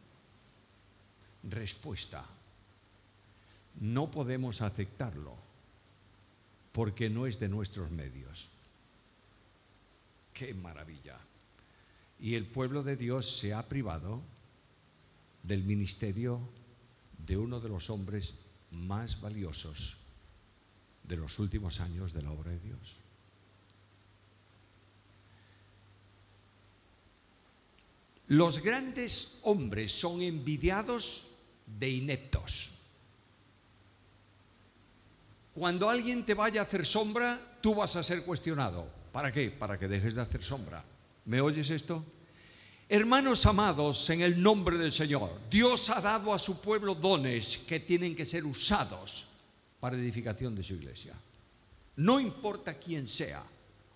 Respuesta. 1.49 2.25
No 3.81 4.11
podemos 4.11 4.63
aceptarlo 4.63 5.37
porque 6.73 7.09
no 7.11 7.27
es 7.27 7.39
de 7.39 7.49
nuestros 7.49 7.91
medios. 7.91 8.49
¡Qué 10.33 10.55
maravilla! 10.55 11.19
Y 12.21 12.35
el 12.35 12.47
pueblo 12.47 12.83
de 12.83 12.97
Dios 12.97 13.37
se 13.37 13.53
ha 13.53 13.69
privado 13.69 14.23
del 15.43 15.63
ministerio 15.63 16.41
de 17.27 17.37
uno 17.37 17.61
de 17.61 17.69
los 17.69 17.91
hombres 17.91 18.35
más 18.71 19.21
valiosos 19.21 19.97
de 21.05 21.17
los 21.17 21.39
últimos 21.39 21.81
años 21.81 22.13
de 22.13 22.23
la 22.23 22.31
obra 22.31 22.51
de 22.51 22.61
Dios. 22.61 22.97
Los 28.29 28.63
grandes 28.63 29.39
hombres 29.43 29.93
son 29.93 30.23
envidiados 30.23 31.27
de 31.67 31.89
ineptos. 31.89 32.71
Cuando 35.55 35.89
alguien 35.89 36.25
te 36.25 36.35
vaya 36.35 36.61
a 36.61 36.65
hacer 36.65 36.85
sombra, 36.85 37.41
tú 37.61 37.77
vas 37.77 37.95
a 37.97 38.03
ser 38.03 38.25
cuestionado. 38.25 38.89
¿Para 39.13 39.31
qué? 39.31 39.51
Para 39.51 39.79
que 39.79 39.87
dejes 39.87 40.15
de 40.15 40.23
hacer 40.23 40.43
sombra. 40.43 40.85
¿Me 41.27 41.41
oyes 41.41 41.71
esto? 41.71 42.05
Hermanos 42.89 43.47
amados, 43.47 44.11
en 44.11 44.21
el 44.21 44.43
nombre 44.43 44.77
del 44.77 44.93
Señor, 44.93 45.41
Dios 45.49 45.89
ha 45.91 46.01
dado 46.01 46.35
a 46.35 46.39
su 46.39 46.61
pueblo 46.61 46.95
dones 46.95 47.59
que 47.59 47.81
tienen 47.81 48.15
que 48.15 48.27
ser 48.27 48.45
usados 48.45 49.27
para 49.81 49.97
edificación 49.97 50.55
de 50.55 50.63
su 50.63 50.75
iglesia. 50.75 51.15
No 51.97 52.19
importa 52.19 52.75
quién 52.75 53.07
sea. 53.09 53.43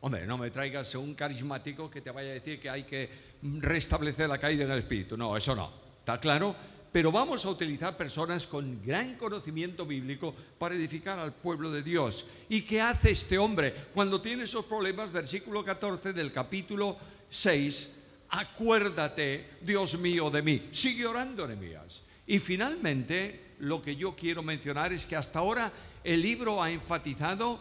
Hombre, 0.01 0.27
no 0.27 0.39
me 0.39 0.51
traigas 0.51 0.95
un 0.95 1.15
carismático 1.15 1.91
que 1.91 2.01
te 2.01 2.11
vaya 2.11 2.31
a 2.31 2.35
decir 2.35 2.61
que 2.61 2.71
hay 2.71 2.85
que 2.85 3.11
restablecer 3.43 4.29
la 4.29 4.39
caída 4.39 4.65
en 4.65 4.71
el 4.71 4.79
espíritu. 4.79 5.17
No, 5.17 5.37
eso 5.37 5.55
no. 5.57 5.71
¿Está 5.99 6.21
claro? 6.21 6.55
Pero 6.91 7.13
vamos 7.13 7.45
a 7.45 7.51
utilizar 7.51 7.97
personas 7.97 8.47
con 8.47 8.83
gran 8.85 9.17
conocimiento 9.17 9.85
bíblico 9.85 10.35
para 10.59 10.75
edificar 10.75 11.19
al 11.19 11.35
pueblo 11.35 11.71
de 11.71 11.83
Dios. 11.83 12.25
¿Y 12.49 12.63
qué 12.63 12.81
hace 12.81 13.11
este 13.11 13.39
hombre 13.39 13.75
cuando 13.95 14.21
tiene 14.21 14.45
esos 14.45 14.65
problemas? 14.65 15.13
Versículo 15.13 15.65
14 15.65 16.13
del 16.13 16.33
capítulo 16.33 16.97
6, 17.29 17.97
acuérdate, 18.31 19.59
Dios 19.61 19.99
mío, 19.99 20.31
de 20.31 20.43
mí. 20.43 20.69
Sigue 20.73 21.07
orando, 21.07 21.47
Nehemías. 21.47 22.03
Y 22.27 22.39
finalmente, 22.39 23.55
lo 23.59 23.83
que 23.83 23.97
yo 23.97 24.17
quiero 24.17 24.43
mencionar 24.43 24.93
es 24.93 25.07
que 25.07 25.17
hasta 25.17 25.41
ahora 25.41 25.73
el 26.05 26.23
libro 26.23 26.63
ha 26.63 26.71
enfatizado 26.71 27.61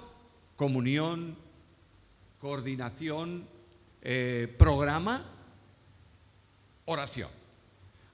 comunión, 0.55 1.37
coordinación, 2.39 3.47
eh, 4.01 4.53
programa, 4.57 5.25
oración. 6.85 7.36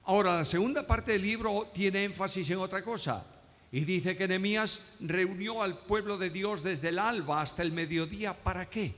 Ahora, 0.06 0.36
la 0.36 0.44
segunda 0.44 0.86
parte 0.86 1.12
del 1.12 1.22
libro 1.22 1.70
tiene 1.72 2.04
énfasis 2.04 2.50
en 2.50 2.58
otra 2.58 2.82
cosa. 2.82 3.24
Y 3.72 3.84
dice 3.84 4.16
que 4.16 4.28
Nehemías 4.28 4.80
reunió 5.00 5.62
al 5.62 5.78
pueblo 5.78 6.16
de 6.16 6.30
Dios 6.30 6.62
desde 6.62 6.90
el 6.90 6.98
alba 6.98 7.40
hasta 7.40 7.62
el 7.62 7.72
mediodía. 7.72 8.32
¿Para 8.34 8.68
qué? 8.68 8.94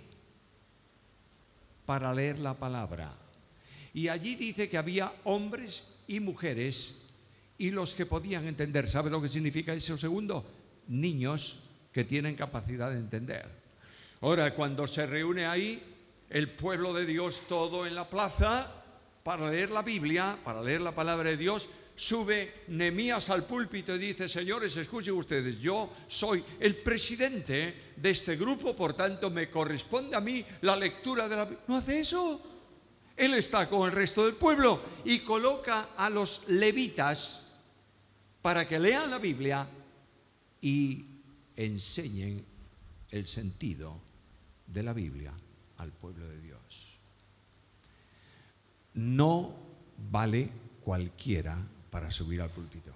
Para 1.87 2.13
leer 2.13 2.41
la 2.41 2.55
palabra. 2.55 3.15
Y 3.95 4.09
allí 4.09 4.35
dice 4.35 4.69
que 4.69 4.77
había 4.77 5.13
hombres 5.25 5.87
y 6.09 6.21
mujeres 6.21 7.07
y 7.57 7.71
los 7.71 7.95
que 7.95 8.05
podían 8.05 8.47
entender. 8.47 8.89
¿Sabe 8.89 9.09
lo 9.09 9.23
que 9.23 9.29
significa 9.29 9.73
eso 9.73 9.97
segundo? 9.97 10.45
Niños 10.89 11.61
que 11.93 12.05
tienen 12.05 12.35
capacidad 12.37 12.91
de 12.91 12.99
entender. 12.99 13.49
Ahora, 14.21 14.55
cuando 14.55 14.87
se 14.87 15.07
reúne 15.07 15.47
ahí 15.47 15.83
el 16.29 16.51
pueblo 16.51 16.93
de 16.93 17.07
Dios 17.07 17.43
todo 17.49 17.87
en 17.87 17.95
la 17.95 18.11
plaza, 18.11 18.71
para 19.27 19.51
leer 19.51 19.71
la 19.71 19.83
Biblia, 19.83 20.39
para 20.45 20.63
leer 20.63 20.81
la 20.81 20.95
palabra 20.95 21.31
de 21.31 21.37
Dios, 21.37 21.69
sube 21.97 22.63
Nemías 22.69 23.29
al 23.29 23.45
púlpito 23.45 23.97
y 23.97 23.99
dice, 23.99 24.29
señores, 24.29 24.77
escuchen 24.77 25.15
ustedes, 25.15 25.59
yo 25.59 25.93
soy 26.07 26.45
el 26.61 26.77
presidente 26.77 27.93
de 27.97 28.11
este 28.11 28.37
grupo, 28.37 28.77
por 28.77 28.93
tanto 28.93 29.29
me 29.29 29.51
corresponde 29.51 30.15
a 30.15 30.21
mí 30.21 30.47
la 30.61 30.77
lectura 30.77 31.29
de 31.29 31.35
la 31.35 31.45
Biblia. 31.45 31.65
No 31.67 31.75
hace 31.75 31.99
eso. 31.99 32.41
Él 33.17 33.35
está 33.35 33.69
con 33.69 33.89
el 33.89 33.97
resto 33.97 34.25
del 34.25 34.37
pueblo 34.37 34.81
y 35.05 35.19
coloca 35.19 35.89
a 35.97 36.09
los 36.09 36.45
levitas 36.47 37.43
para 38.41 38.69
que 38.69 38.79
lean 38.79 39.11
la 39.11 39.19
Biblia 39.19 39.69
y 40.61 41.05
enseñen 41.57 42.45
el 43.11 43.27
sentido 43.27 44.01
de 44.69 44.85
la 44.85 44.93
Biblia 44.93 45.33
al 45.79 45.91
pueblo 45.91 46.29
de 46.29 46.41
Dios 46.43 46.96
no 48.97 49.55
vale 50.11 50.51
cualquiera 50.83 51.57
para 51.91 52.11
subir 52.11 52.43
al 52.43 52.51
púlpito. 52.51 52.93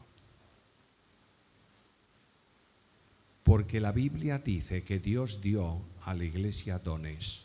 Porque 3.42 3.80
la 3.80 3.92
Biblia 3.92 4.38
dice 4.38 4.82
que 4.84 4.98
Dios 4.98 5.40
dio 5.40 5.82
a 6.04 6.14
la 6.14 6.24
iglesia 6.24 6.78
dones. 6.78 7.42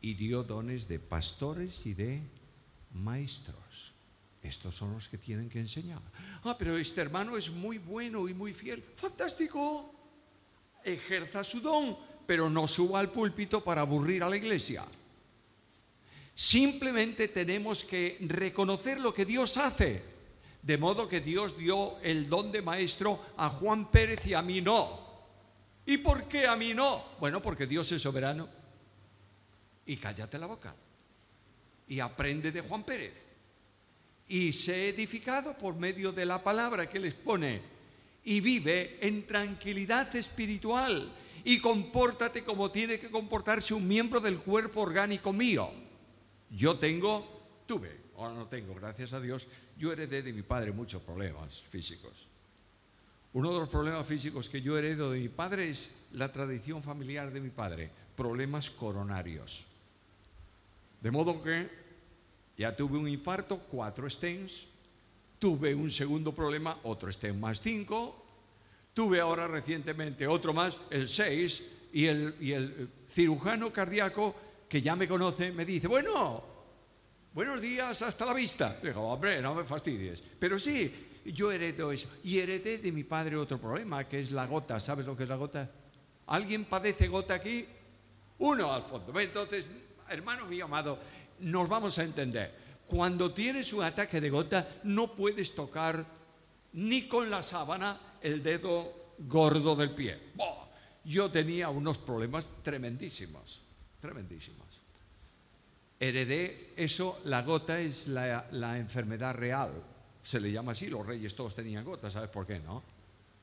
Y 0.00 0.14
dio 0.14 0.42
dones 0.42 0.86
de 0.86 0.98
pastores 0.98 1.86
y 1.86 1.94
de 1.94 2.22
maestros. 2.92 3.92
Estos 4.42 4.74
son 4.74 4.92
los 4.92 5.08
que 5.08 5.18
tienen 5.18 5.48
que 5.48 5.60
enseñar. 5.60 6.02
Ah, 6.44 6.56
pero 6.58 6.76
este 6.76 7.00
hermano 7.00 7.36
es 7.36 7.50
muy 7.50 7.78
bueno 7.78 8.28
y 8.28 8.34
muy 8.34 8.52
fiel. 8.52 8.84
Fantástico. 8.96 9.94
Ejerza 10.84 11.42
su 11.42 11.60
don, 11.60 11.96
pero 12.26 12.50
no 12.50 12.68
suba 12.68 13.00
al 13.00 13.10
púlpito 13.10 13.64
para 13.64 13.80
aburrir 13.80 14.22
a 14.22 14.28
la 14.28 14.36
iglesia. 14.36 14.84
Simplemente 16.34 17.28
tenemos 17.28 17.84
que 17.84 18.18
reconocer 18.20 18.98
lo 18.98 19.14
que 19.14 19.24
Dios 19.24 19.56
hace. 19.56 20.02
De 20.62 20.78
modo 20.78 21.08
que 21.08 21.20
Dios 21.20 21.56
dio 21.56 21.98
el 22.00 22.28
don 22.28 22.50
de 22.50 22.62
maestro 22.62 23.20
a 23.36 23.50
Juan 23.50 23.90
Pérez 23.90 24.26
y 24.26 24.34
a 24.34 24.42
mí 24.42 24.60
no. 24.60 25.04
¿Y 25.86 25.98
por 25.98 26.26
qué 26.26 26.46
a 26.46 26.56
mí 26.56 26.72
no? 26.72 27.04
Bueno, 27.20 27.42
porque 27.42 27.66
Dios 27.66 27.92
es 27.92 28.02
soberano. 28.02 28.48
Y 29.86 29.96
cállate 29.96 30.38
la 30.38 30.46
boca. 30.46 30.74
Y 31.86 32.00
aprende 32.00 32.50
de 32.50 32.62
Juan 32.62 32.82
Pérez. 32.82 33.12
Y 34.26 34.52
sé 34.54 34.88
edificado 34.88 35.56
por 35.56 35.76
medio 35.76 36.12
de 36.12 36.24
la 36.24 36.42
palabra 36.42 36.88
que 36.88 36.98
les 36.98 37.14
pone. 37.14 37.60
Y 38.24 38.40
vive 38.40 38.98
en 39.02 39.26
tranquilidad 39.26 40.16
espiritual. 40.16 41.14
Y 41.44 41.60
compórtate 41.60 42.42
como 42.42 42.70
tiene 42.70 42.98
que 42.98 43.10
comportarse 43.10 43.74
un 43.74 43.86
miembro 43.86 44.18
del 44.18 44.38
cuerpo 44.38 44.80
orgánico 44.80 45.30
mío. 45.30 45.83
Yo 46.54 46.78
tengo, 46.78 47.62
tuve, 47.66 47.90
ahora 48.16 48.34
no 48.34 48.46
tengo, 48.46 48.74
gracias 48.74 49.12
a 49.12 49.20
Dios, 49.20 49.48
yo 49.76 49.92
heredé 49.92 50.22
de 50.22 50.32
mi 50.32 50.42
padre 50.42 50.72
muchos 50.72 51.02
problemas 51.02 51.62
físicos. 51.70 52.12
Uno 53.32 53.52
de 53.52 53.58
los 53.58 53.68
problemas 53.68 54.06
físicos 54.06 54.48
que 54.48 54.62
yo 54.62 54.78
heredo 54.78 55.10
de 55.10 55.18
mi 55.18 55.28
padre 55.28 55.68
es 55.68 55.90
la 56.12 56.30
tradición 56.30 56.82
familiar 56.82 57.32
de 57.32 57.40
mi 57.40 57.50
padre, 57.50 57.90
problemas 58.16 58.70
coronarios. 58.70 59.64
De 61.00 61.10
modo 61.10 61.42
que 61.42 61.84
Ya 62.56 62.74
tuve 62.74 62.98
un 62.98 63.08
infarto, 63.08 63.58
cuatro 63.58 64.08
stents. 64.08 64.66
Tuve 65.38 65.74
un 65.74 65.90
segundo 65.90 66.32
problema, 66.32 66.78
otro 66.84 67.10
stent 67.10 67.38
más 67.38 67.60
cinco. 67.60 68.14
Tuve 68.94 69.20
ahora 69.20 69.48
recientemente 69.48 70.26
otro 70.26 70.54
más, 70.54 70.78
el 70.90 71.08
seis. 71.08 71.64
Y 71.92 72.06
el, 72.06 72.34
y 72.40 72.52
el 72.52 72.88
cirujano 73.08 73.72
cardíaco 73.72 74.34
que 74.74 74.82
ya 74.82 74.96
me 74.96 75.06
conoce 75.06 75.52
me 75.52 75.64
dice, 75.64 75.86
bueno, 75.86 76.42
buenos 77.32 77.60
días, 77.60 78.02
hasta 78.02 78.26
la 78.26 78.34
vista. 78.34 78.76
Digo, 78.82 79.02
hombre, 79.02 79.40
no 79.40 79.54
me 79.54 79.62
fastidies. 79.62 80.20
Pero 80.20 80.58
sí, 80.58 81.20
yo 81.26 81.52
heredo 81.52 81.92
eso. 81.92 82.08
Y 82.24 82.40
heredé 82.40 82.78
de 82.78 82.90
mi 82.90 83.04
padre 83.04 83.36
otro 83.36 83.60
problema, 83.60 84.08
que 84.08 84.18
es 84.18 84.32
la 84.32 84.46
gota. 84.46 84.80
¿Sabes 84.80 85.06
lo 85.06 85.16
que 85.16 85.22
es 85.22 85.28
la 85.28 85.36
gota? 85.36 85.70
¿Alguien 86.26 86.64
padece 86.64 87.06
gota 87.06 87.34
aquí? 87.34 87.64
Uno 88.40 88.72
al 88.72 88.82
fondo. 88.82 89.16
Entonces, 89.20 89.68
hermano 90.10 90.44
mío 90.46 90.64
amado, 90.64 90.98
nos 91.38 91.68
vamos 91.68 91.96
a 92.00 92.02
entender. 92.02 92.52
Cuando 92.84 93.32
tienes 93.32 93.72
un 93.72 93.84
ataque 93.84 94.20
de 94.20 94.28
gota, 94.28 94.80
no 94.82 95.14
puedes 95.14 95.54
tocar 95.54 96.04
ni 96.72 97.06
con 97.06 97.30
la 97.30 97.44
sábana 97.44 98.16
el 98.20 98.42
dedo 98.42 99.12
gordo 99.18 99.76
del 99.76 99.90
pie. 99.90 100.18
Yo 101.04 101.30
tenía 101.30 101.68
unos 101.68 101.96
problemas 101.98 102.50
tremendísimos, 102.64 103.60
tremendísimos. 104.04 104.66
Heredé 105.98 106.74
eso, 106.76 107.22
la 107.24 107.40
gota 107.40 107.80
es 107.80 108.06
la, 108.08 108.78
enfermedad 108.78 109.34
real, 109.34 109.70
se 110.22 110.40
le 110.40 110.52
llama 110.52 110.72
así, 110.72 110.88
los 110.88 111.06
reyes 111.06 111.34
todos 111.34 111.54
tenían 111.54 111.84
gota, 111.84 112.10
¿sabes 112.10 112.28
por 112.28 112.46
qué 112.46 112.60
no? 112.60 112.82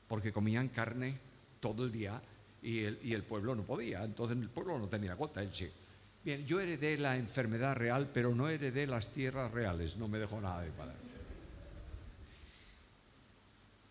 Porque 0.06 0.32
comían 0.32 0.68
carne 0.68 1.18
todo 1.58 1.84
el 1.84 1.90
día 1.90 2.22
y 2.62 2.84
el, 2.84 3.00
y 3.02 3.12
el 3.12 3.24
pueblo 3.24 3.56
no 3.56 3.64
podía, 3.64 4.04
entonces 4.04 4.38
el 4.38 4.50
pueblo 4.50 4.78
no 4.78 4.88
tenía 4.88 5.14
gota, 5.14 5.42
él 5.42 5.50
sí. 5.52 5.68
Bien, 6.24 6.46
yo 6.46 6.60
heredé 6.60 6.96
la 6.96 7.16
enfermedad 7.16 7.74
real, 7.74 8.08
pero 8.14 8.32
no 8.32 8.48
heredé 8.48 8.86
las 8.86 9.12
tierras 9.12 9.50
reales, 9.50 9.96
no 9.96 10.06
me 10.06 10.20
dejó 10.20 10.40
nada 10.40 10.62
de 10.62 10.70
padre. 10.70 10.94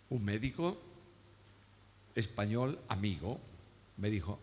Un 0.09 0.23
médico 0.23 0.77
español 2.15 2.79
amigo 2.87 3.41
me 3.97 4.09
dijo, 4.09 4.39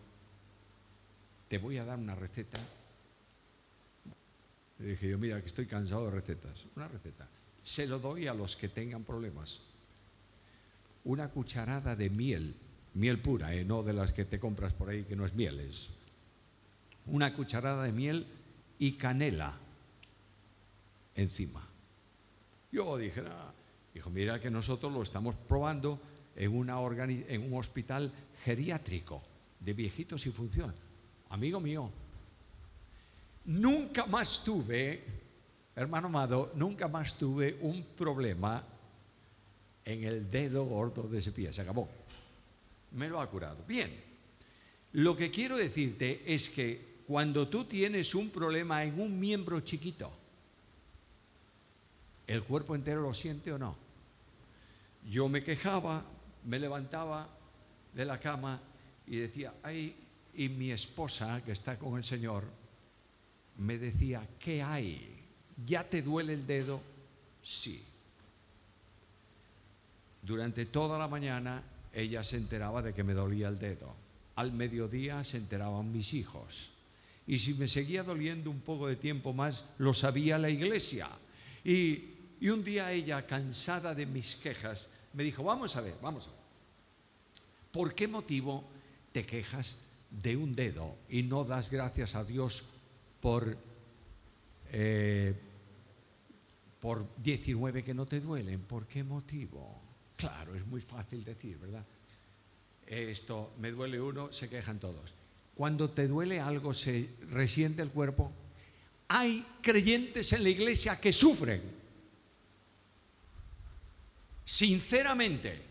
te 1.49 1.57
voy 1.57 1.77
a 1.77 1.83
dar 1.83 1.97
una 1.97 2.15
receta. 2.15 2.59
Le 4.77 4.87
dije 4.87 5.09
yo, 5.09 5.17
mira, 5.17 5.41
que 5.41 5.47
estoy 5.47 5.65
cansado 5.65 6.05
de 6.05 6.11
recetas. 6.11 6.65
Una 6.75 6.87
receta. 6.87 7.27
Se 7.63 7.87
lo 7.87 7.99
doy 7.99 8.27
a 8.27 8.33
los 8.33 8.55
que 8.55 8.69
tengan 8.69 9.03
problemas. 9.03 9.61
Una 11.03 11.29
cucharada 11.29 11.95
de 11.95 12.09
miel, 12.09 12.55
miel 12.93 13.19
pura, 13.19 13.53
¿eh? 13.53 13.65
no 13.65 13.83
de 13.83 13.93
las 13.93 14.13
que 14.13 14.25
te 14.25 14.39
compras 14.39 14.73
por 14.73 14.89
ahí 14.89 15.03
que 15.03 15.15
no 15.15 15.25
es 15.25 15.33
miel, 15.33 15.59
es 15.59 15.89
una 17.07 17.33
cucharada 17.33 17.83
de 17.83 17.91
miel 17.91 18.27
y 18.77 18.91
canela 18.93 19.57
encima. 21.15 21.67
Yo 22.71 22.97
dije, 22.97 23.23
ah". 23.27 23.51
dijo, 23.93 24.09
mira 24.11 24.39
que 24.39 24.51
nosotros 24.51 24.93
lo 24.93 25.01
estamos 25.01 25.35
probando 25.35 25.99
en, 26.35 26.55
una 26.55 26.77
en 26.79 27.51
un 27.51 27.59
hospital 27.59 28.11
geriátrico 28.43 29.23
de 29.59 29.73
viejitos 29.73 30.27
y 30.27 30.31
funciona. 30.31 30.73
Amigo 31.29 31.59
mío, 31.59 31.89
nunca 33.45 34.05
más 34.07 34.43
tuve, 34.43 35.03
hermano 35.75 36.07
amado, 36.07 36.51
nunca 36.55 36.87
más 36.87 37.17
tuve 37.17 37.57
un 37.61 37.83
problema 37.95 38.63
en 39.85 40.03
el 40.03 40.29
dedo 40.29 40.65
gordo 40.65 41.03
de 41.03 41.19
ese 41.19 41.31
pie. 41.31 41.53
Se 41.53 41.61
acabó. 41.61 41.87
Me 42.91 43.07
lo 43.07 43.21
ha 43.21 43.29
curado. 43.29 43.63
Bien. 43.67 44.09
Lo 44.93 45.15
que 45.15 45.29
quiero 45.29 45.55
decirte 45.55 46.23
es 46.25 46.49
que 46.49 47.03
cuando 47.05 47.47
tú 47.47 47.65
tienes 47.65 48.15
un 48.15 48.31
problema 48.31 48.83
en 48.83 48.99
un 48.99 49.19
miembro 49.19 49.59
chiquito, 49.61 50.11
¿el 52.25 52.43
cuerpo 52.43 52.75
entero 52.75 53.01
lo 53.01 53.13
siente 53.13 53.51
o 53.53 53.59
no? 53.59 53.75
Yo 55.07 55.29
me 55.29 55.43
quejaba, 55.43 56.03
me 56.45 56.59
levantaba 56.59 57.29
de 57.93 58.05
la 58.05 58.19
cama 58.19 58.59
y 59.05 59.17
decía, 59.17 59.53
ay, 59.63 59.95
y 60.39 60.47
mi 60.47 60.71
esposa, 60.71 61.41
que 61.43 61.51
está 61.51 61.77
con 61.77 61.97
el 61.97 62.03
Señor, 62.05 62.45
me 63.57 63.77
decía, 63.77 64.25
¿qué 64.39 64.63
hay? 64.63 65.19
¿Ya 65.65 65.83
te 65.83 66.01
duele 66.01 66.33
el 66.33 66.47
dedo? 66.47 66.81
Sí. 67.43 67.83
Durante 70.21 70.65
toda 70.65 70.97
la 70.97 71.09
mañana 71.09 71.61
ella 71.91 72.23
se 72.23 72.37
enteraba 72.37 72.81
de 72.81 72.93
que 72.93 73.03
me 73.03 73.13
dolía 73.13 73.49
el 73.49 73.59
dedo. 73.59 73.93
Al 74.37 74.53
mediodía 74.53 75.25
se 75.25 75.35
enteraban 75.35 75.91
mis 75.91 76.13
hijos 76.13 76.71
y 77.27 77.37
si 77.37 77.53
me 77.55 77.67
seguía 77.67 78.03
doliendo 78.03 78.49
un 78.49 78.61
poco 78.61 78.87
de 78.87 78.95
tiempo 78.95 79.33
más, 79.33 79.65
lo 79.77 79.93
sabía 79.93 80.39
la 80.39 80.49
iglesia. 80.49 81.09
Y, 81.65 82.15
un 82.49 82.63
día 82.63 82.93
ella, 82.93 83.27
cansada 83.27 83.93
de 83.93 84.05
mis 84.05 84.37
quejas, 84.37 84.87
me 85.11 85.25
dijo, 85.25 85.43
vamos 85.43 85.75
a 85.75 85.81
ver, 85.81 85.95
vamos 86.01 86.27
a 86.27 86.29
ver, 86.29 86.39
¿por 87.73 87.93
qué 87.93 88.07
motivo 88.07 88.63
te 89.11 89.25
quejas 89.25 89.75
de 90.09 90.35
un 90.35 90.53
dedo 90.53 90.97
y 91.09 91.23
no 91.23 91.43
das 91.43 91.69
gracias 91.69 92.15
a 92.15 92.23
Dios 92.23 92.63
por, 93.21 93.57
eh, 94.71 95.33
por 96.79 97.05
19 97.17 97.83
que 97.83 97.93
no 97.93 98.05
te 98.05 98.19
duelen? 98.19 98.61
¿Por 98.61 98.87
qué 98.87 99.03
motivo? 99.03 99.81
Claro, 100.15 100.55
es 100.55 100.65
muy 100.65 100.81
fácil 100.81 101.23
decir, 101.23 101.57
¿verdad? 101.57 101.85
Esto, 102.87 103.53
me 103.59 103.71
duele 103.71 104.01
uno, 104.01 104.33
se 104.33 104.49
quejan 104.49 104.79
todos 104.79 105.13
cuando 105.59 105.89
te 105.89 106.07
duele 106.07 106.39
algo, 106.39 106.73
se 106.73 107.09
resiente 107.31 107.81
el 107.81 107.89
cuerpo. 107.89 108.31
Hay 109.09 109.45
creyentes 109.61 110.31
en 110.31 110.43
la 110.43 110.47
iglesia 110.47 110.97
que 110.97 111.11
sufren, 111.11 111.61
sinceramente, 114.45 115.61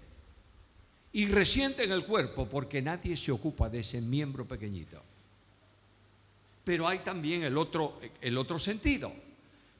y 1.12 1.26
resienten 1.26 1.90
el 1.92 2.04
cuerpo 2.04 2.48
porque 2.48 2.82
nadie 2.82 3.16
se 3.16 3.32
ocupa 3.32 3.68
de 3.68 3.80
ese 3.80 4.00
miembro 4.00 4.46
pequeñito. 4.46 5.02
Pero 6.64 6.86
hay 6.86 6.98
también 6.98 7.42
el 7.44 7.56
otro, 7.56 8.00
el 8.20 8.36
otro 8.36 8.58
sentido. 8.58 9.12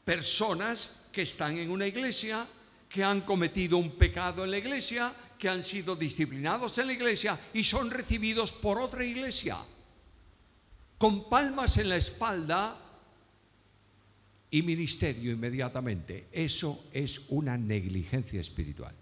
Personas 0.05 1.09
que 1.12 1.22
están 1.22 1.59
en 1.59 1.70
una 1.70 1.87
iglesia, 1.87 2.47
que 2.89 3.05
han 3.05 3.20
cometido 3.22 3.76
un 3.76 3.93
pecado 3.93 4.45
en 4.45 4.51
la 4.51 4.59
iglesia, 4.59 5.14
que 5.39 5.49
han 5.49 5.62
sido 5.62 5.95
disciplinados 5.95 6.76
en 6.79 6.87
la 6.87 6.93
iglesia 6.95 7.39
y 7.53 7.62
son 7.62 7.91
recibidos 7.91 8.53
por 8.53 8.81
otra 8.81 9.05
iglesia 9.05 9.59
con 10.99 11.29
palmas 11.29 11.79
en 11.79 11.89
la 11.89 11.97
espalda 11.97 12.76
y 14.51 14.62
ministerio 14.62 15.33
inmediatamente. 15.33 16.26
Eso 16.33 16.87
es 16.93 17.22
una 17.29 17.57
negligencia 17.57 18.41
espiritual. 18.41 18.95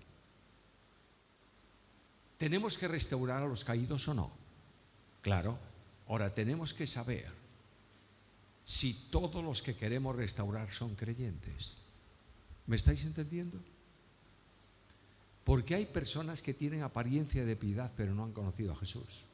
¿Tenemos 2.38 2.76
que 2.76 2.88
restaurar 2.88 3.42
a 3.42 3.46
los 3.46 3.64
caídos 3.64 4.06
o 4.08 4.14
no? 4.14 4.30
Claro. 5.22 5.58
Ahora 6.08 6.32
tenemos 6.34 6.72
que 6.72 6.86
saber 6.86 7.26
si 8.64 9.08
todos 9.10 9.42
los 9.42 9.62
que 9.62 9.74
queremos 9.74 10.14
restaurar 10.14 10.70
son 10.70 10.94
creyentes. 10.94 11.76
¿Me 12.66 12.76
estáis 12.76 13.04
entendiendo? 13.04 13.58
Porque 15.44 15.76
hay 15.76 15.86
personas 15.86 16.42
que 16.42 16.54
tienen 16.54 16.82
apariencia 16.82 17.44
de 17.44 17.56
piedad 17.56 17.92
pero 17.96 18.14
no 18.14 18.24
han 18.24 18.32
conocido 18.32 18.72
a 18.72 18.76
Jesús. 18.76 19.24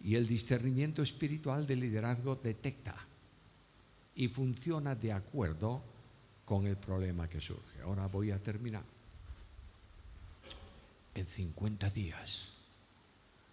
Y 0.00 0.16
el 0.16 0.26
discernimiento 0.26 1.02
espiritual 1.02 1.66
del 1.66 1.80
liderazgo 1.80 2.36
detecta 2.36 2.96
y 4.14 4.28
funciona 4.28 4.94
de 4.94 5.12
acuerdo 5.12 5.82
con 6.44 6.66
el 6.66 6.76
problema 6.76 7.28
que 7.28 7.40
surge. 7.40 7.80
Ahora 7.82 8.06
voy 8.06 8.30
a 8.30 8.42
terminar. 8.42 8.84
En 11.14 11.26
50 11.26 11.90
días 11.90 12.52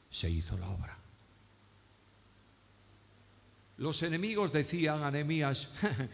se 0.09 0.29
hizo 0.29 0.57
la 0.57 0.69
obra. 0.69 0.97
Los 3.77 4.03
enemigos 4.03 4.51
decían 4.51 5.03
a 5.03 5.11
Nehemías 5.11 5.69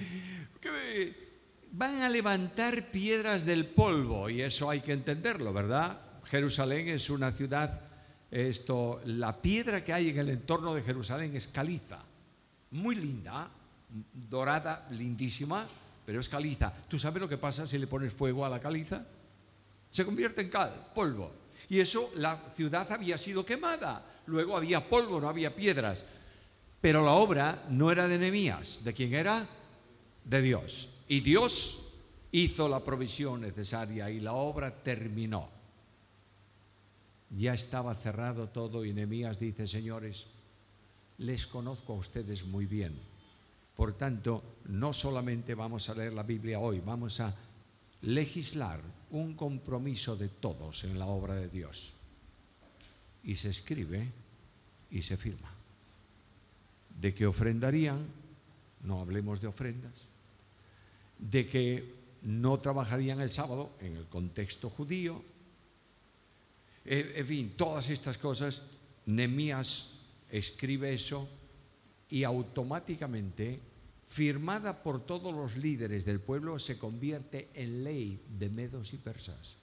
que 0.62 1.28
van 1.72 2.02
a 2.02 2.10
levantar 2.10 2.92
piedras 2.92 3.46
del 3.46 3.66
polvo 3.66 4.30
y 4.30 4.42
eso 4.42 4.70
hay 4.70 4.82
que 4.82 4.94
entenderlo, 4.94 5.54
¿verdad? 5.54 6.02
Jerusalén 6.26 6.90
es 6.90 7.10
una 7.10 7.32
ciudad 7.32 7.88
esto, 8.32 9.02
la 9.06 9.42
piedra 9.42 9.84
que 9.84 9.94
hay 9.94 10.10
en 10.10 10.20
el 10.20 10.30
entorno 10.30 10.74
de 10.74 10.82
Jerusalén 10.82 11.36
es 11.36 11.48
caliza, 11.48 12.00
muy 12.72 12.96
linda, 12.96 13.50
dorada, 14.30 14.86
lindísima, 14.92 15.66
pero 16.06 16.20
es 16.20 16.28
caliza. 16.28 16.74
¿Tú 16.90 17.00
sabes 17.00 17.22
lo 17.22 17.30
que 17.30 17.38
pasa 17.38 17.66
si 17.66 17.78
le 17.78 17.88
pones 17.88 18.14
fuego 18.14 18.46
a 18.46 18.50
la 18.50 18.60
caliza? 18.60 19.06
Se 19.98 20.06
convierte 20.06 20.42
en 20.42 20.50
cal, 20.50 20.92
polvo. 20.94 21.32
Y 21.70 21.80
eso, 21.80 22.12
la 22.18 22.54
ciudad 22.56 22.92
había 22.92 23.18
sido 23.18 23.44
quemada. 23.44 24.22
Luego 24.28 24.56
había 24.56 24.88
polvo, 24.88 25.20
no 25.20 25.28
había 25.28 25.56
piedras. 25.56 26.06
Pero 26.80 27.04
la 27.04 27.14
obra 27.14 27.66
no 27.72 27.92
era 27.92 28.08
de 28.08 28.20
Nehemías. 28.20 28.84
¿De 28.84 28.94
quién 28.94 29.16
era? 29.16 29.48
De 30.24 30.40
Dios. 30.44 30.90
Y 31.08 31.22
Dios 31.22 31.80
hizo 32.32 32.70
la 32.70 32.84
provisión 32.84 33.42
necesaria 33.42 34.12
y 34.12 34.20
la 34.20 34.34
obra 34.34 34.70
terminó 34.84 35.50
ya 37.32 37.56
estaba 37.56 37.96
cerrado 37.96 38.50
todo 38.50 38.86
y 38.86 38.94
Nehemías 38.94 39.40
dice, 39.40 39.66
señores, 39.66 40.28
les 41.18 41.48
conozco 41.48 41.94
a 41.94 41.98
ustedes 41.98 42.46
muy 42.46 42.68
bien. 42.68 42.94
Por 43.76 43.94
tanto, 43.94 44.60
no 44.68 44.94
solamente 44.94 45.56
vamos 45.56 45.90
a 45.90 45.96
leer 45.96 46.14
la 46.14 46.24
Biblia 46.24 46.60
hoy, 46.60 46.82
vamos 46.86 47.20
a 47.20 47.36
legislar 48.04 48.80
un 49.12 49.36
compromiso 49.36 50.16
de 50.16 50.30
todos 50.30 50.84
en 50.84 51.00
la 51.00 51.06
obra 51.06 51.36
de 51.36 51.50
Dios. 51.50 51.94
Y 53.24 53.36
se 53.36 53.50
escribe 53.50 54.12
y 54.92 55.02
se 55.02 55.18
firma. 55.18 55.52
De 57.00 57.14
que 57.14 57.26
ofrendarían, 57.26 58.06
no 58.84 59.02
hablemos 59.02 59.42
de 59.42 59.48
ofrendas, 59.48 59.94
de 61.20 61.48
que 61.48 61.96
no 62.24 62.58
trabajarían 62.60 63.22
el 63.22 63.32
sábado 63.32 63.72
en 63.80 63.98
el 63.98 64.06
contexto 64.06 64.70
judío, 64.70 65.24
en 66.86 67.28
fin, 67.28 67.54
todas 67.58 67.90
estas 67.90 68.18
cosas, 68.18 68.64
Nemías 69.06 69.92
escribe 70.32 70.94
eso 70.94 71.28
y 72.10 72.24
automáticamente, 72.24 73.60
firmada 74.08 74.82
por 74.82 75.06
todos 75.06 75.34
los 75.34 75.58
líderes 75.58 76.06
del 76.06 76.20
pueblo, 76.20 76.58
se 76.60 76.78
convierte 76.78 77.50
en 77.54 77.84
ley 77.84 78.22
de 78.40 78.50
medos 78.50 78.94
y 78.94 78.98
persas. 78.98 79.58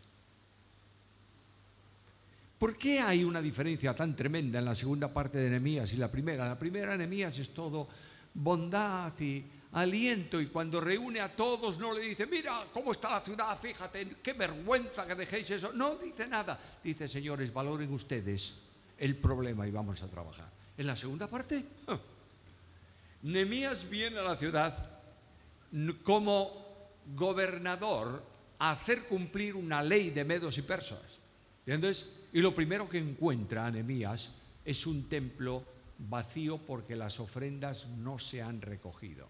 ¿Por 2.59 2.77
qué 2.77 3.01
hay 3.01 3.25
una 3.25 3.43
diferencia 3.43 3.95
tan 3.95 4.15
tremenda 4.15 4.59
en 4.59 4.65
la 4.65 4.75
segunda 4.75 5.13
parte 5.13 5.39
de 5.39 5.51
Nehemías 5.51 5.93
y 5.93 5.97
la 5.97 6.11
primera? 6.11 6.47
La 6.47 6.59
primera 6.59 6.97
Nehemías 6.97 7.39
es 7.39 7.53
todo 7.53 7.89
bondad 8.33 9.13
y 9.21 9.45
aliento 9.73 10.41
y 10.41 10.47
cuando 10.47 10.81
reúne 10.81 11.21
a 11.21 11.35
todos 11.35 11.79
no 11.79 11.93
le 11.93 12.03
dice, 12.03 12.27
mira 12.27 12.67
cómo 12.73 12.93
está 12.93 13.11
la 13.11 13.21
ciudad, 13.21 13.59
fíjate, 13.59 14.17
qué 14.23 14.33
vergüenza 14.35 15.07
que 15.07 15.15
dejéis 15.15 15.51
eso. 15.51 15.73
No 15.73 15.97
dice 15.97 16.29
nada. 16.29 16.59
Dice, 16.83 17.09
señores, 17.09 17.53
valoren 17.53 17.93
ustedes 17.93 18.55
el 18.99 19.17
problema 19.17 19.67
y 19.67 19.71
vamos 19.71 20.03
a 20.03 20.09
trabajar. 20.09 20.49
En 20.77 20.87
la 20.87 20.97
segunda 20.97 21.29
parte, 21.29 21.65
Nemías 23.25 23.89
viene 23.89 24.19
a 24.19 24.23
la 24.23 24.37
ciudad 24.37 25.01
como 26.03 26.53
gobernador 27.15 28.23
a 28.59 28.73
hacer 28.73 29.05
cumplir 29.05 29.57
una 29.57 29.83
ley 29.83 30.11
de 30.11 30.25
medos 30.25 30.59
y 30.59 30.63
persas. 30.63 31.21
¿Entiendes? 31.61 32.21
Y 32.35 32.43
lo 32.43 32.55
primero 32.55 32.87
que 32.87 32.99
encuentra 32.99 33.71
Nemías 33.71 34.31
es 34.63 34.87
un 34.87 35.09
templo 35.09 35.65
vacío 35.99 36.59
porque 36.59 36.97
las 36.97 37.19
ofrendas 37.19 37.87
no 37.87 38.19
se 38.19 38.43
han 38.43 38.61
recogido. 38.61 39.27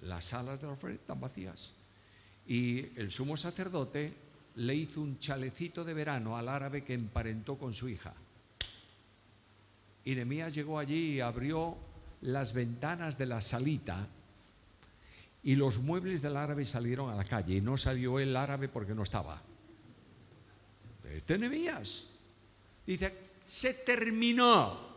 Las 0.00 0.24
salas 0.24 0.62
de 0.62 0.66
la 0.66 0.72
ofrenda 0.72 1.02
están 1.02 1.20
vacías. 1.20 1.74
Y 2.46 2.98
el 2.98 3.10
sumo 3.10 3.36
sacerdote 3.36 4.14
le 4.54 4.74
hizo 4.74 5.02
un 5.02 5.18
chalecito 5.18 5.84
de 5.84 5.92
verano 5.92 6.38
al 6.38 6.48
árabe 6.48 6.84
que 6.84 6.94
emparentó 6.94 7.58
con 7.58 7.74
su 7.74 7.86
hija. 7.86 8.14
Y 10.06 10.14
Nemías 10.14 10.54
llegó 10.54 10.78
allí 10.78 11.16
y 11.16 11.20
abrió 11.20 11.89
las 12.22 12.52
ventanas 12.52 13.18
de 13.18 13.26
la 13.26 13.40
salita 13.40 14.06
y 15.42 15.54
los 15.56 15.78
muebles 15.78 16.20
del 16.20 16.36
árabe 16.36 16.66
salieron 16.66 17.10
a 17.10 17.16
la 17.16 17.24
calle 17.24 17.56
y 17.56 17.60
no 17.60 17.78
salió 17.78 18.18
el 18.18 18.36
árabe 18.36 18.68
porque 18.68 18.94
no 18.94 19.02
estaba. 19.02 19.40
Este. 21.12 21.38
Dice, 22.86 23.16
se 23.44 23.74
terminó. 23.74 24.90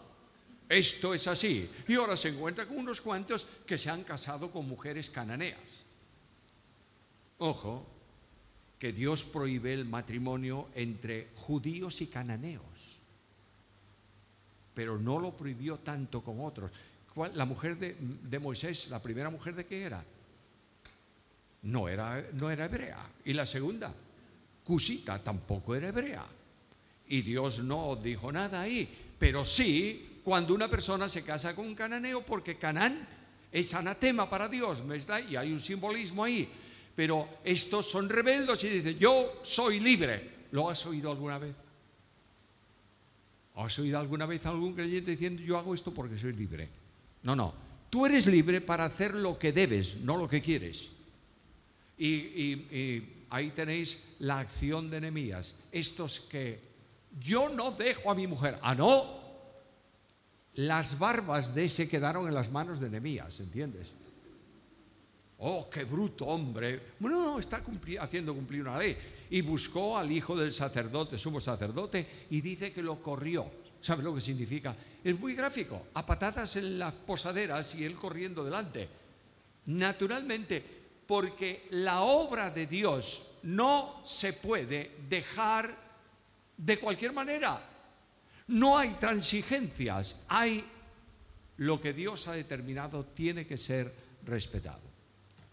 Esto 0.68 1.14
es 1.14 1.28
así. 1.28 1.70
Y 1.88 1.96
ahora 1.96 2.18
se 2.18 2.30
encuentra 2.30 2.66
con 2.66 2.78
unos 2.78 3.02
cuantos 3.02 3.48
que 3.66 3.78
se 3.78 3.90
han 3.90 4.04
casado 4.04 4.52
con 4.52 4.68
mujeres 4.68 5.10
cananeas. 5.10 5.84
Ojo, 7.40 7.86
que 8.80 8.92
Dios 8.92 9.24
prohíbe 9.24 9.74
el 9.74 9.86
matrimonio 9.86 10.70
entre 10.76 11.30
judíos 11.36 12.02
y 12.02 12.08
cananeos. 12.08 12.98
Pero 14.74 14.98
no 14.98 15.20
lo 15.20 15.36
prohibió 15.36 15.80
tanto 15.80 16.22
con 16.22 16.44
otros. 16.44 16.72
La 17.34 17.46
mujer 17.46 17.78
de, 17.78 18.40
Moisés, 18.40 18.90
la 18.90 19.02
primera 19.02 19.30
mujer 19.30 19.56
de 19.56 19.66
qué 19.66 19.84
era? 19.84 20.04
No 21.64 21.88
era, 21.88 22.26
no 22.34 22.50
era 22.50 22.66
hebrea. 22.66 22.98
Y 23.26 23.34
la 23.34 23.46
segunda, 23.46 23.94
Cusita, 24.64 25.24
tampoco 25.24 25.76
era 25.76 25.90
hebrea. 25.90 26.26
Y 27.08 27.22
Dios 27.22 27.60
no 27.60 27.96
dijo 27.96 28.32
nada 28.32 28.62
ahí. 28.62 28.90
Pero 29.20 29.46
sí 29.46 30.20
cuando 30.24 30.56
una 30.56 30.70
persona 30.70 31.10
se 31.10 31.24
casa 31.24 31.56
con 31.56 31.68
un 31.68 31.76
cananeo 31.76 32.26
porque 32.26 32.58
Canaán 32.58 33.08
es 33.52 33.74
anatema 33.74 34.30
para 34.30 34.48
Dios, 34.48 34.82
Y 35.30 35.36
hay 35.36 35.52
un 35.52 35.60
simbolismo 35.60 36.24
ahí. 36.24 36.50
Pero 36.96 37.28
estos 37.44 37.90
son 37.90 38.10
rebeldes 38.10 38.64
y 38.64 38.70
dicen, 38.70 38.98
yo 38.98 39.42
soy 39.44 39.80
libre. 39.80 40.32
¿Lo 40.52 40.70
has 40.70 40.86
oído 40.86 41.12
alguna 41.12 41.38
vez? 41.38 41.56
¿Has 43.56 43.78
oído 43.80 44.00
alguna 44.00 44.26
vez 44.26 44.46
a 44.46 44.50
algún 44.50 44.74
creyente 44.74 45.12
diciendo, 45.12 45.42
yo 45.42 45.58
hago 45.58 45.74
esto 45.74 45.94
porque 45.94 46.18
soy 46.18 46.34
libre? 46.34 46.70
No, 47.24 47.36
no. 47.36 47.54
Tú 47.90 48.06
eres 48.06 48.28
libre 48.28 48.62
para 48.62 48.86
hacer 48.86 49.14
lo 49.14 49.38
que 49.38 49.52
debes, 49.52 49.98
no 49.98 50.18
lo 50.18 50.28
que 50.28 50.42
quieres. 50.42 50.92
Y, 51.98 53.04
ahí 53.30 53.52
tenéis 53.52 54.02
la 54.20 54.40
acción 54.40 54.90
de 54.90 54.98
enemías. 54.98 55.56
Estos 55.72 56.20
que 56.22 56.60
yo 57.20 57.50
no 57.50 57.72
dejo 57.72 58.12
a 58.12 58.16
mi 58.16 58.28
mujer. 58.28 58.60
Ah, 58.62 58.76
no, 58.76 59.22
las 60.56 61.00
barbas 61.00 61.56
de 61.56 61.66
ese 61.66 61.88
quedaron 61.88 62.28
en 62.28 62.34
las 62.34 62.52
manos 62.52 62.80
de 62.80 62.90
Nehemías, 62.90 63.40
¿entiendes? 63.40 63.92
Oh, 65.40 65.70
qué 65.70 65.84
bruto 65.84 66.26
hombre. 66.26 66.80
Bueno, 67.00 67.24
no, 67.24 67.40
está 67.40 67.62
haciendo 68.00 68.34
cumplir 68.34 68.62
una 68.62 68.78
ley. 68.78 68.98
Y 69.30 69.42
buscó 69.42 69.98
al 69.98 70.12
hijo 70.12 70.36
del 70.38 70.54
sacerdote, 70.54 71.18
sumo 71.18 71.40
sacerdote, 71.40 72.26
y 72.30 72.42
dice 72.42 72.72
que 72.72 72.84
lo 72.84 73.02
corrió. 73.02 73.63
¿Sabes 73.84 74.06
lo 74.06 74.16
que 74.16 74.22
significa? 74.22 74.74
Es 75.04 75.20
muy 75.20 75.36
gráfico. 75.36 75.88
A 75.94 76.06
patadas 76.06 76.56
en 76.56 76.80
las 76.80 76.94
posaderas 76.94 77.76
y 77.76 77.84
él 77.84 77.96
corriendo 77.96 78.42
delante. 78.46 78.88
Naturalmente, 79.66 80.64
porque 81.06 81.68
la 81.72 82.04
obra 82.04 82.50
de 82.50 82.66
Dios 82.66 83.40
no 83.44 84.02
se 84.06 84.32
puede 84.32 85.00
dejar 85.10 85.76
de 86.56 86.80
cualquier 86.80 87.12
manera. 87.12 87.62
No 88.48 88.78
hay 88.78 88.92
transigencias, 88.92 90.22
hay 90.30 90.64
lo 91.58 91.82
que 91.82 91.92
Dios 91.92 92.30
ha 92.30 92.34
determinado 92.34 93.04
tiene 93.04 93.46
que 93.46 93.58
ser 93.58 93.94
respetado. 94.26 94.82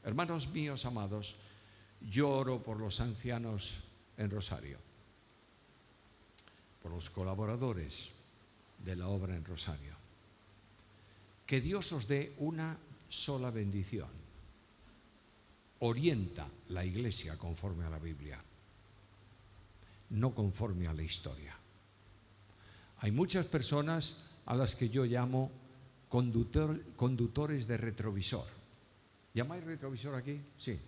Hermanos 0.04 0.46
míos 0.50 0.86
amados, 0.86 1.34
lloro 2.00 2.62
por 2.62 2.78
los 2.78 3.00
ancianos 3.00 3.80
en 4.16 4.30
Rosario, 4.30 4.78
por 6.80 6.92
los 6.92 7.10
colaboradores 7.10 8.19
de 8.84 8.96
la 8.96 9.08
obra 9.08 9.36
en 9.36 9.44
Rosario. 9.44 9.94
Que 11.46 11.60
Dios 11.60 11.92
os 11.92 12.06
dé 12.06 12.34
una 12.38 12.78
sola 13.08 13.50
bendición. 13.50 14.08
Orienta 15.80 16.48
la 16.68 16.84
iglesia 16.84 17.36
conforme 17.38 17.84
a 17.84 17.90
la 17.90 17.98
Biblia, 17.98 18.42
no 20.10 20.34
conforme 20.34 20.86
a 20.86 20.94
la 20.94 21.02
historia. 21.02 21.56
Hay 22.98 23.10
muchas 23.10 23.46
personas 23.46 24.18
a 24.46 24.54
las 24.54 24.74
que 24.74 24.90
yo 24.90 25.04
llamo 25.04 25.50
conductores 26.08 27.66
de 27.66 27.76
retrovisor. 27.76 28.46
¿Llamáis 29.32 29.64
retrovisor 29.64 30.14
aquí? 30.14 30.40
Sí. 30.58 30.78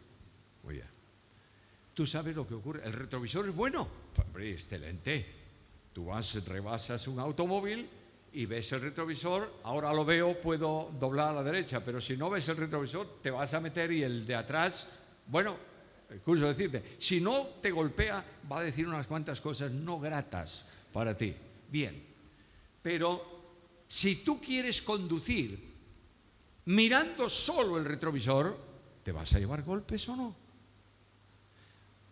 Muy. 0.65 0.83
¿Tú 1.95 2.07
sabes 2.07 2.35
lo 2.35 2.47
que 2.47 2.55
ocurre? 2.55 2.85
¿El 2.85 2.93
retrovisor 2.93 3.49
es 3.49 3.55
bueno? 3.55 3.87
Hombre, 4.17 4.53
excelente. 4.53 5.42
Tú 5.93 6.07
vas, 6.07 6.45
rebasas 6.45 7.07
un 7.09 7.21
automóvil 7.21 7.89
y 8.33 8.47
ves 8.47 8.73
el 8.73 8.81
retrovisor, 8.81 9.61
ahora 9.63 9.93
lo 9.93 10.05
veo, 10.05 10.41
puedo 10.41 10.91
doblar 10.99 11.31
a 11.31 11.35
la 11.35 11.43
derecha, 11.43 11.85
pero 11.85 12.01
si 12.01 12.17
no 12.17 12.31
ves 12.31 12.49
el 12.49 12.57
retrovisor, 12.57 13.21
te 13.21 13.31
vas 13.31 13.53
a 13.53 13.61
meter 13.61 13.93
y 13.93 14.03
el 14.03 14.27
de 14.27 14.35
atrás, 14.35 14.91
bueno, 15.27 15.57
curso 16.25 16.49
decirte, 16.49 16.97
si 16.99 17.21
no 17.21 17.47
te 17.61 17.71
golpea, 17.71 18.25
va 18.51 18.61
a 18.61 18.63
decir 18.63 18.87
unas 18.87 19.07
cuantas 19.07 19.41
cosas 19.41 19.71
no 19.71 20.01
gratas 20.01 20.67
para 20.93 21.17
ti 21.17 21.35
bien. 21.71 22.03
Pero 22.83 23.85
si 23.87 24.17
tú 24.17 24.41
quieres 24.41 24.81
conducir 24.81 25.73
mirando 26.67 27.29
solo 27.29 27.79
el 27.79 27.85
retrovisor, 27.85 28.59
¿te 29.03 29.13
vas 29.13 29.33
a 29.35 29.39
llevar 29.39 29.63
golpes 29.63 30.09
o 30.09 30.17
no? 30.17 30.37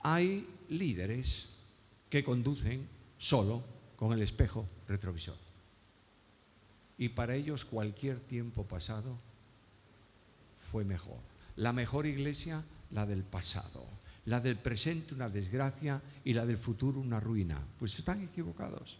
Hay 0.00 0.46
líderes 0.68 1.46
que 2.08 2.24
conducen 2.24 2.88
solo 3.20 3.62
con 3.94 4.12
el 4.12 4.22
espejo 4.22 4.66
retrovisor. 4.88 5.36
Y 6.98 7.10
para 7.10 7.36
ellos 7.36 7.64
cualquier 7.64 8.18
tiempo 8.20 8.64
pasado 8.64 9.16
fue 10.58 10.84
mejor. 10.84 11.18
La 11.56 11.72
mejor 11.72 12.06
iglesia, 12.06 12.64
la 12.90 13.06
del 13.06 13.22
pasado. 13.22 13.86
La 14.26 14.40
del 14.40 14.56
presente, 14.56 15.14
una 15.14 15.28
desgracia, 15.28 16.02
y 16.24 16.32
la 16.32 16.44
del 16.44 16.58
futuro, 16.58 17.00
una 17.00 17.20
ruina. 17.20 17.62
Pues 17.78 17.98
están 17.98 18.22
equivocados 18.24 18.98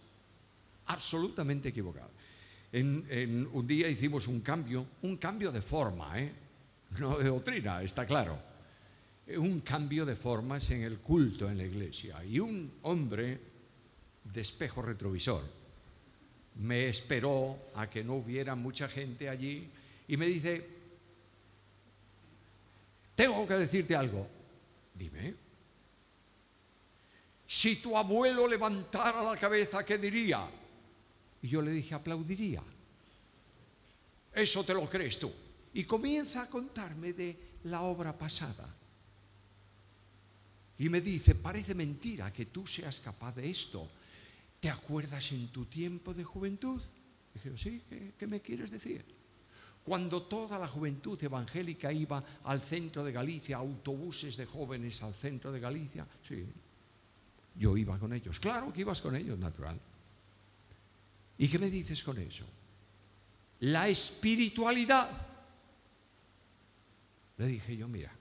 absolutamente 0.90 1.68
equivocado. 1.68 2.10
En, 2.72 3.48
un 3.52 3.66
día 3.66 3.88
hicimos 3.88 4.28
un 4.28 4.40
cambio, 4.40 4.86
un 5.02 5.16
cambio 5.16 5.50
de 5.50 5.62
forma, 5.62 6.20
¿eh? 6.20 6.32
no 6.98 7.18
de 7.18 7.28
doctrina, 7.28 7.82
está 7.82 8.06
claro. 8.06 8.38
Un 9.38 9.60
cambio 9.60 10.04
de 10.04 10.16
formas 10.16 10.70
en 10.70 10.82
el 10.82 10.98
culto 10.98 11.48
en 11.48 11.58
la 11.58 11.64
iglesia. 11.64 12.24
Y 12.24 12.40
un 12.40 12.72
hombre 12.82 13.49
de 14.24 14.40
espejo 14.40 14.82
retrovisor 14.82 15.60
me 16.56 16.88
esperó 16.88 17.70
a 17.74 17.88
que 17.88 18.04
no 18.04 18.14
hubiera 18.14 18.54
mucha 18.54 18.88
gente 18.88 19.28
allí 19.28 19.68
y 20.08 20.16
me 20.16 20.26
dice, 20.26 20.66
tengo 23.14 23.46
que 23.46 23.54
decirte 23.54 23.96
algo. 23.96 24.26
Dime. 24.94 25.34
Si 27.46 27.76
tu 27.76 27.96
abuelo 27.96 28.46
levantara 28.46 29.22
la 29.22 29.36
cabeza, 29.36 29.84
¿qué 29.84 29.98
diría? 29.98 30.48
Y 31.42 31.48
yo 31.48 31.62
le 31.62 31.70
dije, 31.70 31.94
aplaudiría. 31.94 32.62
Eso 34.34 34.64
te 34.64 34.74
lo 34.74 34.88
crees 34.88 35.18
tú. 35.18 35.32
Y 35.72 35.84
comienza 35.84 36.42
a 36.42 36.50
contarme 36.50 37.12
de 37.12 37.36
la 37.64 37.82
obra 37.82 38.16
pasada. 38.16 38.68
Y 40.78 40.88
me 40.88 41.00
dice, 41.00 41.34
parece 41.34 41.74
mentira 41.74 42.32
que 42.32 42.46
tú 42.46 42.66
seas 42.66 43.00
capaz 43.00 43.34
de 43.36 43.50
esto. 43.50 43.88
¿Te 44.60 44.68
acuerdas 44.68 45.32
en 45.32 45.48
tu 45.48 45.64
tiempo 45.64 46.12
de 46.12 46.22
juventud? 46.22 46.80
Dije, 47.32 47.56
sí, 47.56 47.82
¿qué, 48.18 48.26
me 48.26 48.40
quieres 48.40 48.70
decir? 48.70 49.02
Cuando 49.82 50.22
toda 50.22 50.58
la 50.58 50.68
juventud 50.68 51.22
evangélica 51.22 51.90
iba 51.90 52.22
al 52.44 52.60
centro 52.60 53.02
de 53.02 53.12
Galicia, 53.12 53.56
autobuses 53.56 54.36
de 54.36 54.44
jóvenes 54.44 55.02
al 55.02 55.14
centro 55.14 55.50
de 55.50 55.60
Galicia, 55.60 56.06
sí, 56.22 56.44
yo 57.56 57.76
iba 57.76 57.98
con 57.98 58.12
ellos. 58.12 58.38
Claro 58.38 58.70
que 58.72 58.82
ibas 58.82 59.00
con 59.00 59.16
ellos, 59.16 59.38
natural. 59.38 59.80
¿Y 61.38 61.48
qué 61.48 61.58
me 61.58 61.70
dices 61.70 62.02
con 62.02 62.18
eso? 62.18 62.44
La 63.60 63.88
espiritualidad. 63.88 65.10
Le 67.38 67.46
dije 67.46 67.74
yo, 67.74 67.88
mira, 67.88 68.12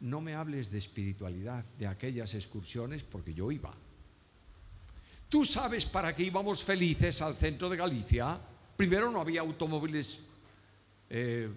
no 0.00 0.22
me 0.22 0.34
hables 0.34 0.70
de 0.70 0.78
espiritualidad, 0.78 1.64
de 1.78 1.86
aquellas 1.86 2.34
excursiones, 2.34 3.02
porque 3.02 3.34
yo 3.34 3.52
iba. 3.52 3.74
¿Tú 5.32 5.46
sabes 5.46 5.86
para 5.86 6.14
qué 6.14 6.24
íbamos 6.24 6.62
felices 6.62 7.22
al 7.22 7.34
centro 7.36 7.70
de 7.70 7.78
Galicia? 7.78 8.38
Primero 8.76 9.10
no 9.10 9.18
había 9.18 9.40
automóviles 9.40 10.20
eh, 11.08 11.48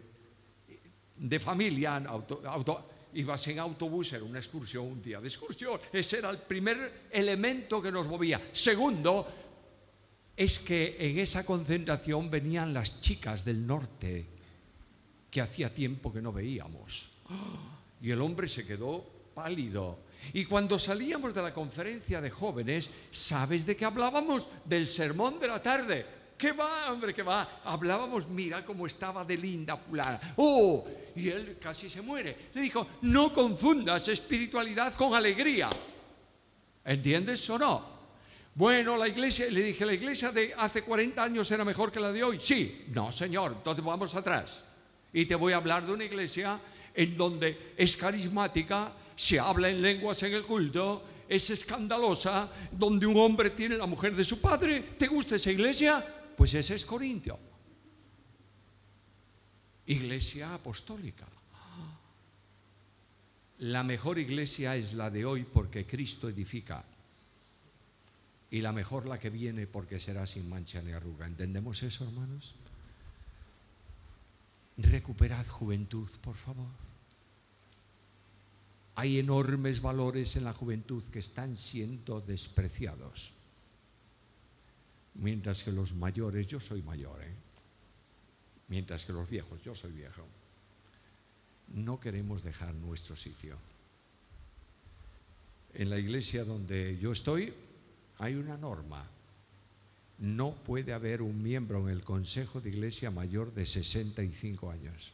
de 1.18 1.40
familia, 1.42 2.02
ibas 3.16 3.48
en 3.50 3.60
autobús, 3.60 4.14
era 4.14 4.24
una 4.24 4.40
excursión, 4.40 4.86
un 4.86 5.02
día 5.02 5.20
de 5.20 5.28
excursión. 5.28 5.78
Ese 5.92 6.20
era 6.20 6.30
el 6.30 6.38
primer 6.38 7.08
elemento 7.12 7.82
que 7.82 7.92
nos 7.92 8.08
movía. 8.08 8.42
Segundo, 8.54 9.28
es 10.38 10.60
que 10.60 10.96
en 10.98 11.20
esa 11.20 11.46
concentración 11.46 12.32
venían 12.32 12.74
las 12.74 13.02
chicas 13.02 13.44
del 13.44 13.68
norte 13.68 14.26
que 15.30 15.42
hacía 15.42 15.74
tiempo 15.74 16.14
que 16.14 16.22
no 16.22 16.32
veíamos. 16.32 17.10
Y 18.02 18.10
el 18.10 18.22
hombre 18.22 18.48
se 18.48 18.66
quedó 18.66 19.06
pálido. 19.34 20.05
Y 20.34 20.46
cuando 20.46 20.78
salíamos 20.80 21.34
de 21.34 21.42
la 21.42 21.54
conferencia 21.54 22.22
de 22.22 22.30
jóvenes, 22.30 22.90
¿sabes 23.12 23.66
de 23.66 23.76
qué 23.76 23.86
hablábamos? 23.86 24.48
Del 24.66 24.88
sermón 24.88 25.40
de 25.40 25.48
la 25.48 25.62
tarde. 25.62 26.06
¿Qué 26.38 26.52
va, 26.52 26.92
hombre? 26.92 27.14
¿Qué 27.14 27.24
va? 27.24 27.62
Hablábamos, 27.64 28.28
mira 28.28 28.66
cómo 28.66 28.86
estaba 28.86 29.24
de 29.24 29.38
linda 29.38 29.78
fulana. 29.78 30.20
¡Oh! 30.36 30.86
Y 31.16 31.30
él 31.30 31.58
casi 31.60 31.90
se 31.90 32.02
muere. 32.02 32.50
Le 32.54 32.62
dijo, 32.62 32.88
no 33.04 33.34
confundas 33.34 34.08
espiritualidad 34.10 34.94
con 34.96 35.16
alegría. 35.16 35.70
¿Entiendes 36.84 37.50
o 37.50 37.58
no? 37.58 37.96
Bueno, 38.54 38.96
la 38.96 39.08
iglesia, 39.08 39.48
le 39.50 39.64
dije, 39.64 39.86
¿la 39.86 39.94
iglesia 39.94 40.32
de 40.32 40.54
hace 40.58 40.82
40 40.82 41.24
años 41.24 41.50
era 41.52 41.66
mejor 41.66 41.92
que 41.92 42.00
la 42.00 42.12
de 42.12 42.24
hoy? 42.24 42.40
Sí. 42.42 42.86
No, 42.94 43.12
señor, 43.12 43.54
entonces 43.58 43.84
vamos 43.84 44.16
atrás. 44.16 44.64
Y 45.14 45.26
te 45.26 45.36
voy 45.36 45.54
a 45.54 45.58
hablar 45.58 45.86
de 45.86 45.94
una 45.94 46.04
iglesia 46.04 46.60
en 46.94 47.18
donde 47.18 47.74
es 47.78 47.96
carismática, 47.98 48.92
se 49.16 49.40
habla 49.40 49.70
en 49.70 49.82
lenguas 49.82 50.22
en 50.24 50.34
el 50.34 50.44
culto, 50.44 51.04
es 51.28 51.50
escandalosa, 51.50 52.52
donde 52.72 53.06
un 53.06 53.18
hombre 53.18 53.52
tiene 53.52 53.78
la 53.78 53.86
mujer 53.86 54.16
de 54.16 54.24
su 54.24 54.40
padre. 54.40 54.82
¿Te 54.82 55.08
gusta 55.08 55.36
esa 55.36 55.52
iglesia? 55.52 56.06
Pues 56.36 56.54
ese 56.54 56.76
es 56.76 56.86
Corintio. 56.86 57.40
Iglesia 59.88 60.54
apostólica. 60.54 61.26
La 63.60 63.84
mejor 63.84 64.20
iglesia 64.20 64.76
es 64.76 64.94
la 64.94 65.10
de 65.10 65.26
hoy 65.26 65.44
porque 65.44 65.86
Cristo 65.86 66.28
edifica. 66.28 66.84
Y 68.52 68.62
la 68.62 68.72
mejor 68.72 69.08
la 69.08 69.20
que 69.20 69.30
viene 69.30 69.66
porque 69.66 70.00
será 70.00 70.28
sin 70.28 70.50
mancha 70.50 70.82
ni 70.82 70.92
arruga. 70.92 71.26
¿Entendemos 71.26 71.82
eso, 71.84 72.04
hermanos? 72.04 72.54
Recuperad 74.78 75.48
juventud, 75.48 76.10
por 76.22 76.36
favor. 76.36 76.68
Hay 78.96 79.20
enormes 79.20 79.82
valores 79.82 80.36
en 80.36 80.46
la 80.46 80.54
juventud 80.54 81.04
que 81.12 81.20
están 81.20 81.58
siendo 81.58 82.22
despreciados. 82.22 83.34
Mientras 85.16 85.64
que 85.64 85.72
los 85.72 85.94
mayores, 85.94 86.48
yo 86.48 86.60
soy 86.60 86.82
mayor, 86.82 87.22
¿eh? 87.22 87.34
mientras 88.68 89.06
que 89.06 89.14
los 89.14 89.30
viejos, 89.30 89.62
yo 89.64 89.76
soy 89.76 89.92
viejo, 89.92 90.26
no 91.74 92.00
queremos 92.00 92.44
dejar 92.44 92.74
nuestro 92.74 93.16
sitio. 93.16 93.58
En 95.74 95.90
la 95.90 96.00
iglesia 96.00 96.46
donde 96.46 96.98
yo 96.98 97.12
estoy 97.12 97.54
hay 98.20 98.36
una 98.36 98.58
norma. 98.58 99.06
No 100.18 100.54
puede 100.54 100.94
haber 100.94 101.22
un 101.22 101.44
miembro 101.44 101.82
en 101.82 101.90
el 101.90 102.04
Consejo 102.04 102.62
de 102.62 102.70
Iglesia 102.70 103.12
mayor 103.12 103.54
de 103.54 103.66
65 103.66 104.72
años. 104.72 105.12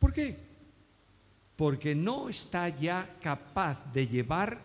¿Por 0.00 0.12
qué? 0.12 0.36
Porque 1.56 1.94
no 1.94 2.28
está 2.28 2.68
ya 2.68 3.16
capaz 3.20 3.90
de 3.92 4.06
llevar 4.06 4.60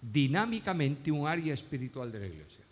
dinámicamente 0.00 1.10
un 1.10 1.26
área 1.26 1.54
espiritual 1.54 2.12
de 2.12 2.20
la 2.20 2.26
iglesia. 2.26 2.64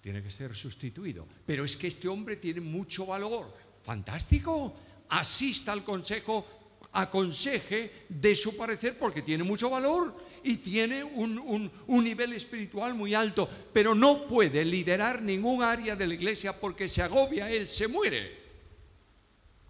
Tiene 0.00 0.22
que 0.22 0.30
ser 0.30 0.54
sustituido. 0.54 1.26
Pero 1.44 1.64
es 1.64 1.76
que 1.76 1.88
este 1.88 2.06
hombre 2.06 2.36
tiene 2.36 2.60
mucho 2.60 3.06
valor. 3.06 3.52
Fantástico. 3.82 4.74
Asista 5.08 5.72
al 5.72 5.82
consejo, 5.82 6.46
aconseje 6.92 8.04
de 8.08 8.34
su 8.36 8.56
parecer 8.56 8.98
porque 8.98 9.22
tiene 9.22 9.42
mucho 9.42 9.70
valor 9.70 10.14
y 10.42 10.58
tiene 10.58 11.02
un, 11.02 11.70
un, 11.86 12.04
nivel 12.04 12.32
espiritual 12.32 12.94
muy 12.94 13.14
alto, 13.14 13.48
pero 13.72 13.94
no 13.94 14.26
puede 14.26 14.64
liderar 14.64 15.20
ningún 15.20 15.62
área 15.62 15.96
de 15.96 16.06
la 16.06 16.14
iglesia 16.14 16.58
porque 16.58 16.88
se 16.88 17.02
agobia 17.02 17.50
él, 17.50 17.68
se 17.68 17.88
muere. 17.88 18.37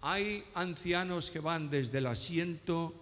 Hay 0.00 0.44
ancianos 0.54 1.30
que 1.30 1.40
van 1.40 1.70
desde 1.70 1.98
el 1.98 2.06
asiento 2.06 2.94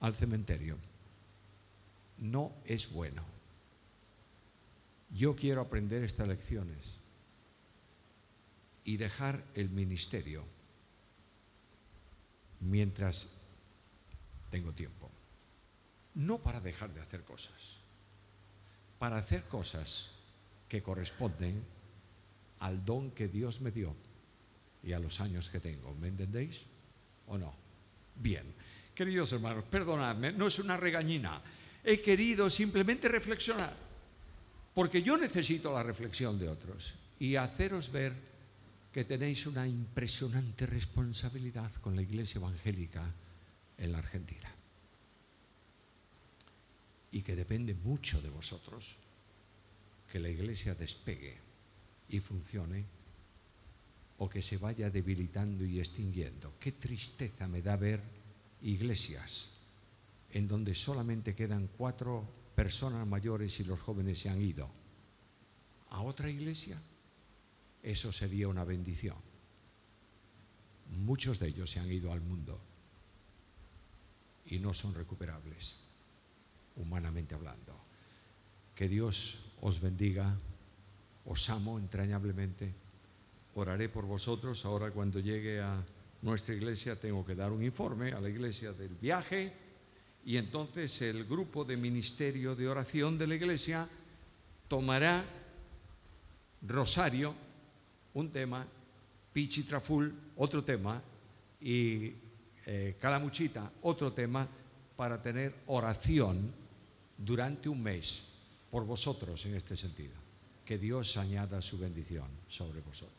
al 0.00 0.14
cementerio. 0.14 0.76
No 2.18 2.52
es 2.64 2.90
bueno. 2.90 3.22
Yo 5.10 5.36
quiero 5.36 5.60
aprender 5.60 6.02
estas 6.02 6.28
lecciones 6.28 6.96
y 8.84 8.96
dejar 8.96 9.44
el 9.54 9.70
ministerio 9.70 10.44
mientras 12.60 13.30
tengo 14.50 14.72
tiempo. 14.72 15.10
No 16.14 16.38
para 16.38 16.60
dejar 16.60 16.92
de 16.92 17.00
hacer 17.00 17.22
cosas, 17.22 17.78
para 18.98 19.18
hacer 19.18 19.44
cosas 19.44 20.10
que 20.68 20.82
corresponden 20.82 21.62
al 22.58 22.84
don 22.84 23.12
que 23.12 23.28
Dios 23.28 23.60
me 23.60 23.70
dio 23.70 23.94
y 24.88 24.94
a 24.94 24.98
los 24.98 25.20
años 25.20 25.50
que 25.50 25.60
tengo. 25.60 25.94
¿Me 25.94 26.08
entendéis? 26.08 26.64
¿O 27.26 27.36
no? 27.36 27.54
Bien. 28.16 28.54
Queridos 28.94 29.30
hermanos, 29.32 29.64
perdonadme, 29.70 30.32
no 30.32 30.46
es 30.46 30.58
una 30.58 30.78
regañina. 30.78 31.42
He 31.84 32.00
querido 32.00 32.48
simplemente 32.48 33.06
reflexionar, 33.06 33.76
porque 34.72 35.02
yo 35.02 35.18
necesito 35.18 35.74
la 35.74 35.82
reflexión 35.82 36.38
de 36.38 36.48
otros 36.48 36.94
y 37.20 37.36
haceros 37.36 37.92
ver 37.92 38.14
que 38.90 39.04
tenéis 39.04 39.46
una 39.46 39.68
impresionante 39.68 40.64
responsabilidad 40.64 41.70
con 41.74 41.94
la 41.94 42.02
Iglesia 42.02 42.38
Evangélica 42.38 43.04
en 43.76 43.92
la 43.92 43.98
Argentina. 43.98 44.50
Y 47.12 47.20
que 47.20 47.36
depende 47.36 47.74
mucho 47.74 48.22
de 48.22 48.30
vosotros 48.30 48.96
que 50.10 50.18
la 50.18 50.30
Iglesia 50.30 50.74
despegue 50.74 51.36
y 52.08 52.20
funcione 52.20 52.97
o 54.18 54.28
que 54.28 54.42
se 54.42 54.58
vaya 54.58 54.90
debilitando 54.90 55.64
y 55.64 55.78
extinguiendo. 55.78 56.54
Qué 56.58 56.72
tristeza 56.72 57.46
me 57.46 57.62
da 57.62 57.76
ver 57.76 58.02
iglesias 58.62 59.50
en 60.32 60.48
donde 60.48 60.74
solamente 60.74 61.34
quedan 61.34 61.68
cuatro 61.76 62.26
personas 62.54 63.06
mayores 63.06 63.60
y 63.60 63.64
los 63.64 63.80
jóvenes 63.80 64.18
se 64.18 64.28
han 64.28 64.42
ido. 64.42 64.68
¿A 65.90 66.02
otra 66.02 66.28
iglesia? 66.28 66.80
Eso 67.82 68.12
sería 68.12 68.48
una 68.48 68.64
bendición. 68.64 69.16
Muchos 70.90 71.38
de 71.38 71.48
ellos 71.48 71.70
se 71.70 71.80
han 71.80 71.90
ido 71.90 72.12
al 72.12 72.20
mundo 72.20 72.58
y 74.46 74.58
no 74.58 74.74
son 74.74 74.94
recuperables, 74.94 75.76
humanamente 76.76 77.34
hablando. 77.34 77.78
Que 78.74 78.88
Dios 78.88 79.38
os 79.60 79.80
bendiga, 79.80 80.36
os 81.24 81.48
amo 81.50 81.78
entrañablemente 81.78 82.74
oraré 83.58 83.88
por 83.88 84.04
vosotros. 84.04 84.64
Ahora 84.64 84.90
cuando 84.90 85.20
llegue 85.20 85.60
a 85.60 85.84
nuestra 86.22 86.54
iglesia 86.54 86.96
tengo 86.96 87.24
que 87.24 87.34
dar 87.34 87.52
un 87.52 87.62
informe 87.62 88.12
a 88.12 88.20
la 88.20 88.28
iglesia 88.28 88.72
del 88.72 88.94
viaje 88.94 89.52
y 90.24 90.36
entonces 90.36 91.00
el 91.02 91.24
grupo 91.24 91.64
de 91.64 91.76
ministerio 91.76 92.54
de 92.54 92.68
oración 92.68 93.16
de 93.16 93.26
la 93.26 93.34
iglesia 93.34 93.88
tomará 94.68 95.24
rosario, 96.62 97.34
un 98.14 98.30
tema, 98.30 98.66
pichitraful, 99.32 100.12
otro 100.36 100.64
tema, 100.64 101.02
y 101.60 102.12
eh, 102.66 102.96
calamuchita, 103.00 103.72
otro 103.82 104.12
tema, 104.12 104.46
para 104.96 105.22
tener 105.22 105.54
oración 105.66 106.52
durante 107.16 107.68
un 107.68 107.82
mes 107.82 108.22
por 108.70 108.84
vosotros 108.84 109.46
en 109.46 109.54
este 109.54 109.76
sentido. 109.76 110.16
Que 110.64 110.76
Dios 110.76 111.16
añada 111.16 111.62
su 111.62 111.78
bendición 111.78 112.28
sobre 112.48 112.80
vosotros. 112.80 113.17